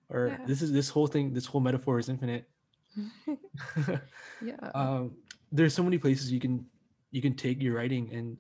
Or 0.09 0.29
yeah. 0.29 0.47
this 0.47 0.63
is 0.63 0.73
this 0.73 0.89
whole 0.89 1.07
thing. 1.07 1.35
This 1.35 1.47
whole 1.47 1.61
metaphor 1.61 1.99
is 1.99 2.09
infinite. 2.09 2.49
yeah. 4.43 4.71
Um, 4.75 5.17
there's 5.55 5.73
so 5.73 5.83
many 5.83 5.99
places 5.99 6.33
you 6.33 6.41
can 6.41 6.67
you 7.13 7.23
can 7.23 7.35
take 7.35 7.63
your 7.63 7.77
writing 7.77 8.11
and 8.13 8.37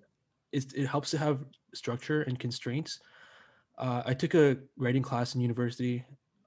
it 0.52 0.86
helps 0.86 1.10
to 1.10 1.18
have 1.18 1.44
structure 1.74 2.22
and 2.22 2.38
constraints 2.38 3.00
uh, 3.78 4.02
i 4.04 4.12
took 4.12 4.34
a 4.34 4.56
writing 4.76 5.02
class 5.02 5.34
in 5.34 5.40
university 5.40 6.04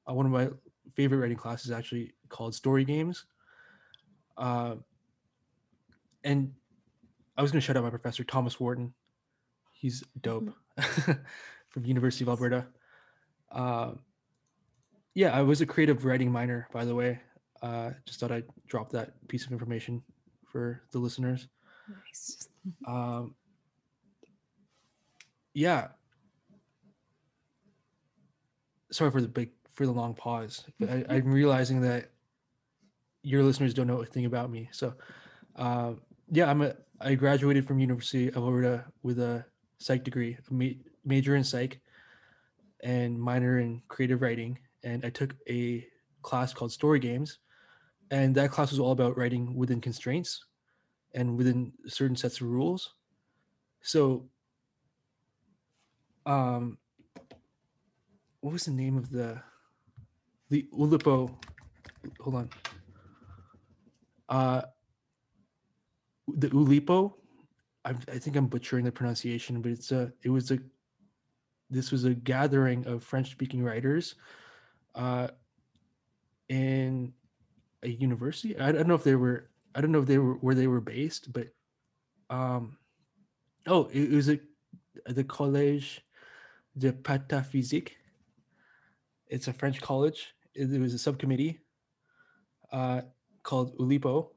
uh, 0.09 0.13
one 0.13 0.25
of 0.25 0.31
my 0.31 0.49
favorite 0.95 1.19
writing 1.19 1.37
classes 1.37 1.71
actually 1.71 2.13
called 2.29 2.53
story 2.53 2.83
games 2.83 3.25
uh, 4.37 4.75
and 6.23 6.51
i 7.37 7.41
was 7.41 7.51
going 7.51 7.61
to 7.61 7.65
shout 7.65 7.77
out 7.77 7.83
my 7.83 7.89
professor 7.89 8.23
thomas 8.23 8.59
wharton 8.59 8.93
he's 9.71 10.03
dope 10.21 10.49
mm-hmm. 10.77 11.11
from 11.77 11.85
university 11.85 12.23
of 12.23 12.29
alberta 12.29 12.65
uh, 13.51 13.91
yeah 15.13 15.31
i 15.37 15.41
was 15.41 15.61
a 15.61 15.65
creative 15.65 16.05
writing 16.05 16.31
minor 16.31 16.67
by 16.73 16.83
the 16.83 16.95
way 16.95 17.19
uh, 17.61 17.91
just 18.05 18.19
thought 18.19 18.31
i'd 18.31 18.45
drop 18.67 18.91
that 18.91 19.13
piece 19.27 19.45
of 19.45 19.51
information 19.51 20.01
for 20.57 20.81
the 20.91 20.99
listeners. 20.99 21.47
Nice. 21.87 22.47
Um, 22.87 23.35
yeah. 25.53 25.89
Sorry 28.91 29.11
for 29.11 29.21
the 29.21 29.27
big 29.27 29.51
for 29.73 29.85
the 29.85 29.91
long 29.91 30.15
pause, 30.15 30.65
I, 30.81 31.05
am 31.09 31.31
realizing 31.31 31.81
that 31.81 32.09
your 33.21 33.43
listeners 33.43 33.75
don't 33.75 33.85
know 33.85 34.01
a 34.01 34.05
thing 34.05 34.25
about 34.25 34.49
me. 34.49 34.69
So, 34.71 34.95
uh, 35.55 35.93
yeah, 36.31 36.49
I'm 36.49 36.63
a 36.63 36.73
I 36.99 37.13
graduated 37.13 37.67
from 37.67 37.77
University 37.77 38.29
of 38.29 38.37
Alberta 38.37 38.85
with 39.03 39.19
a 39.19 39.45
psych 39.77 40.03
degree, 40.03 40.35
a 40.49 40.53
major 41.07 41.35
in 41.35 41.43
psych, 41.43 41.79
and 42.83 43.19
minor 43.19 43.59
in 43.59 43.81
creative 43.87 44.21
writing. 44.21 44.59
And 44.83 45.03
I 45.05 45.09
took 45.09 45.35
a 45.49 45.87
class 46.21 46.53
called 46.53 46.71
Story 46.71 46.99
Games, 46.99 47.39
and 48.11 48.35
that 48.35 48.51
class 48.51 48.71
was 48.71 48.79
all 48.79 48.91
about 48.91 49.17
writing 49.17 49.55
within 49.55 49.81
constraints 49.81 50.45
and 51.13 51.37
within 51.37 51.73
certain 51.87 52.15
sets 52.15 52.41
of 52.41 52.47
rules 52.47 52.93
so 53.81 54.27
um 56.25 56.77
what 58.41 58.53
was 58.53 58.65
the 58.65 58.71
name 58.71 58.97
of 58.97 59.09
the 59.09 59.41
the 60.49 60.67
Oulipo? 60.73 61.33
hold 62.19 62.35
on 62.35 62.49
uh 64.29 64.61
the 66.29 66.49
Oulipo. 66.49 67.13
I, 67.85 67.91
I 67.91 68.19
think 68.19 68.35
I'm 68.35 68.47
butchering 68.47 68.85
the 68.85 68.91
pronunciation 68.91 69.61
but 69.61 69.71
it's 69.71 69.91
a 69.91 70.11
it 70.23 70.29
was 70.29 70.51
a 70.51 70.59
this 71.69 71.91
was 71.91 72.05
a 72.05 72.13
gathering 72.13 72.85
of 72.87 73.03
French 73.03 73.31
speaking 73.31 73.63
writers 73.63 74.15
uh 74.95 75.27
in 76.49 77.13
a 77.83 77.89
university. 77.89 78.57
I 78.57 78.71
don't 78.71 78.87
know 78.87 78.95
if 78.95 79.03
they 79.03 79.15
were. 79.15 79.49
I 79.75 79.81
don't 79.81 79.91
know 79.91 79.99
if 79.99 80.05
they 80.05 80.17
were 80.17 80.35
where 80.35 80.55
they 80.55 80.67
were 80.67 80.81
based, 80.81 81.31
but 81.31 81.47
um, 82.29 82.77
oh, 83.67 83.89
it, 83.93 84.13
it 84.13 84.15
was 84.15 84.29
a 84.29 84.39
the 85.07 85.23
Collège 85.23 85.99
de 86.77 86.91
Pataphysique. 86.91 87.91
It's 89.27 89.47
a 89.47 89.53
French 89.53 89.81
college. 89.81 90.33
It, 90.53 90.71
it 90.71 90.79
was 90.79 90.93
a 90.93 90.99
subcommittee 90.99 91.59
uh, 92.71 93.01
called 93.43 93.77
Oulipo, 93.77 94.29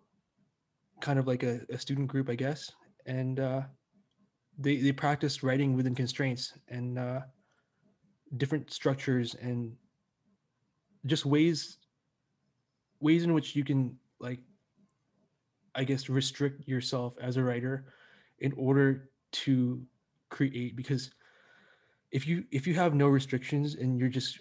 kind 1.01 1.19
of 1.19 1.27
like 1.27 1.43
a, 1.43 1.61
a 1.71 1.79
student 1.79 2.09
group, 2.09 2.29
I 2.29 2.35
guess, 2.35 2.71
and 3.07 3.41
uh, 3.41 3.63
they 4.61 4.77
they 4.77 4.93
practiced 4.93 5.43
writing 5.43 5.75
within 5.75 5.95
constraints 5.95 6.53
and 6.69 6.99
uh, 6.99 7.21
different 8.37 8.71
structures 8.73 9.35
and 9.35 9.75
just 11.07 11.25
ways 11.25 11.79
ways 13.01 13.25
in 13.25 13.33
which 13.33 13.57
you 13.57 13.65
can 13.65 13.97
like 14.21 14.39
i 15.75 15.83
guess 15.83 16.09
restrict 16.09 16.69
yourself 16.69 17.15
as 17.21 17.39
a 17.39 17.43
writer 17.43 17.87
in 18.41 18.53
order 18.57 19.09
to 19.33 19.83
create 20.29 20.77
because 20.77 21.11
if 22.13 22.27
you 22.27 22.45
if 22.51 22.67
you 22.67 22.75
have 22.75 22.95
no 22.95 23.09
restrictions 23.09 23.77
and 23.77 23.99
you're 23.99 24.09
just 24.09 24.41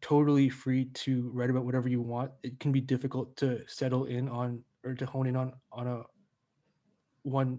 totally 0.00 0.48
free 0.48 0.84
to 0.92 1.30
write 1.32 1.50
about 1.50 1.64
whatever 1.64 1.88
you 1.88 2.00
want 2.00 2.30
it 2.42 2.60
can 2.60 2.70
be 2.70 2.80
difficult 2.80 3.36
to 3.36 3.60
settle 3.66 4.04
in 4.04 4.28
on 4.28 4.62
or 4.84 4.94
to 4.94 5.06
hone 5.06 5.26
in 5.26 5.34
on 5.34 5.52
on 5.72 5.88
a 5.88 6.02
one 7.22 7.58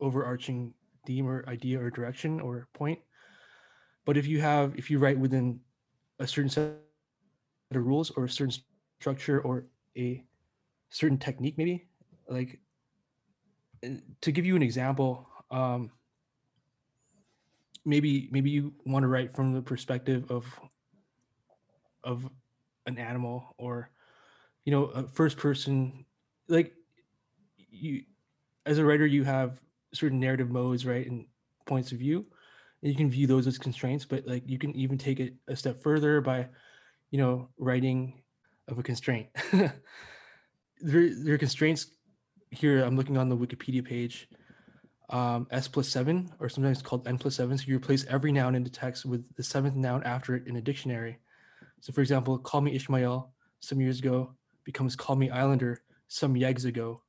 overarching 0.00 0.74
theme 1.06 1.26
or 1.26 1.44
idea 1.48 1.80
or 1.80 1.90
direction 1.90 2.40
or 2.40 2.68
point. 2.74 2.98
But 4.04 4.16
if 4.16 4.26
you 4.26 4.40
have 4.40 4.74
if 4.76 4.90
you 4.90 4.98
write 4.98 5.18
within 5.18 5.60
a 6.18 6.26
certain 6.26 6.50
set 6.50 6.74
of 7.72 7.86
rules 7.86 8.10
or 8.10 8.24
a 8.24 8.28
certain 8.28 8.54
structure 9.00 9.40
or 9.40 9.66
a 9.96 10.22
certain 10.90 11.18
technique 11.18 11.56
maybe 11.56 11.86
like 12.28 12.60
to 14.20 14.32
give 14.32 14.44
you 14.44 14.56
an 14.56 14.62
example 14.62 15.28
um, 15.50 15.90
maybe 17.84 18.28
maybe 18.30 18.50
you 18.50 18.72
want 18.84 19.02
to 19.02 19.08
write 19.08 19.34
from 19.34 19.52
the 19.52 19.62
perspective 19.62 20.30
of 20.30 20.44
of 22.04 22.28
an 22.86 22.98
animal 22.98 23.54
or 23.58 23.90
you 24.64 24.72
know 24.72 24.84
a 24.86 25.06
first 25.06 25.36
person 25.36 26.04
like 26.48 26.74
you 27.56 28.02
as 28.66 28.78
a 28.78 28.84
writer 28.84 29.06
you 29.06 29.24
have 29.24 29.60
certain 29.92 30.20
narrative 30.20 30.50
modes 30.50 30.86
right 30.86 31.06
and 31.06 31.26
points 31.66 31.92
of 31.92 31.98
view 31.98 32.24
and 32.82 32.90
you 32.90 32.96
can 32.96 33.10
view 33.10 33.26
those 33.26 33.46
as 33.46 33.58
constraints 33.58 34.04
but 34.04 34.26
like 34.26 34.42
you 34.46 34.58
can 34.58 34.74
even 34.76 34.96
take 34.96 35.20
it 35.20 35.34
a 35.48 35.56
step 35.56 35.82
further 35.82 36.20
by 36.20 36.46
you 37.10 37.18
know 37.18 37.48
writing 37.58 38.20
of 38.70 38.78
a 38.78 38.82
constraint. 38.82 39.28
there, 39.52 39.72
there 40.80 41.34
are 41.34 41.38
constraints 41.38 41.86
here. 42.50 42.82
I'm 42.82 42.96
looking 42.96 43.18
on 43.18 43.28
the 43.28 43.36
Wikipedia 43.36 43.84
page. 43.84 44.28
Um, 45.10 45.48
S 45.50 45.66
plus 45.66 45.88
seven, 45.88 46.30
or 46.38 46.48
sometimes 46.48 46.82
called 46.82 47.08
N 47.08 47.18
plus 47.18 47.34
seven. 47.34 47.58
So 47.58 47.64
you 47.66 47.76
replace 47.76 48.06
every 48.06 48.30
noun 48.30 48.54
in 48.54 48.62
the 48.62 48.70
text 48.70 49.04
with 49.04 49.24
the 49.34 49.42
seventh 49.42 49.74
noun 49.74 50.04
after 50.04 50.36
it 50.36 50.46
in 50.46 50.56
a 50.56 50.60
dictionary. 50.60 51.18
So, 51.80 51.92
for 51.92 52.00
example, 52.00 52.38
call 52.38 52.60
me 52.60 52.76
Ishmael 52.76 53.32
some 53.58 53.80
years 53.80 53.98
ago 53.98 54.34
becomes 54.64 54.94
call 54.94 55.16
me 55.16 55.30
Islander 55.30 55.82
some 56.06 56.34
yeggs 56.34 56.64
ago. 56.64 57.02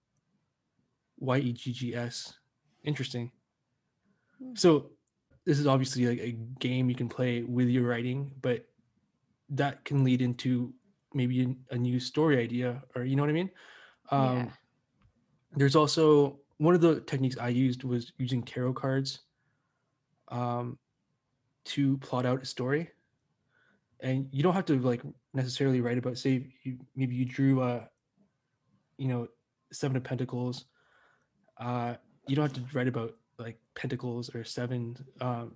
Y 1.19 1.37
E 1.37 1.53
G 1.53 1.71
G 1.71 1.95
S. 1.95 2.33
Interesting. 2.83 3.31
Hmm. 4.39 4.55
So, 4.55 4.91
this 5.45 5.59
is 5.59 5.67
obviously 5.67 6.05
like 6.05 6.19
a 6.19 6.31
game 6.59 6.89
you 6.89 6.95
can 6.95 7.09
play 7.09 7.41
with 7.41 7.67
your 7.67 7.87
writing, 7.87 8.31
but 8.41 8.65
that 9.49 9.83
can 9.85 10.03
lead 10.03 10.21
into 10.21 10.73
maybe 11.13 11.55
a, 11.71 11.77
new 11.77 11.99
story 11.99 12.39
idea 12.39 12.81
or 12.95 13.03
you 13.03 13.15
know 13.15 13.23
what 13.23 13.29
I 13.29 13.33
mean? 13.33 13.49
Um, 14.11 14.37
yeah. 14.37 14.47
There's 15.55 15.75
also 15.75 16.39
one 16.57 16.75
of 16.75 16.81
the 16.81 17.01
techniques 17.01 17.37
I 17.39 17.49
used 17.49 17.83
was 17.83 18.13
using 18.17 18.43
tarot 18.43 18.73
cards 18.73 19.21
um, 20.29 20.77
to 21.65 21.97
plot 21.97 22.25
out 22.25 22.41
a 22.41 22.45
story. 22.45 22.89
And 23.99 24.27
you 24.31 24.41
don't 24.41 24.53
have 24.53 24.65
to 24.65 24.79
like 24.79 25.01
necessarily 25.33 25.81
write 25.81 25.97
about 25.97 26.17
say 26.17 26.47
you, 26.63 26.77
maybe 26.95 27.15
you 27.15 27.25
drew 27.25 27.61
a 27.61 27.87
you 28.97 29.07
know 29.07 29.27
seven 29.71 29.97
of 29.97 30.03
pentacles. 30.03 30.65
Uh, 31.57 31.95
you 32.27 32.35
don't 32.35 32.43
have 32.43 32.53
to 32.53 32.77
write 32.77 32.87
about 32.87 33.15
like 33.37 33.59
pentacles 33.75 34.33
or 34.35 34.43
seven. 34.43 34.97
Um, 35.19 35.55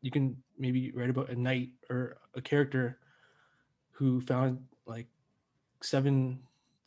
you 0.00 0.10
can 0.10 0.36
maybe 0.58 0.92
write 0.92 1.10
about 1.10 1.30
a 1.30 1.36
knight 1.36 1.70
or 1.90 2.18
a 2.34 2.40
character 2.40 2.98
who 3.90 4.20
found 4.20 4.58
like 4.86 5.06
seven 5.82 6.38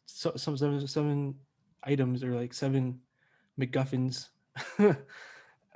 so, 0.06 0.34
some 0.36 0.58
seven, 0.58 0.86
seven 0.88 1.36
items 1.84 2.24
or 2.24 2.36
like 2.36 2.54
seven 2.54 3.00
MacGuffins 3.60 4.30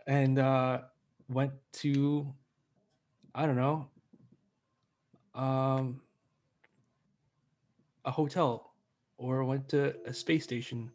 and 0.07 0.39
uh 0.39 0.81
went 1.29 1.51
to 1.73 2.33
I 3.33 3.45
don't 3.45 3.55
know 3.55 3.87
um 5.33 6.01
a 8.05 8.11
hotel 8.11 8.73
or 9.17 9.43
went 9.43 9.67
to 9.69 9.95
a 10.05 10.13
space 10.13 10.43
station 10.43 10.91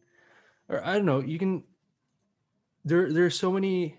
or 0.70 0.84
I 0.86 0.94
don't 0.94 1.04
know, 1.04 1.20
you 1.20 1.38
can 1.38 1.64
there 2.84 3.12
there 3.12 3.26
are 3.26 3.30
so 3.30 3.50
many 3.50 3.98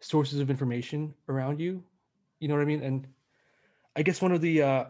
sources 0.00 0.40
of 0.40 0.50
information 0.50 1.14
around 1.28 1.60
you. 1.60 1.82
You 2.40 2.48
know 2.48 2.54
what 2.54 2.62
I 2.62 2.66
mean? 2.66 2.82
And 2.82 3.06
I 3.96 4.02
guess 4.02 4.20
one 4.20 4.32
of 4.32 4.40
the 4.40 4.62
uh 4.62 4.84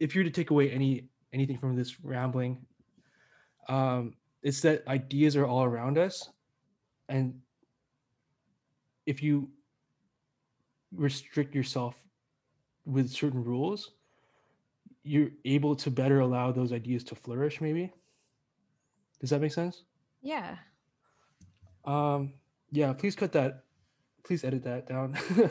if 0.00 0.14
you're 0.14 0.24
to 0.24 0.30
take 0.30 0.50
away 0.50 0.70
any 0.70 1.08
anything 1.32 1.58
from 1.58 1.76
this 1.76 2.00
rambling, 2.00 2.64
um, 3.68 4.14
it's 4.42 4.60
that 4.60 4.86
ideas 4.86 5.36
are 5.36 5.46
all 5.46 5.64
around 5.64 5.98
us. 5.98 6.30
And 7.08 7.40
if 9.06 9.22
you 9.22 9.50
restrict 10.94 11.54
yourself 11.54 11.94
with 12.86 13.10
certain 13.10 13.42
rules, 13.42 13.92
you're 15.02 15.30
able 15.44 15.74
to 15.76 15.90
better 15.90 16.20
allow 16.20 16.52
those 16.52 16.72
ideas 16.72 17.04
to 17.04 17.14
flourish, 17.14 17.60
maybe. 17.60 17.92
Does 19.24 19.30
that 19.30 19.40
make 19.40 19.52
sense? 19.52 19.84
Yeah. 20.20 20.56
Um, 21.86 22.34
yeah, 22.70 22.92
please 22.92 23.16
cut 23.16 23.32
that. 23.32 23.64
Please 24.22 24.44
edit 24.44 24.64
that 24.64 24.86
down. 24.86 25.16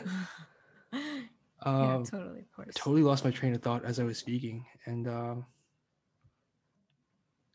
yeah, 0.92 1.18
um, 1.64 2.04
totally, 2.04 2.38
of 2.38 2.52
course. 2.54 2.72
totally 2.76 3.02
lost 3.02 3.24
my 3.24 3.32
train 3.32 3.52
of 3.52 3.62
thought 3.62 3.84
as 3.84 3.98
I 3.98 4.04
was 4.04 4.16
speaking, 4.16 4.64
and 4.86 5.08
um, 5.08 5.46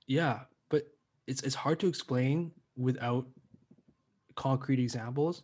yeah, 0.07 0.39
but 0.67 0.87
it's 1.25 1.41
it's 1.43 1.55
hard 1.55 1.79
to 1.79 1.87
explain 1.87 2.51
without 2.75 3.25
concrete 4.35 4.79
examples. 4.79 5.43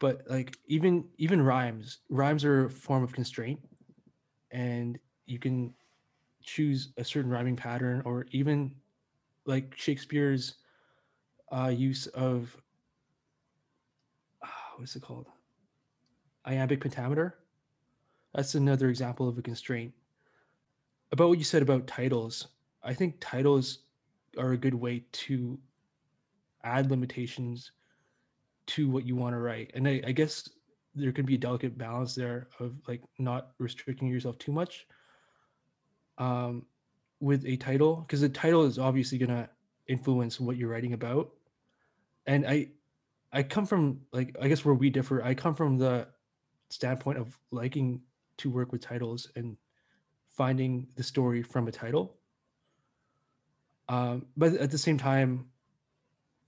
But 0.00 0.20
like 0.28 0.58
even 0.66 1.08
even 1.16 1.40
rhymes, 1.40 2.00
rhymes 2.10 2.44
are 2.44 2.66
a 2.66 2.70
form 2.70 3.02
of 3.02 3.14
constraint, 3.14 3.60
and 4.50 4.98
you 5.24 5.38
can 5.38 5.72
choose 6.42 6.92
a 6.98 7.04
certain 7.04 7.30
rhyming 7.30 7.56
pattern, 7.56 8.02
or 8.04 8.26
even 8.30 8.74
like 9.46 9.74
Shakespeare's 9.76 10.56
uh, 11.52 11.68
use 11.68 12.06
of 12.08 12.56
ah, 14.42 14.72
what's 14.76 14.96
it 14.96 15.02
called? 15.02 15.26
Iambic 16.46 16.80
pentameter. 16.80 17.38
That's 18.34 18.54
another 18.54 18.88
example 18.88 19.28
of 19.28 19.38
a 19.38 19.42
constraint. 19.42 19.92
About 21.12 21.28
what 21.28 21.38
you 21.38 21.44
said 21.44 21.62
about 21.62 21.86
titles, 21.86 22.48
I 22.82 22.92
think 22.92 23.16
titles 23.20 23.80
are 24.36 24.52
a 24.52 24.58
good 24.58 24.74
way 24.74 25.04
to 25.12 25.58
add 26.64 26.90
limitations 26.90 27.70
to 28.66 28.90
what 28.90 29.06
you 29.06 29.14
want 29.14 29.34
to 29.34 29.38
write. 29.38 29.70
And 29.74 29.86
I, 29.86 30.02
I 30.06 30.12
guess 30.12 30.48
there 30.94 31.12
could 31.12 31.26
be 31.26 31.34
a 31.34 31.38
delicate 31.38 31.78
balance 31.78 32.14
there 32.14 32.48
of 32.58 32.74
like 32.88 33.02
not 33.18 33.50
restricting 33.58 34.08
yourself 34.08 34.38
too 34.38 34.52
much 34.52 34.86
um, 36.18 36.64
with 37.24 37.46
a 37.46 37.56
title, 37.56 37.96
because 37.96 38.20
the 38.20 38.28
title 38.28 38.64
is 38.64 38.78
obviously 38.78 39.16
going 39.16 39.30
to 39.30 39.48
influence 39.88 40.38
what 40.38 40.56
you're 40.56 40.68
writing 40.68 40.92
about. 40.92 41.30
And 42.26 42.46
I, 42.46 42.68
I 43.32 43.42
come 43.42 43.64
from 43.64 44.00
like 44.12 44.36
I 44.40 44.48
guess 44.48 44.64
where 44.64 44.74
we 44.74 44.90
differ. 44.90 45.22
I 45.22 45.34
come 45.34 45.54
from 45.54 45.78
the 45.78 46.06
standpoint 46.68 47.18
of 47.18 47.38
liking 47.50 48.02
to 48.36 48.50
work 48.50 48.72
with 48.72 48.82
titles 48.82 49.30
and 49.36 49.56
finding 50.28 50.86
the 50.96 51.02
story 51.02 51.42
from 51.42 51.66
a 51.66 51.72
title. 51.72 52.16
Um, 53.88 54.26
but 54.36 54.54
at 54.54 54.70
the 54.70 54.78
same 54.78 54.98
time, 54.98 55.46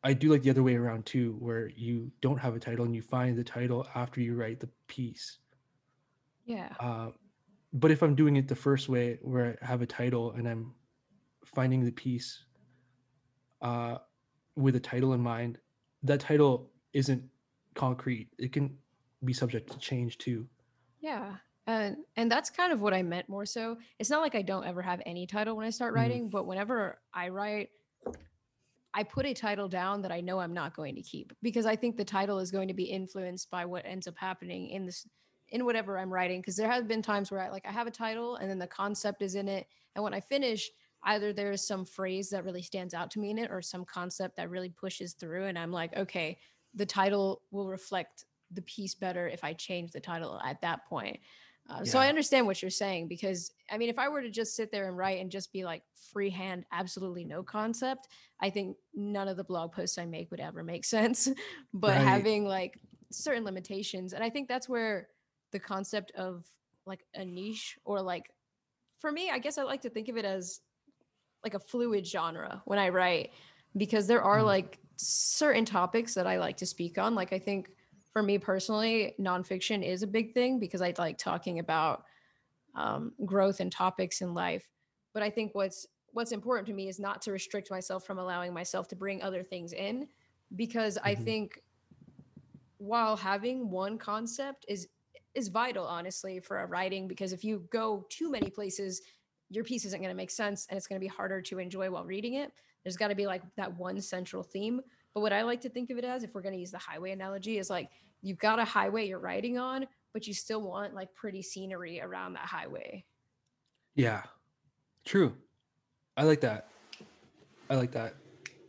I 0.05 0.13
do 0.13 0.31
like 0.31 0.43
the 0.43 0.51
other 0.51 0.63
way 0.63 0.77
around 0.77 1.07
too, 1.07 1.37
where 1.39 1.69
you 1.69 2.11
don't 2.21 2.39
have 2.39 2.55
a 2.55 2.61
title 2.61 2.85
and 2.85 2.95
you 2.95 3.03
find 3.03 3.37
the 3.37 3.45
title 3.45 3.87
after 3.95 4.21
you 4.21 4.35
write 4.35 4.61
the 4.61 4.69
piece. 4.89 5.39
Yeah. 6.45 6.69
Uh, 6.79 7.11
but 7.77 7.91
if 7.91 8.03
I'm 8.03 8.15
doing 8.15 8.37
it 8.37 8.49
the 8.49 8.57
first 8.57 8.89
way, 8.89 9.19
where 9.21 9.59
I 9.63 9.67
have 9.67 9.83
a 9.83 9.87
title 9.87 10.33
and 10.33 10.49
I'm 10.49 10.75
finding 11.45 11.85
the 11.85 11.93
piece 11.93 12.45
uh, 13.61 13.99
with 14.57 14.77
a 14.77 14.81
title 14.81 15.13
in 15.13 15.21
mind, 15.21 15.59
that 16.03 16.21
title 16.21 16.71
isn't 16.95 17.23
concrete. 17.75 18.29
It 18.39 18.53
can 18.53 18.79
be 19.25 19.35
subject 19.35 19.71
to 19.73 19.79
change 19.79 20.17
too. 20.17 20.47
Yeah. 21.01 21.37
And 21.67 21.99
and 22.17 22.31
that's 22.31 22.49
kind 22.49 22.73
of 22.73 22.81
what 22.81 22.95
I 22.95 23.03
meant 23.03 23.29
more 23.29 23.45
so. 23.45 23.77
It's 23.99 24.09
not 24.09 24.23
like 24.23 24.35
I 24.35 24.43
don't 24.43 24.65
ever 24.65 24.81
have 24.81 25.03
any 25.05 25.27
title 25.27 25.57
when 25.57 25.67
I 25.67 25.71
start 25.71 25.93
Mhm. 25.93 25.97
writing, 25.97 26.31
but 26.31 26.47
whenever 26.47 27.01
I 27.13 27.29
write, 27.29 27.71
I 28.95 29.03
put 29.03 29.27
a 29.27 29.35
title 29.35 29.69
down 29.69 30.01
that 30.03 30.13
I 30.13 30.23
know 30.23 30.39
I'm 30.39 30.55
not 30.55 30.75
going 30.75 30.95
to 30.95 31.03
keep 31.03 31.33
because 31.43 31.67
I 31.67 31.77
think 31.77 31.97
the 31.97 32.05
title 32.05 32.39
is 32.39 32.51
going 32.51 32.69
to 32.69 32.75
be 32.75 32.85
influenced 32.85 33.51
by 33.51 33.67
what 33.67 33.85
ends 33.85 34.07
up 34.07 34.17
happening 34.17 34.71
in 34.71 34.87
this 34.87 35.07
in 35.51 35.65
whatever 35.65 35.99
I'm 35.99 36.13
writing. 36.13 36.41
Because 36.41 36.57
there 36.57 36.71
have 36.71 36.89
been 36.89 37.03
times 37.03 37.31
where 37.31 37.41
I 37.41 37.51
like 37.51 37.67
I 37.67 37.73
have 37.73 37.87
a 37.87 37.93
title 37.93 38.37
and 38.37 38.51
then 38.51 38.59
the 38.59 38.67
concept 38.67 39.23
is 39.23 39.35
in 39.35 39.49
it, 39.49 39.67
and 39.95 40.03
when 40.05 40.15
I 40.15 40.21
finish, 40.21 40.71
either 41.05 41.33
there's 41.33 41.67
some 41.67 41.85
phrase 41.85 42.31
that 42.31 42.45
really 42.45 42.63
stands 42.63 42.95
out 42.95 43.11
to 43.13 43.21
me 43.21 43.31
in 43.31 43.39
it 43.39 43.51
or 43.51 43.63
some 43.63 43.85
concept 43.85 44.37
that 44.37 44.51
really 44.51 44.71
pushes 44.71 45.15
through, 45.15 45.47
and 45.47 45.59
I'm 45.59 45.73
like, 45.73 45.97
okay, 45.97 46.39
the 46.75 46.87
title 46.87 47.43
will 47.51 47.69
reflect 47.69 48.25
the 48.53 48.63
piece 48.63 48.95
better 48.95 49.29
if 49.29 49.43
I 49.43 49.53
change 49.55 49.91
the 49.93 50.01
title 50.01 50.41
at 50.45 50.61
that 50.61 50.87
point. 50.87 51.19
Uh, 51.69 51.85
So 51.85 51.99
I 51.99 52.09
understand 52.09 52.47
what 52.47 52.63
you're 52.63 52.71
saying 52.71 53.09
because 53.09 53.51
I 53.71 53.77
mean, 53.79 53.89
if 53.89 53.99
I 53.99 54.09
were 54.09 54.23
to 54.23 54.31
just 54.31 54.55
sit 54.55 54.71
there 54.71 54.87
and 54.87 54.97
write 54.97 55.21
and 55.21 55.31
just 55.31 55.53
be 55.53 55.65
like 55.65 55.83
freehand, 56.13 56.65
absolutely 56.71 57.25
no 57.25 57.43
concept, 57.43 58.09
I 58.41 58.51
think 58.51 58.77
none 58.95 59.27
of 59.27 59.37
the 59.37 59.43
blog 59.45 59.73
posts 59.73 59.99
I 59.99 60.07
make 60.07 60.31
would 60.31 60.41
ever 60.41 60.63
make 60.63 60.85
sense. 60.97 61.29
but 61.73 61.97
Right. 61.97 62.07
having 62.07 62.45
like 62.47 62.79
certain 63.11 63.45
limitations, 63.45 64.13
and 64.13 64.23
I 64.23 64.31
think 64.31 64.49
that's 64.49 64.69
where 64.69 65.09
the 65.57 65.61
concept 65.61 66.13
of 66.13 66.45
like 66.85 67.07
a 67.15 67.25
niche 67.25 67.79
or 67.87 68.03
like 68.03 68.31
for 68.99 69.11
me, 69.11 69.31
I 69.31 69.39
guess 69.39 69.57
I 69.57 69.63
like 69.63 69.81
to 69.83 69.91
think 69.91 70.09
of 70.09 70.19
it 70.19 70.25
as 70.27 70.61
like 71.43 71.55
a 71.55 71.59
fluid 71.59 72.07
genre 72.07 72.61
when 72.67 72.79
I 72.79 72.91
write 72.91 73.31
because 73.77 74.07
there 74.07 74.23
are 74.23 74.41
Mhm. 74.41 74.45
like 74.45 74.79
certain 74.97 75.65
topics 75.65 76.13
that 76.15 76.27
I 76.27 76.39
like 76.39 76.59
to 76.59 76.67
speak 76.67 76.99
on. 76.99 77.15
Like 77.15 77.33
I 77.33 77.39
think 77.39 77.71
for 78.13 78.23
me 78.23 78.37
personally, 78.37 79.15
nonfiction 79.19 79.83
is 79.83 80.03
a 80.03 80.07
big 80.07 80.35
thing 80.35 80.59
because 80.59 80.83
I 80.83 80.93
like 80.99 81.17
talking 81.17 81.59
about 81.59 82.05
um, 82.75 83.15
growth 83.25 83.61
and 83.61 83.73
topics 83.73 84.21
in 84.21 84.35
life. 84.35 84.69
But 85.15 85.23
I 85.23 85.31
think 85.31 85.55
what's 85.55 85.87
what's 86.13 86.33
important 86.33 86.67
to 86.69 86.75
me 86.75 86.89
is 86.89 86.99
not 87.01 87.23
to 87.23 87.33
restrict 87.33 87.71
myself 87.71 88.05
from 88.05 88.19
allowing 88.19 88.53
myself 88.53 88.89
to 88.89 88.97
bring 88.97 89.23
other 89.23 89.43
things 89.43 89.73
in 89.73 90.09
because 90.55 90.99
I 90.99 91.15
Mhm. 91.15 91.25
think 91.25 91.63
while 92.79 93.17
having 93.17 93.71
one 93.71 93.99
concept 93.99 94.65
is 94.69 94.89
is 95.37 95.49
vital 95.49 95.85
honestly 95.85 96.41
for 96.41 96.61
a 96.61 96.67
writing 96.67 97.07
because 97.07 97.33
if 97.33 97.45
you 97.45 97.67
go 97.71 98.07
too 98.09 98.31
many 98.31 98.51
places 98.51 99.03
your 99.51 99.63
piece 99.63 99.85
isn't 99.85 100.01
going 100.01 100.11
to 100.11 100.17
make 100.17 100.31
sense 100.31 100.67
and 100.69 100.77
it's 100.77 100.87
going 100.87 101.01
to 101.01 101.05
be 101.05 101.07
harder 101.07 101.41
to 101.41 101.59
enjoy 101.59 101.91
while 101.91 102.05
reading 102.05 102.35
it 102.35 102.53
there's 102.83 102.97
got 102.97 103.09
to 103.09 103.15
be 103.15 103.27
like 103.27 103.43
that 103.57 103.77
one 103.77 104.01
central 104.01 104.43
theme 104.43 104.81
but 105.15 105.21
what 105.21 105.33
i 105.33 105.43
like 105.43 105.61
to 105.61 105.69
think 105.69 105.91
of 105.91 105.99
it 105.99 106.05
as 106.05 106.23
if 106.23 106.35
we're 106.35 106.43
going 106.43 106.55
to 106.55 106.61
use 106.61 106.71
the 106.71 106.79
highway 106.79 107.13
analogy 107.13 107.59
is 107.59 107.71
like 107.71 107.91
you've 108.23 108.39
got 108.39 108.59
a 108.59 108.65
highway 108.65 109.07
you're 109.07 109.19
riding 109.19 109.59
on 109.59 109.87
but 110.13 110.27
you 110.27 110.35
still 110.35 110.63
want 110.63 110.95
like 110.95 111.15
pretty 111.15 111.43
scenery 111.43 112.01
around 112.01 112.33
that 112.33 112.47
highway 112.47 113.05
Yeah, 113.97 114.23
true. 115.07 115.35
I 116.19 116.25
like 116.25 116.43
that. 116.43 116.69
I 117.71 117.77
like 117.77 117.93
that. 117.93 118.15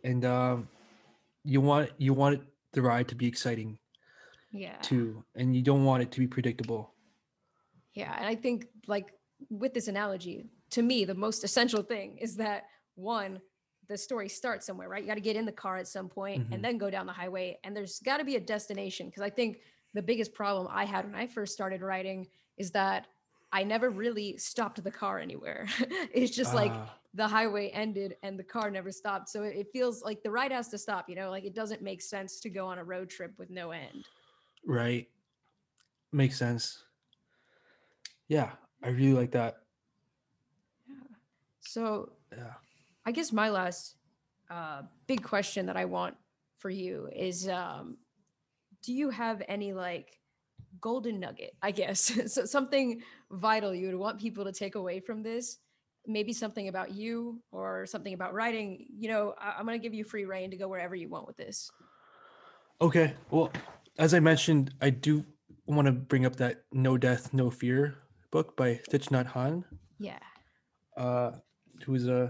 And 0.03 0.24
um, 0.24 0.70
you 1.43 1.59
want 1.59 1.91
you 1.97 2.13
want 2.13 2.41
the 2.72 2.82
ride 2.82 3.09
to 3.09 3.15
be 3.15 3.28
exciting 3.28 3.78
yeah 4.58 4.78
too, 4.82 5.24
and 5.36 5.55
you 5.55 5.62
don't 5.62 5.84
want 5.86 6.03
it 6.03 6.12
to 6.12 6.20
be 6.20 6.28
predictable. 6.28 6.93
Yeah, 7.93 8.16
and 8.18 8.26
I 8.28 8.36
think 8.36 8.68
like 8.88 9.14
with 9.49 9.74
this 9.74 9.88
analogy, 9.88 10.49
to 10.72 10.82
me, 10.82 11.05
the 11.05 11.16
most 11.16 11.43
essential 11.43 11.82
thing 11.82 12.18
is 12.18 12.36
that 12.38 12.66
one, 12.95 13.41
the 13.88 13.97
story 13.97 14.30
starts 14.30 14.66
somewhere, 14.66 14.89
right? 14.89 15.01
You 15.01 15.08
got 15.08 15.16
to 15.16 15.22
get 15.22 15.36
in 15.36 15.45
the 15.45 15.51
car 15.51 15.78
at 15.78 15.88
some 15.88 16.10
point 16.10 16.47
Mhm. 16.49 16.53
and 16.55 16.64
then 16.64 16.78
go 16.78 16.89
down 16.89 17.05
the 17.05 17.14
highway, 17.14 17.60
and 17.64 17.76
there's 17.76 17.99
got 17.99 18.18
to 18.18 18.26
be 18.26 18.36
a 18.36 18.39
destination. 18.39 19.08
Because 19.08 19.24
I 19.24 19.30
think 19.30 19.62
the 19.93 20.01
biggest 20.01 20.34
problem 20.34 20.68
I 20.70 20.86
had 20.86 21.05
when 21.05 21.16
I 21.16 21.28
first 21.28 21.53
started 21.53 21.82
writing 21.82 22.28
is 22.58 22.72
that 22.72 23.08
I 23.51 23.64
never 23.64 23.89
really 23.89 24.38
stopped 24.38 24.84
the 24.84 24.91
car 24.91 25.20
anywhere. 25.20 25.68
it's 26.14 26.36
just 26.36 26.53
like 26.53 26.74
Ah, 26.74 26.99
the 27.14 27.28
highway 27.28 27.70
ended 27.70 28.18
and 28.22 28.38
the 28.38 28.43
car 28.43 28.70
never 28.70 28.91
stopped. 28.91 29.30
So 29.30 29.43
it 29.43 29.55
it 29.55 29.68
feels 29.72 30.03
like 30.03 30.22
the 30.22 30.32
ride 30.32 30.51
has 30.51 30.68
to 30.70 30.78
stop. 30.78 31.08
You 31.10 31.16
know, 31.16 31.30
like 31.30 31.45
it 31.45 31.55
doesn't 31.55 31.82
make 31.82 32.01
sense 32.01 32.41
to 32.41 32.49
go 32.49 32.68
on 32.68 32.78
a 32.78 32.84
road 32.84 33.10
trip 33.10 33.39
with 33.39 33.49
no 33.49 33.72
end. 33.72 34.10
Right. 34.68 35.07
Makes 36.11 36.38
sense. 36.38 36.84
Yeah, 38.28 38.51
I 38.84 38.89
really 38.89 39.13
like 39.13 39.32
that. 39.32 39.59
Yeah. 40.88 40.95
So 41.61 42.11
Yeah. 42.36 42.53
I 43.05 43.11
guess 43.13 43.32
my 43.32 43.49
last 43.49 43.95
uh, 44.51 44.82
big 45.07 45.24
question 45.24 45.65
that 45.68 45.78
I 45.78 45.86
want 45.86 46.15
for 46.57 46.70
you 46.70 47.09
is 47.15 47.47
um, 47.47 47.97
do 48.84 48.93
you 48.93 49.09
have 49.09 49.41
any 49.47 49.72
like 49.72 50.20
golden 50.82 51.22
nugget, 51.22 51.55
I 51.61 51.72
guess, 51.72 52.01
so 52.34 52.45
something 52.45 53.01
vital 53.32 53.74
you 53.74 53.88
would 53.88 53.95
want 53.95 54.20
people 54.20 54.43
to 54.43 54.51
take 54.51 54.76
away 54.76 54.99
from 54.99 55.24
this? 55.24 55.59
Maybe 56.05 56.34
something 56.34 56.68
about 56.68 56.91
you 56.93 57.41
or 57.51 57.86
something 57.86 58.13
about 58.13 58.34
writing. 58.34 58.86
You 58.97 59.07
know, 59.09 59.34
I- 59.39 59.55
I'm 59.57 59.65
going 59.65 59.80
to 59.80 59.84
give 59.84 59.93
you 59.93 60.03
free 60.03 60.26
rein 60.26 60.51
to 60.51 60.57
go 60.57 60.68
wherever 60.68 60.95
you 60.95 61.07
want 61.07 61.26
with 61.28 61.38
this. 61.38 61.70
Okay. 62.82 63.15
Well, 63.32 63.51
as 63.98 64.14
I 64.14 64.20
mentioned, 64.20 64.74
I 64.82 64.89
do 64.89 65.26
want 65.66 65.88
to 65.88 65.91
bring 65.91 66.26
up 66.26 66.36
that 66.38 66.64
No 66.72 66.98
Death, 66.98 67.34
No 67.34 67.50
Fear 67.50 67.95
book 68.32 68.56
by 68.56 68.80
Thich 68.89 69.10
Nhat 69.10 69.32
Hanh. 69.32 69.64
Yeah. 70.00 70.20
Uh, 70.95 71.32
who 71.86 71.95
is 71.95 72.08
uh, 72.08 72.30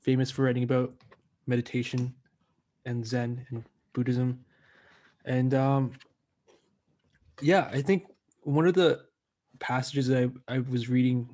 famous 0.00 0.30
for 0.30 0.44
writing 0.44 0.62
about 0.62 0.92
meditation 1.46 2.14
and 2.86 3.06
Zen 3.06 3.46
and 3.50 3.64
Buddhism. 3.92 4.44
And 5.24 5.54
um, 5.54 5.92
yeah, 7.42 7.68
I 7.72 7.82
think 7.82 8.04
one 8.42 8.66
of 8.66 8.74
the 8.74 9.00
passages 9.58 10.08
that 10.08 10.32
I, 10.48 10.56
I 10.56 10.58
was 10.60 10.88
reading 10.88 11.28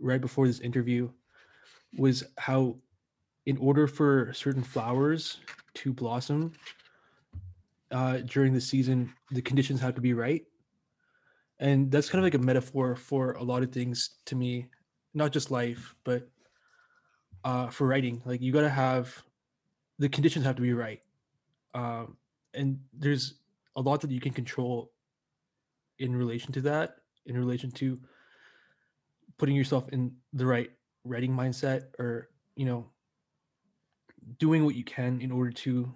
right 0.00 0.20
before 0.20 0.46
this 0.46 0.60
interview 0.60 1.10
was 1.96 2.22
how, 2.38 2.76
in 3.46 3.56
order 3.58 3.86
for 3.86 4.32
certain 4.32 4.62
flowers 4.62 5.38
to 5.74 5.92
blossom 5.92 6.52
uh, 7.90 8.18
during 8.18 8.52
the 8.52 8.60
season, 8.60 9.12
the 9.30 9.42
conditions 9.42 9.80
have 9.80 9.94
to 9.94 10.00
be 10.00 10.12
right. 10.12 10.44
And 11.58 11.90
that's 11.90 12.10
kind 12.10 12.20
of 12.20 12.24
like 12.24 12.34
a 12.34 12.44
metaphor 12.44 12.96
for 12.96 13.32
a 13.32 13.42
lot 13.42 13.62
of 13.62 13.72
things 13.72 14.16
to 14.26 14.34
me, 14.34 14.66
not 15.14 15.32
just 15.32 15.50
life, 15.50 15.94
but 16.04 16.28
uh, 17.44 17.68
for 17.68 17.86
writing. 17.86 18.20
Like 18.24 18.42
you 18.42 18.52
got 18.52 18.62
to 18.62 18.68
have 18.68 19.22
the 19.98 20.08
conditions 20.08 20.44
have 20.44 20.56
to 20.56 20.62
be 20.62 20.74
right. 20.74 21.00
Um, 21.74 22.16
and 22.54 22.78
there's 22.92 23.34
a 23.76 23.80
lot 23.80 24.00
that 24.00 24.10
you 24.10 24.20
can 24.20 24.32
control 24.32 24.92
in 25.98 26.14
relation 26.14 26.52
to 26.52 26.60
that, 26.62 26.96
in 27.26 27.38
relation 27.38 27.70
to 27.72 27.98
putting 29.38 29.56
yourself 29.56 29.88
in 29.90 30.12
the 30.32 30.46
right 30.46 30.70
writing 31.04 31.32
mindset 31.32 31.84
or, 31.98 32.30
you 32.56 32.66
know, 32.66 32.86
doing 34.38 34.64
what 34.64 34.74
you 34.74 34.84
can 34.84 35.20
in 35.20 35.30
order 35.30 35.50
to 35.50 35.92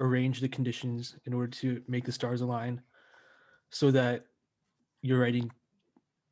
arrange 0.00 0.40
the 0.40 0.48
conditions 0.48 1.16
in 1.26 1.32
order 1.32 1.48
to 1.48 1.82
make 1.86 2.04
the 2.04 2.12
stars 2.12 2.40
align 2.40 2.80
so 3.70 3.90
that 3.90 4.26
your 5.02 5.20
writing 5.20 5.50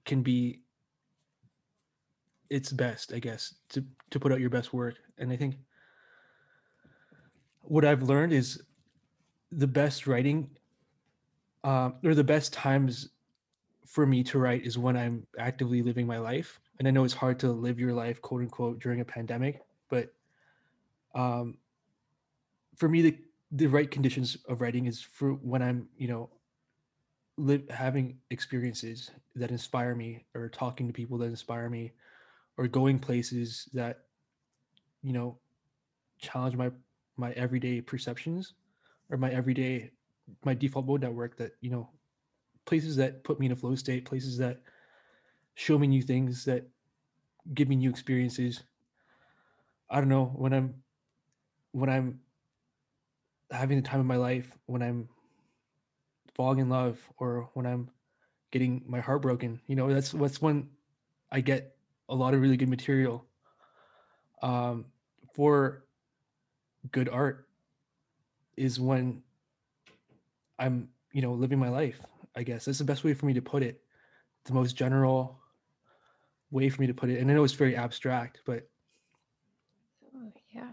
can 0.05 0.23
be 0.23 0.61
its 2.49 2.73
best 2.73 3.13
i 3.13 3.19
guess 3.19 3.55
to 3.69 3.85
to 4.11 4.19
put 4.19 4.33
out 4.33 4.41
your 4.41 4.51
best 4.51 4.73
work. 4.73 4.97
And 5.19 5.33
i 5.33 5.37
think 5.37 5.57
what 7.63 7.85
i've 7.85 8.03
learned 8.03 8.33
is 8.33 8.63
the 9.53 9.67
best 9.67 10.07
writing 10.07 10.51
um, 11.63 11.95
or 12.05 12.15
the 12.15 12.25
best 12.25 12.53
times 12.53 13.11
for 13.87 14.07
me 14.07 14.23
to 14.25 14.39
write 14.39 14.65
is 14.65 14.79
when 14.79 14.97
i'm 14.97 15.27
actively 15.39 15.83
living 15.83 16.07
my 16.07 16.19
life. 16.19 16.61
And 16.79 16.89
i 16.89 16.91
know 16.91 17.05
it's 17.05 17.15
hard 17.15 17.39
to 17.41 17.53
live 17.53 17.79
your 17.79 17.93
life 17.93 18.21
quote 18.21 18.43
unquote 18.43 18.81
during 18.81 19.01
a 19.01 19.05
pandemic 19.05 19.63
but 19.89 20.13
um, 21.15 21.59
for 22.77 22.89
me 22.89 23.03
the 23.03 23.19
the 23.53 23.67
right 23.67 23.91
conditions 23.91 24.37
of 24.49 24.61
writing 24.61 24.87
is 24.87 25.01
for 25.01 25.33
when 25.33 25.63
i'm 25.63 25.89
you 25.97 26.09
know 26.09 26.31
having 27.71 28.19
experiences 28.31 29.11
that 29.35 29.51
inspire 29.51 29.95
me 29.95 30.25
or 30.35 30.49
talking 30.49 30.87
to 30.87 30.93
people 30.93 31.17
that 31.19 31.27
inspire 31.27 31.71
me 31.71 31.93
or 32.59 32.69
going 32.69 32.99
places 32.99 33.69
that 33.73 34.01
you 35.03 35.13
know 35.13 35.39
challenge 36.19 36.57
my 36.57 36.71
my 37.17 37.33
everyday 37.33 37.81
perceptions 37.81 38.55
or 39.11 39.17
my 39.17 39.31
everyday 39.31 39.91
my 40.45 40.55
default 40.55 40.87
mode 40.87 41.01
network 41.01 41.37
that 41.37 41.53
you 41.61 41.71
know 41.71 41.89
places 42.67 42.95
that 42.97 43.25
put 43.25 43.41
me 43.41 43.47
in 43.47 43.53
a 43.53 43.57
flow 43.57 43.75
state 43.75 44.05
places 44.05 44.37
that 44.37 44.61
show 45.55 45.79
me 45.79 45.87
new 45.87 46.03
things 46.03 46.45
that 46.45 46.69
give 47.55 47.69
me 47.69 47.77
new 47.77 47.91
experiences. 47.91 48.63
I 49.89 49.97
don't 49.97 50.09
know 50.09 50.27
when 50.37 50.53
i'm 50.53 50.75
when 51.73 51.91
i'm 51.91 52.21
having 53.51 53.77
the 53.77 53.83
time 53.89 54.01
of 54.01 54.07
my 54.07 54.17
life 54.17 54.57
when 54.67 54.83
i'm 54.83 55.09
falling 56.35 56.59
in 56.59 56.69
love 56.69 56.99
or 57.19 57.49
when 57.55 57.67
i'm 57.67 57.91
getting 58.51 58.83
my 58.87 59.01
heart 59.01 59.23
broken 59.23 59.61
you 59.67 59.77
know 59.77 59.93
that's 59.93 60.15
what's 60.15 60.41
when 60.41 60.69
i 61.33 61.41
get 61.41 61.77
a 62.09 62.15
lot 62.15 62.35
of 62.35 62.41
really 62.41 62.57
good 62.57 62.69
material 62.69 63.25
um, 64.43 64.87
for 65.35 65.85
good 66.93 67.09
art 67.09 67.47
is 68.57 68.81
when 68.81 69.23
i'm 70.59 70.89
you 71.13 71.21
know 71.23 71.33
living 71.33 71.59
my 71.59 71.69
life 71.69 72.01
i 72.37 72.43
guess. 72.43 72.65
That's 72.65 72.79
the 72.79 72.85
best 72.85 73.05
way 73.05 73.15
for 73.15 73.27
me 73.27 73.35
to 73.35 73.43
put 73.43 73.63
it. 73.63 73.83
The 74.45 74.55
most 74.55 74.77
general 74.77 75.41
way 76.51 76.69
for 76.69 76.81
me 76.81 76.87
to 76.87 76.95
put 76.95 77.11
it. 77.11 77.19
And 77.19 77.31
i 77.31 77.35
know 77.35 77.45
it's 77.45 77.53
very 77.53 77.77
abstract 77.77 78.41
but 78.47 78.69
Oh, 80.17 80.33
yeah. 80.53 80.71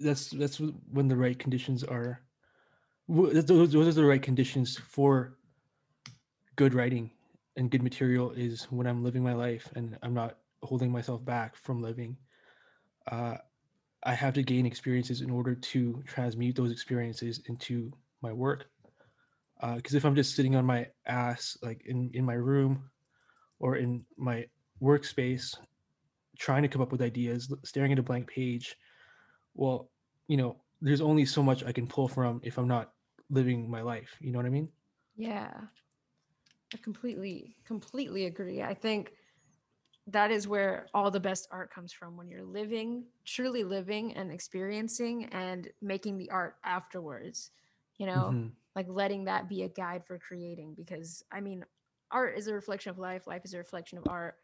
That's 0.00 0.30
that's 0.30 0.60
when 0.92 1.08
the 1.08 1.16
right 1.16 1.38
conditions 1.38 1.82
are 1.84 2.20
those, 3.08 3.72
those 3.72 3.88
are 3.88 3.92
the 3.92 4.04
right 4.04 4.22
conditions 4.22 4.76
for 4.76 5.38
good 6.56 6.74
writing 6.74 7.10
and 7.56 7.70
good 7.70 7.82
material 7.82 8.30
is 8.32 8.64
when 8.70 8.86
i'm 8.86 9.02
living 9.02 9.22
my 9.22 9.34
life 9.34 9.68
and 9.74 9.98
i'm 10.02 10.14
not 10.14 10.38
holding 10.62 10.90
myself 10.90 11.24
back 11.24 11.56
from 11.56 11.80
living. 11.80 12.16
Uh, 13.10 13.36
i 14.04 14.14
have 14.14 14.34
to 14.34 14.42
gain 14.42 14.66
experiences 14.66 15.20
in 15.20 15.30
order 15.30 15.54
to 15.54 16.02
transmute 16.06 16.54
those 16.54 16.70
experiences 16.70 17.40
into 17.46 17.92
my 18.22 18.32
work. 18.32 18.66
Because 19.74 19.94
if 19.94 20.04
i'm 20.04 20.14
just 20.14 20.36
sitting 20.36 20.54
on 20.54 20.64
my 20.64 20.86
ass 21.06 21.56
like 21.62 21.82
in 21.86 22.10
in 22.14 22.24
my 22.24 22.34
room 22.34 22.90
or 23.58 23.76
in 23.76 24.04
my 24.16 24.46
workspace 24.80 25.56
trying 26.38 26.62
to 26.62 26.68
come 26.68 26.82
up 26.82 26.92
with 26.92 27.02
ideas 27.02 27.52
staring 27.64 27.90
at 27.92 27.98
a 27.98 28.02
blank 28.02 28.28
page 28.28 28.76
well 29.58 29.90
you 30.28 30.38
know 30.38 30.56
there's 30.82 31.02
only 31.02 31.26
so 31.26 31.42
much 31.42 31.64
i 31.64 31.72
can 31.72 31.88
pull 31.88 32.08
from 32.08 32.40
if 32.44 32.58
i'm 32.58 32.68
not 32.68 32.94
living 33.30 33.70
my 33.70 33.82
life 33.82 34.16
you 34.20 34.32
know 34.32 34.38
what 34.38 34.46
i 34.46 34.50
mean 34.50 34.70
Yeah. 35.16 35.52
I 36.74 36.78
completely, 36.78 37.56
completely 37.64 38.26
agree. 38.26 38.62
I 38.62 38.74
think 38.74 39.12
that 40.06 40.30
is 40.30 40.48
where 40.48 40.86
all 40.94 41.10
the 41.10 41.20
best 41.20 41.48
art 41.50 41.72
comes 41.72 41.92
from 41.92 42.16
when 42.16 42.28
you're 42.28 42.44
living, 42.44 43.06
truly 43.24 43.64
living 43.64 44.14
and 44.16 44.32
experiencing 44.32 45.26
and 45.26 45.68
making 45.82 46.18
the 46.18 46.30
art 46.30 46.56
afterwards. 46.64 47.50
You 47.98 48.06
know, 48.06 48.32
Mhm. 48.32 48.52
like 48.76 48.86
letting 48.88 49.24
that 49.26 49.48
be 49.48 49.62
a 49.64 49.68
guide 49.68 50.06
for 50.06 50.18
creating 50.18 50.74
because 50.74 51.24
I 51.32 51.40
mean, 51.40 51.64
art 52.10 52.38
is 52.38 52.48
a 52.48 52.54
reflection 52.54 52.90
of 52.90 52.98
life, 52.98 53.26
life 53.26 53.44
is 53.44 53.54
a 53.54 53.58
reflection 53.58 53.98
of 53.98 54.06
art, 54.08 54.36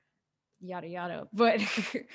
yada 0.60 0.88
yada. 0.88 1.28
But 1.32 1.60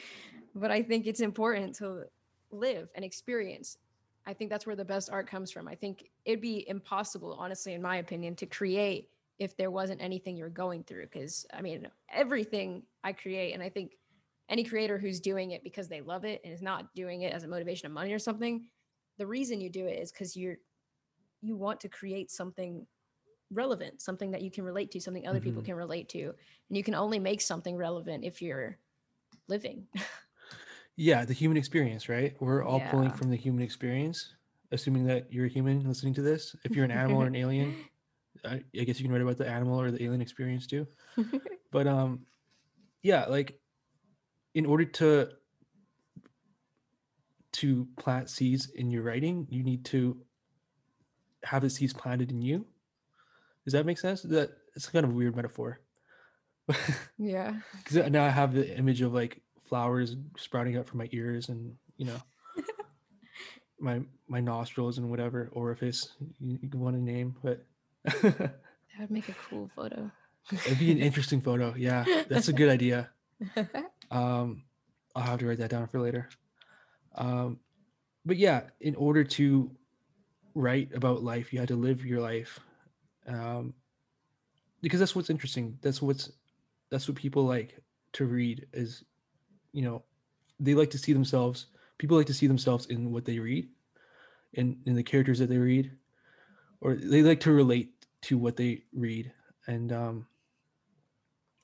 but 0.56 0.72
I 0.72 0.84
think 0.84 1.08
it's 1.08 1.22
important 1.22 1.76
to 1.78 2.06
live 2.52 2.89
and 2.95 3.04
experience. 3.06 3.78
I 4.26 4.34
think 4.34 4.50
that's 4.50 4.66
where 4.66 4.76
the 4.76 4.86
best 4.86 5.10
art 5.10 5.28
comes 5.28 5.52
from. 5.52 5.68
I 5.68 5.76
think 5.76 6.10
it'd 6.26 6.41
be 6.41 6.68
impossible, 6.68 7.36
honestly, 7.39 7.74
in 7.74 7.82
my 7.82 7.97
opinion, 7.97 8.36
to 8.38 8.45
create 8.45 9.10
if 9.39 9.56
there 9.56 9.72
wasn't 9.72 10.02
anything 10.02 10.36
you're 10.36 10.50
going 10.50 10.84
through. 10.84 11.04
Because 11.04 11.45
I 11.54 11.62
mean, 11.62 11.88
everything 12.10 12.84
I 13.04 13.14
create, 13.14 13.54
and 13.54 13.64
I 13.64 13.70
think 13.70 13.97
any 14.50 14.64
creator 14.64 14.97
who's 14.97 15.20
doing 15.20 15.52
it 15.52 15.64
because 15.64 15.88
they 15.88 16.02
love 16.02 16.26
it 16.26 16.41
and 16.43 16.54
is 16.54 16.62
not 16.62 16.93
doing 16.95 17.22
it 17.22 17.34
as 17.34 17.43
a 17.43 17.47
motivation 17.47 17.86
of 17.86 17.91
money 17.93 18.14
or 18.14 18.20
something, 18.20 18.66
the 19.18 19.28
reason 19.28 19.62
you 19.62 19.70
do 19.70 19.86
it 19.86 20.00
is 20.00 20.12
because 20.12 20.36
you're 20.36 20.58
you 21.41 21.56
want 21.56 21.80
to 21.80 21.89
create 21.89 22.30
something 22.32 22.86
relevant, 23.52 24.02
something 24.02 24.32
that 24.32 24.41
you 24.41 24.52
can 24.52 24.64
relate 24.64 24.91
to, 24.91 25.00
something 25.00 25.28
other 25.28 25.39
people 25.39 25.62
Mhm. 25.62 25.68
can 25.68 25.76
relate 25.76 26.10
to. 26.10 26.24
And 26.26 26.78
you 26.78 26.84
can 26.84 26.95
only 26.95 27.20
make 27.20 27.41
something 27.41 27.76
relevant 27.76 28.24
if 28.24 28.41
you're 28.41 28.78
living. 29.47 29.88
yeah 31.00 31.24
the 31.24 31.34
human 31.34 31.56
experience 31.58 32.10
right? 32.10 32.36
We're 32.41 32.62
all 32.64 32.82
pulling 32.91 33.12
from 33.12 33.30
the 33.30 33.38
human 33.38 33.64
experience 33.64 34.36
assuming 34.72 35.06
that 35.06 35.32
you're 35.34 35.45
a 35.45 35.50
human 35.50 35.88
listening 35.88 36.14
to 36.16 36.22
this. 36.22 36.56
If 36.66 36.76
you're 36.76 36.86
an 36.86 36.91
animal 37.02 37.24
or 37.24 37.28
an 37.28 37.36
alien 37.36 37.74
I, 38.45 38.62
I 38.80 38.84
guess 38.84 39.00
you 39.00 39.06
can 39.06 39.12
write 39.14 39.22
about 39.22 39.38
the 39.38 39.47
animal 39.47 39.80
or 39.82 39.91
the 39.91 40.04
alien 40.04 40.22
experience 40.22 40.68
too. 40.68 40.86
But 41.72 41.88
um 41.88 42.26
yeah 43.02 43.26
like 43.26 43.60
in 44.54 44.66
order 44.66 44.84
to 44.84 45.30
to 47.54 47.88
plant 47.97 48.30
seeds 48.30 48.70
in 48.72 48.91
your 48.91 49.04
writing 49.04 49.47
you 49.50 49.64
need 49.64 49.86
to 49.86 50.18
have 51.43 51.62
the 51.62 51.70
seeds 51.70 51.93
planted 51.93 52.30
in 52.32 52.41
you. 52.41 52.66
Does 53.64 53.74
that 53.74 53.86
make 53.86 54.00
sense? 54.00 54.22
That 54.24 54.50
it's 54.76 54.89
kind 54.89 55.06
of 55.06 55.12
a 55.12 55.16
weird 55.16 55.36
metaphor. 55.36 55.80
Yeah. 57.18 57.56
because 57.84 58.12
now 58.12 58.26
i 58.26 58.30
have 58.30 58.54
the 58.54 58.78
image 58.78 59.02
of 59.02 59.14
like 59.14 59.41
flowers 59.70 60.16
sprouting 60.38 60.78
up 60.78 60.88
from 60.88 60.98
my 60.98 61.08
ears 61.12 61.50
and 61.50 61.76
you 61.98 62.06
know 62.06 62.22
my 63.80 64.02
my 64.28 64.40
nostrils 64.40 64.98
and 64.98 65.10
whatever 65.10 65.50
orifice 65.54 66.10
you, 66.40 66.58
you 66.62 66.70
want 66.80 66.96
to 66.96 67.02
name 67.02 67.36
but 67.44 67.64
That 68.24 68.52
would 69.00 69.12
make 69.12 69.30
a 69.30 69.36
cool 69.50 69.70
photo. 69.76 70.12
it'd 70.52 70.80
be 70.80 70.92
an 70.92 70.98
interesting 71.00 71.40
photo 71.42 71.74
yeah. 71.78 72.04
That's 72.28 72.48
a 72.50 72.54
good 72.54 72.70
idea. 72.70 73.10
Um 74.12 74.64
i'll 75.16 75.24
have 75.24 75.40
to 75.40 75.48
write 75.48 75.60
that 75.60 75.70
down 75.70 75.88
for 75.88 76.00
later. 76.00 76.28
Um 77.16 77.60
but 78.26 78.38
yeah 78.38 78.62
in 78.82 78.96
order 78.96 79.24
to 79.24 79.70
write 80.56 80.90
about 80.96 81.24
life 81.24 81.54
you 81.54 81.60
had 81.60 81.68
to 81.70 81.76
live 81.76 82.04
your 82.04 82.20
life 82.20 82.60
um 83.28 83.74
because 84.82 85.00
that's 85.00 85.16
what's 85.16 85.30
interesting. 85.30 85.78
That's 85.82 86.02
what's 86.02 86.32
that's 86.90 87.08
what 87.08 87.16
people 87.18 87.44
like 87.46 87.78
to 88.14 88.26
read 88.26 88.66
is 88.74 89.04
you 89.74 89.84
know 89.84 90.04
they 90.60 90.74
like 90.74 90.90
to 90.90 90.98
see 90.98 91.14
themselves 91.14 91.68
people 91.98 92.18
like 92.18 92.28
to 92.28 92.34
see 92.34 92.48
themselves 92.48 92.88
in 92.88 93.12
what 93.12 93.26
they 93.26 93.40
read 93.40 93.68
in 94.54 94.78
in 94.86 94.96
the 94.96 95.04
characters 95.04 95.40
that 95.40 95.50
they 95.50 95.58
read 95.58 95.92
or 96.82 96.96
they 96.96 97.22
like 97.22 97.40
to 97.42 97.52
relate 97.52 97.94
to 98.22 98.38
what 98.38 98.56
they 98.56 98.84
read. 98.94 99.32
And 99.68 99.92
um 99.92 100.28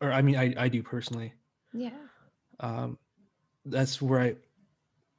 or 0.01 0.11
i 0.11 0.21
mean 0.21 0.35
i 0.35 0.53
i 0.57 0.67
do 0.67 0.83
personally. 0.83 1.33
Yeah. 1.73 1.89
Um, 2.59 2.97
that's 3.65 4.01
where 4.01 4.21
I 4.21 4.35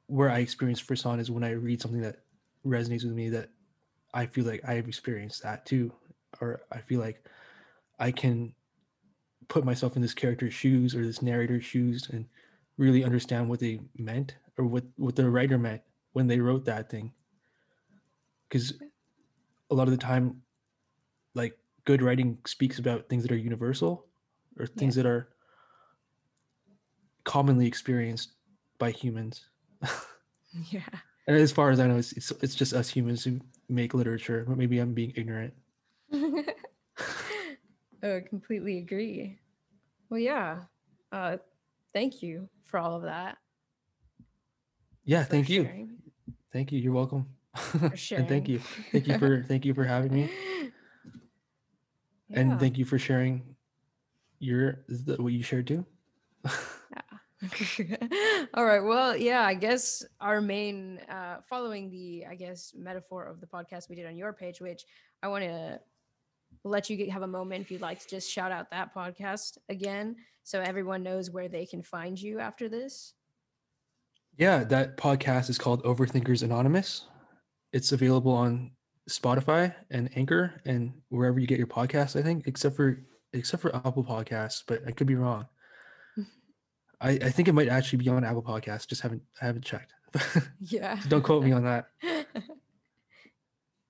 where 0.07 0.29
I 0.29 0.39
experience 0.39 0.79
first 0.79 1.03
frisson 1.03 1.19
is 1.19 1.29
when 1.29 1.43
I 1.43 1.51
read 1.51 1.81
something 1.81 2.01
that 2.01 2.19
resonates 2.65 3.03
with 3.03 3.13
me 3.13 3.29
that 3.29 3.49
I 4.13 4.25
feel 4.25 4.45
like 4.45 4.67
I've 4.67 4.87
experienced 4.87 5.43
that 5.43 5.65
too, 5.65 5.91
or 6.39 6.61
I 6.71 6.79
feel 6.79 7.01
like 7.01 7.23
I 7.99 8.11
can 8.11 8.53
put 9.49 9.65
myself 9.65 9.95
in 9.95 10.01
this 10.01 10.13
character's 10.13 10.53
shoes 10.53 10.95
or 10.95 11.05
this 11.05 11.21
narrator's 11.21 11.65
shoes 11.65 12.09
and 12.11 12.25
really 12.77 13.03
understand 13.03 13.49
what 13.49 13.59
they 13.59 13.79
meant 13.97 14.35
or 14.57 14.65
what 14.65 14.83
what 14.97 15.15
the 15.15 15.29
writer 15.29 15.57
meant 15.57 15.81
when 16.13 16.27
they 16.27 16.39
wrote 16.39 16.65
that 16.65 16.89
thing 16.89 17.11
because 18.49 18.73
a 19.69 19.75
lot 19.75 19.87
of 19.87 19.91
the 19.91 19.97
time 19.97 20.41
like 21.35 21.57
good 21.85 22.01
writing 22.01 22.37
speaks 22.45 22.79
about 22.79 23.07
things 23.09 23.23
that 23.23 23.31
are 23.31 23.37
universal 23.37 24.05
or 24.59 24.65
things 24.65 24.95
Yeah. 24.95 25.03
that 25.03 25.09
are 25.09 25.29
commonly 27.23 27.67
experienced 27.67 28.31
by 28.77 28.91
humans 28.91 29.45
Yeah. 30.71 30.81
and 31.27 31.35
as 31.37 31.51
far 31.51 31.71
as 31.71 31.79
i 31.79 31.87
know 31.87 31.97
it's, 31.97 32.13
it's 32.13 32.31
it's 32.41 32.55
just 32.55 32.73
us 32.73 32.89
humans 32.89 33.23
who 33.23 33.39
make 33.69 33.93
literature 33.93 34.45
but 34.47 34.57
maybe 34.57 34.79
i'm 34.79 34.93
being 34.93 35.13
ignorant 35.15 35.53
oh, 38.03 38.17
I 38.17 38.21
completely 38.21 38.77
agree. 38.79 39.39
Well, 40.09 40.19
yeah. 40.19 40.59
Uh, 41.11 41.37
thank 41.93 42.21
you 42.21 42.49
for 42.65 42.79
all 42.79 42.95
of 42.95 43.03
that. 43.03 43.37
yeah 45.05 45.23
thank 45.23 45.49
you. 45.49 45.89
thank 46.51 46.71
you. 46.71 46.79
You're 46.79 46.93
welcome. 46.93 47.27
And 47.81 48.27
thank 48.27 48.47
you. 48.47 48.59
thank 48.91 49.07
you 49.07 49.17
for 49.17 49.43
thank 49.43 49.65
you 49.65 49.73
for 49.73 49.83
having 49.83 50.13
me. 50.13 50.29
Yeah. 52.29 52.41
and 52.41 52.59
thank 52.59 52.77
you 52.77 52.85
for 52.85 52.99
sharing 52.99 53.55
your 54.39 54.83
what 55.17 55.33
you 55.33 55.41
shared 55.43 55.67
too. 55.67 55.85
All 58.53 58.65
right. 58.65 58.83
Well, 58.83 59.15
yeah, 59.15 59.43
I 59.43 59.53
guess 59.53 60.03
our 60.19 60.41
main, 60.41 60.99
uh, 61.09 61.37
following 61.47 61.91
the, 61.91 62.25
I 62.29 62.35
guess, 62.35 62.73
metaphor 62.75 63.25
of 63.25 63.39
the 63.39 63.47
podcast 63.47 63.89
we 63.89 63.95
did 63.95 64.07
on 64.07 64.17
your 64.17 64.33
page, 64.33 64.59
which 64.59 64.85
I 65.21 65.27
want 65.27 65.43
to 65.43 65.79
let 66.69 66.89
you 66.89 66.97
get, 66.97 67.09
have 67.09 67.21
a 67.23 67.27
moment 67.27 67.61
if 67.61 67.71
you'd 67.71 67.81
like 67.81 67.99
to 67.99 68.07
just 68.07 68.29
shout 68.31 68.51
out 68.51 68.69
that 68.71 68.93
podcast 68.93 69.57
again 69.69 70.15
so 70.43 70.61
everyone 70.61 71.03
knows 71.03 71.29
where 71.29 71.47
they 71.49 71.65
can 71.65 71.81
find 71.83 72.19
you 72.21 72.39
after 72.39 72.69
this. 72.69 73.13
Yeah, 74.37 74.63
that 74.65 74.97
podcast 74.97 75.49
is 75.49 75.57
called 75.57 75.83
Overthinkers 75.83 76.43
Anonymous. 76.43 77.07
It's 77.73 77.91
available 77.91 78.31
on 78.31 78.71
Spotify 79.09 79.73
and 79.89 80.09
Anchor 80.15 80.61
and 80.65 80.93
wherever 81.09 81.39
you 81.39 81.47
get 81.47 81.57
your 81.57 81.67
podcasts, 81.67 82.17
I 82.17 82.21
think, 82.23 82.45
except 82.47 82.75
for 82.75 82.99
except 83.33 83.61
for 83.61 83.75
Apple 83.75 84.03
Podcasts, 84.03 84.63
but 84.65 84.81
I 84.87 84.91
could 84.91 85.07
be 85.07 85.15
wrong. 85.15 85.47
I, 87.01 87.11
I 87.11 87.29
think 87.29 87.47
it 87.47 87.53
might 87.53 87.67
actually 87.67 87.99
be 87.99 88.09
on 88.09 88.23
Apple 88.23 88.43
Podcasts, 88.43 88.87
just 88.87 89.01
haven't 89.01 89.21
I 89.41 89.45
haven't 89.45 89.65
checked. 89.65 89.93
Yeah. 90.61 90.99
Don't 91.07 91.21
quote 91.23 91.43
me 91.43 91.51
on 91.51 91.63
that. 91.63 91.87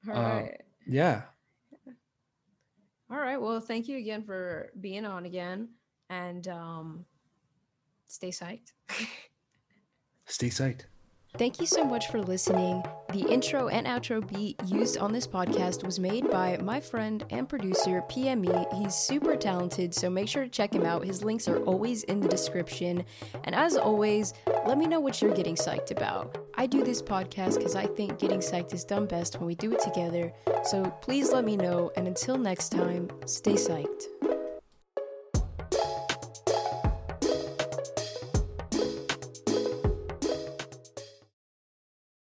All 0.10 0.16
Uh, 0.16 0.22
right. 0.42 0.62
Yeah. 0.88 1.24
All 3.10 3.18
right. 3.18 3.40
Well, 3.40 3.60
thank 3.60 3.88
you 3.88 3.98
again 3.98 4.24
for 4.24 4.72
being 4.80 5.06
on 5.06 5.26
again 5.26 5.70
and 6.10 6.48
um, 6.48 7.06
stay 8.08 8.30
psyched. 8.30 8.74
Stay 10.30 10.50
psyched. 10.50 10.82
Thank 11.36 11.60
you 11.60 11.68
so 11.68 11.84
much 11.84 12.08
for 12.08 12.22
listening. 12.22 12.84
The 13.14 13.22
intro 13.22 13.68
and 13.68 13.86
outro 13.86 14.28
beat 14.28 14.60
used 14.66 14.98
on 14.98 15.14
this 15.14 15.28
podcast 15.28 15.84
was 15.84 16.00
made 16.00 16.30
by 16.32 16.58
my 16.58 16.80
friend 16.80 17.24
and 17.30 17.48
producer, 17.48 18.04
PME. 18.10 18.74
He's 18.82 18.96
super 18.96 19.36
talented, 19.36 19.94
so 19.94 20.10
make 20.10 20.28
sure 20.28 20.44
to 20.44 20.50
check 20.50 20.74
him 20.74 20.86
out. 20.86 21.06
His 21.06 21.24
links 21.24 21.48
are 21.48 21.60
always 21.64 22.04
in 22.04 22.20
the 22.20 22.28
description. 22.28 23.06
And 23.44 23.54
as 23.54 23.78
always, 23.78 24.34
let 24.66 24.78
me 24.78 24.88
know 24.88 25.00
what 25.00 25.22
you're 25.22 25.36
getting 25.36 25.56
psyched 25.56 25.92
about. 25.92 26.38
I 26.56 26.66
do 26.66 26.84
this 26.84 27.04
podcast 27.04 27.58
because 27.58 27.76
I 27.76 27.86
think 27.86 28.18
getting 28.18 28.40
psyched 28.40 28.74
is 28.74 28.84
done 28.84 29.06
best 29.06 29.38
when 29.38 29.46
we 29.46 29.56
do 29.56 29.74
it 29.74 29.80
together. 29.80 30.34
So 30.64 30.86
please 31.02 31.32
let 31.32 31.46
me 31.46 31.56
know. 31.56 31.92
And 31.96 32.08
until 32.08 32.38
next 32.38 32.70
time, 32.70 33.10
stay 33.26 33.54
psyched. 33.54 34.37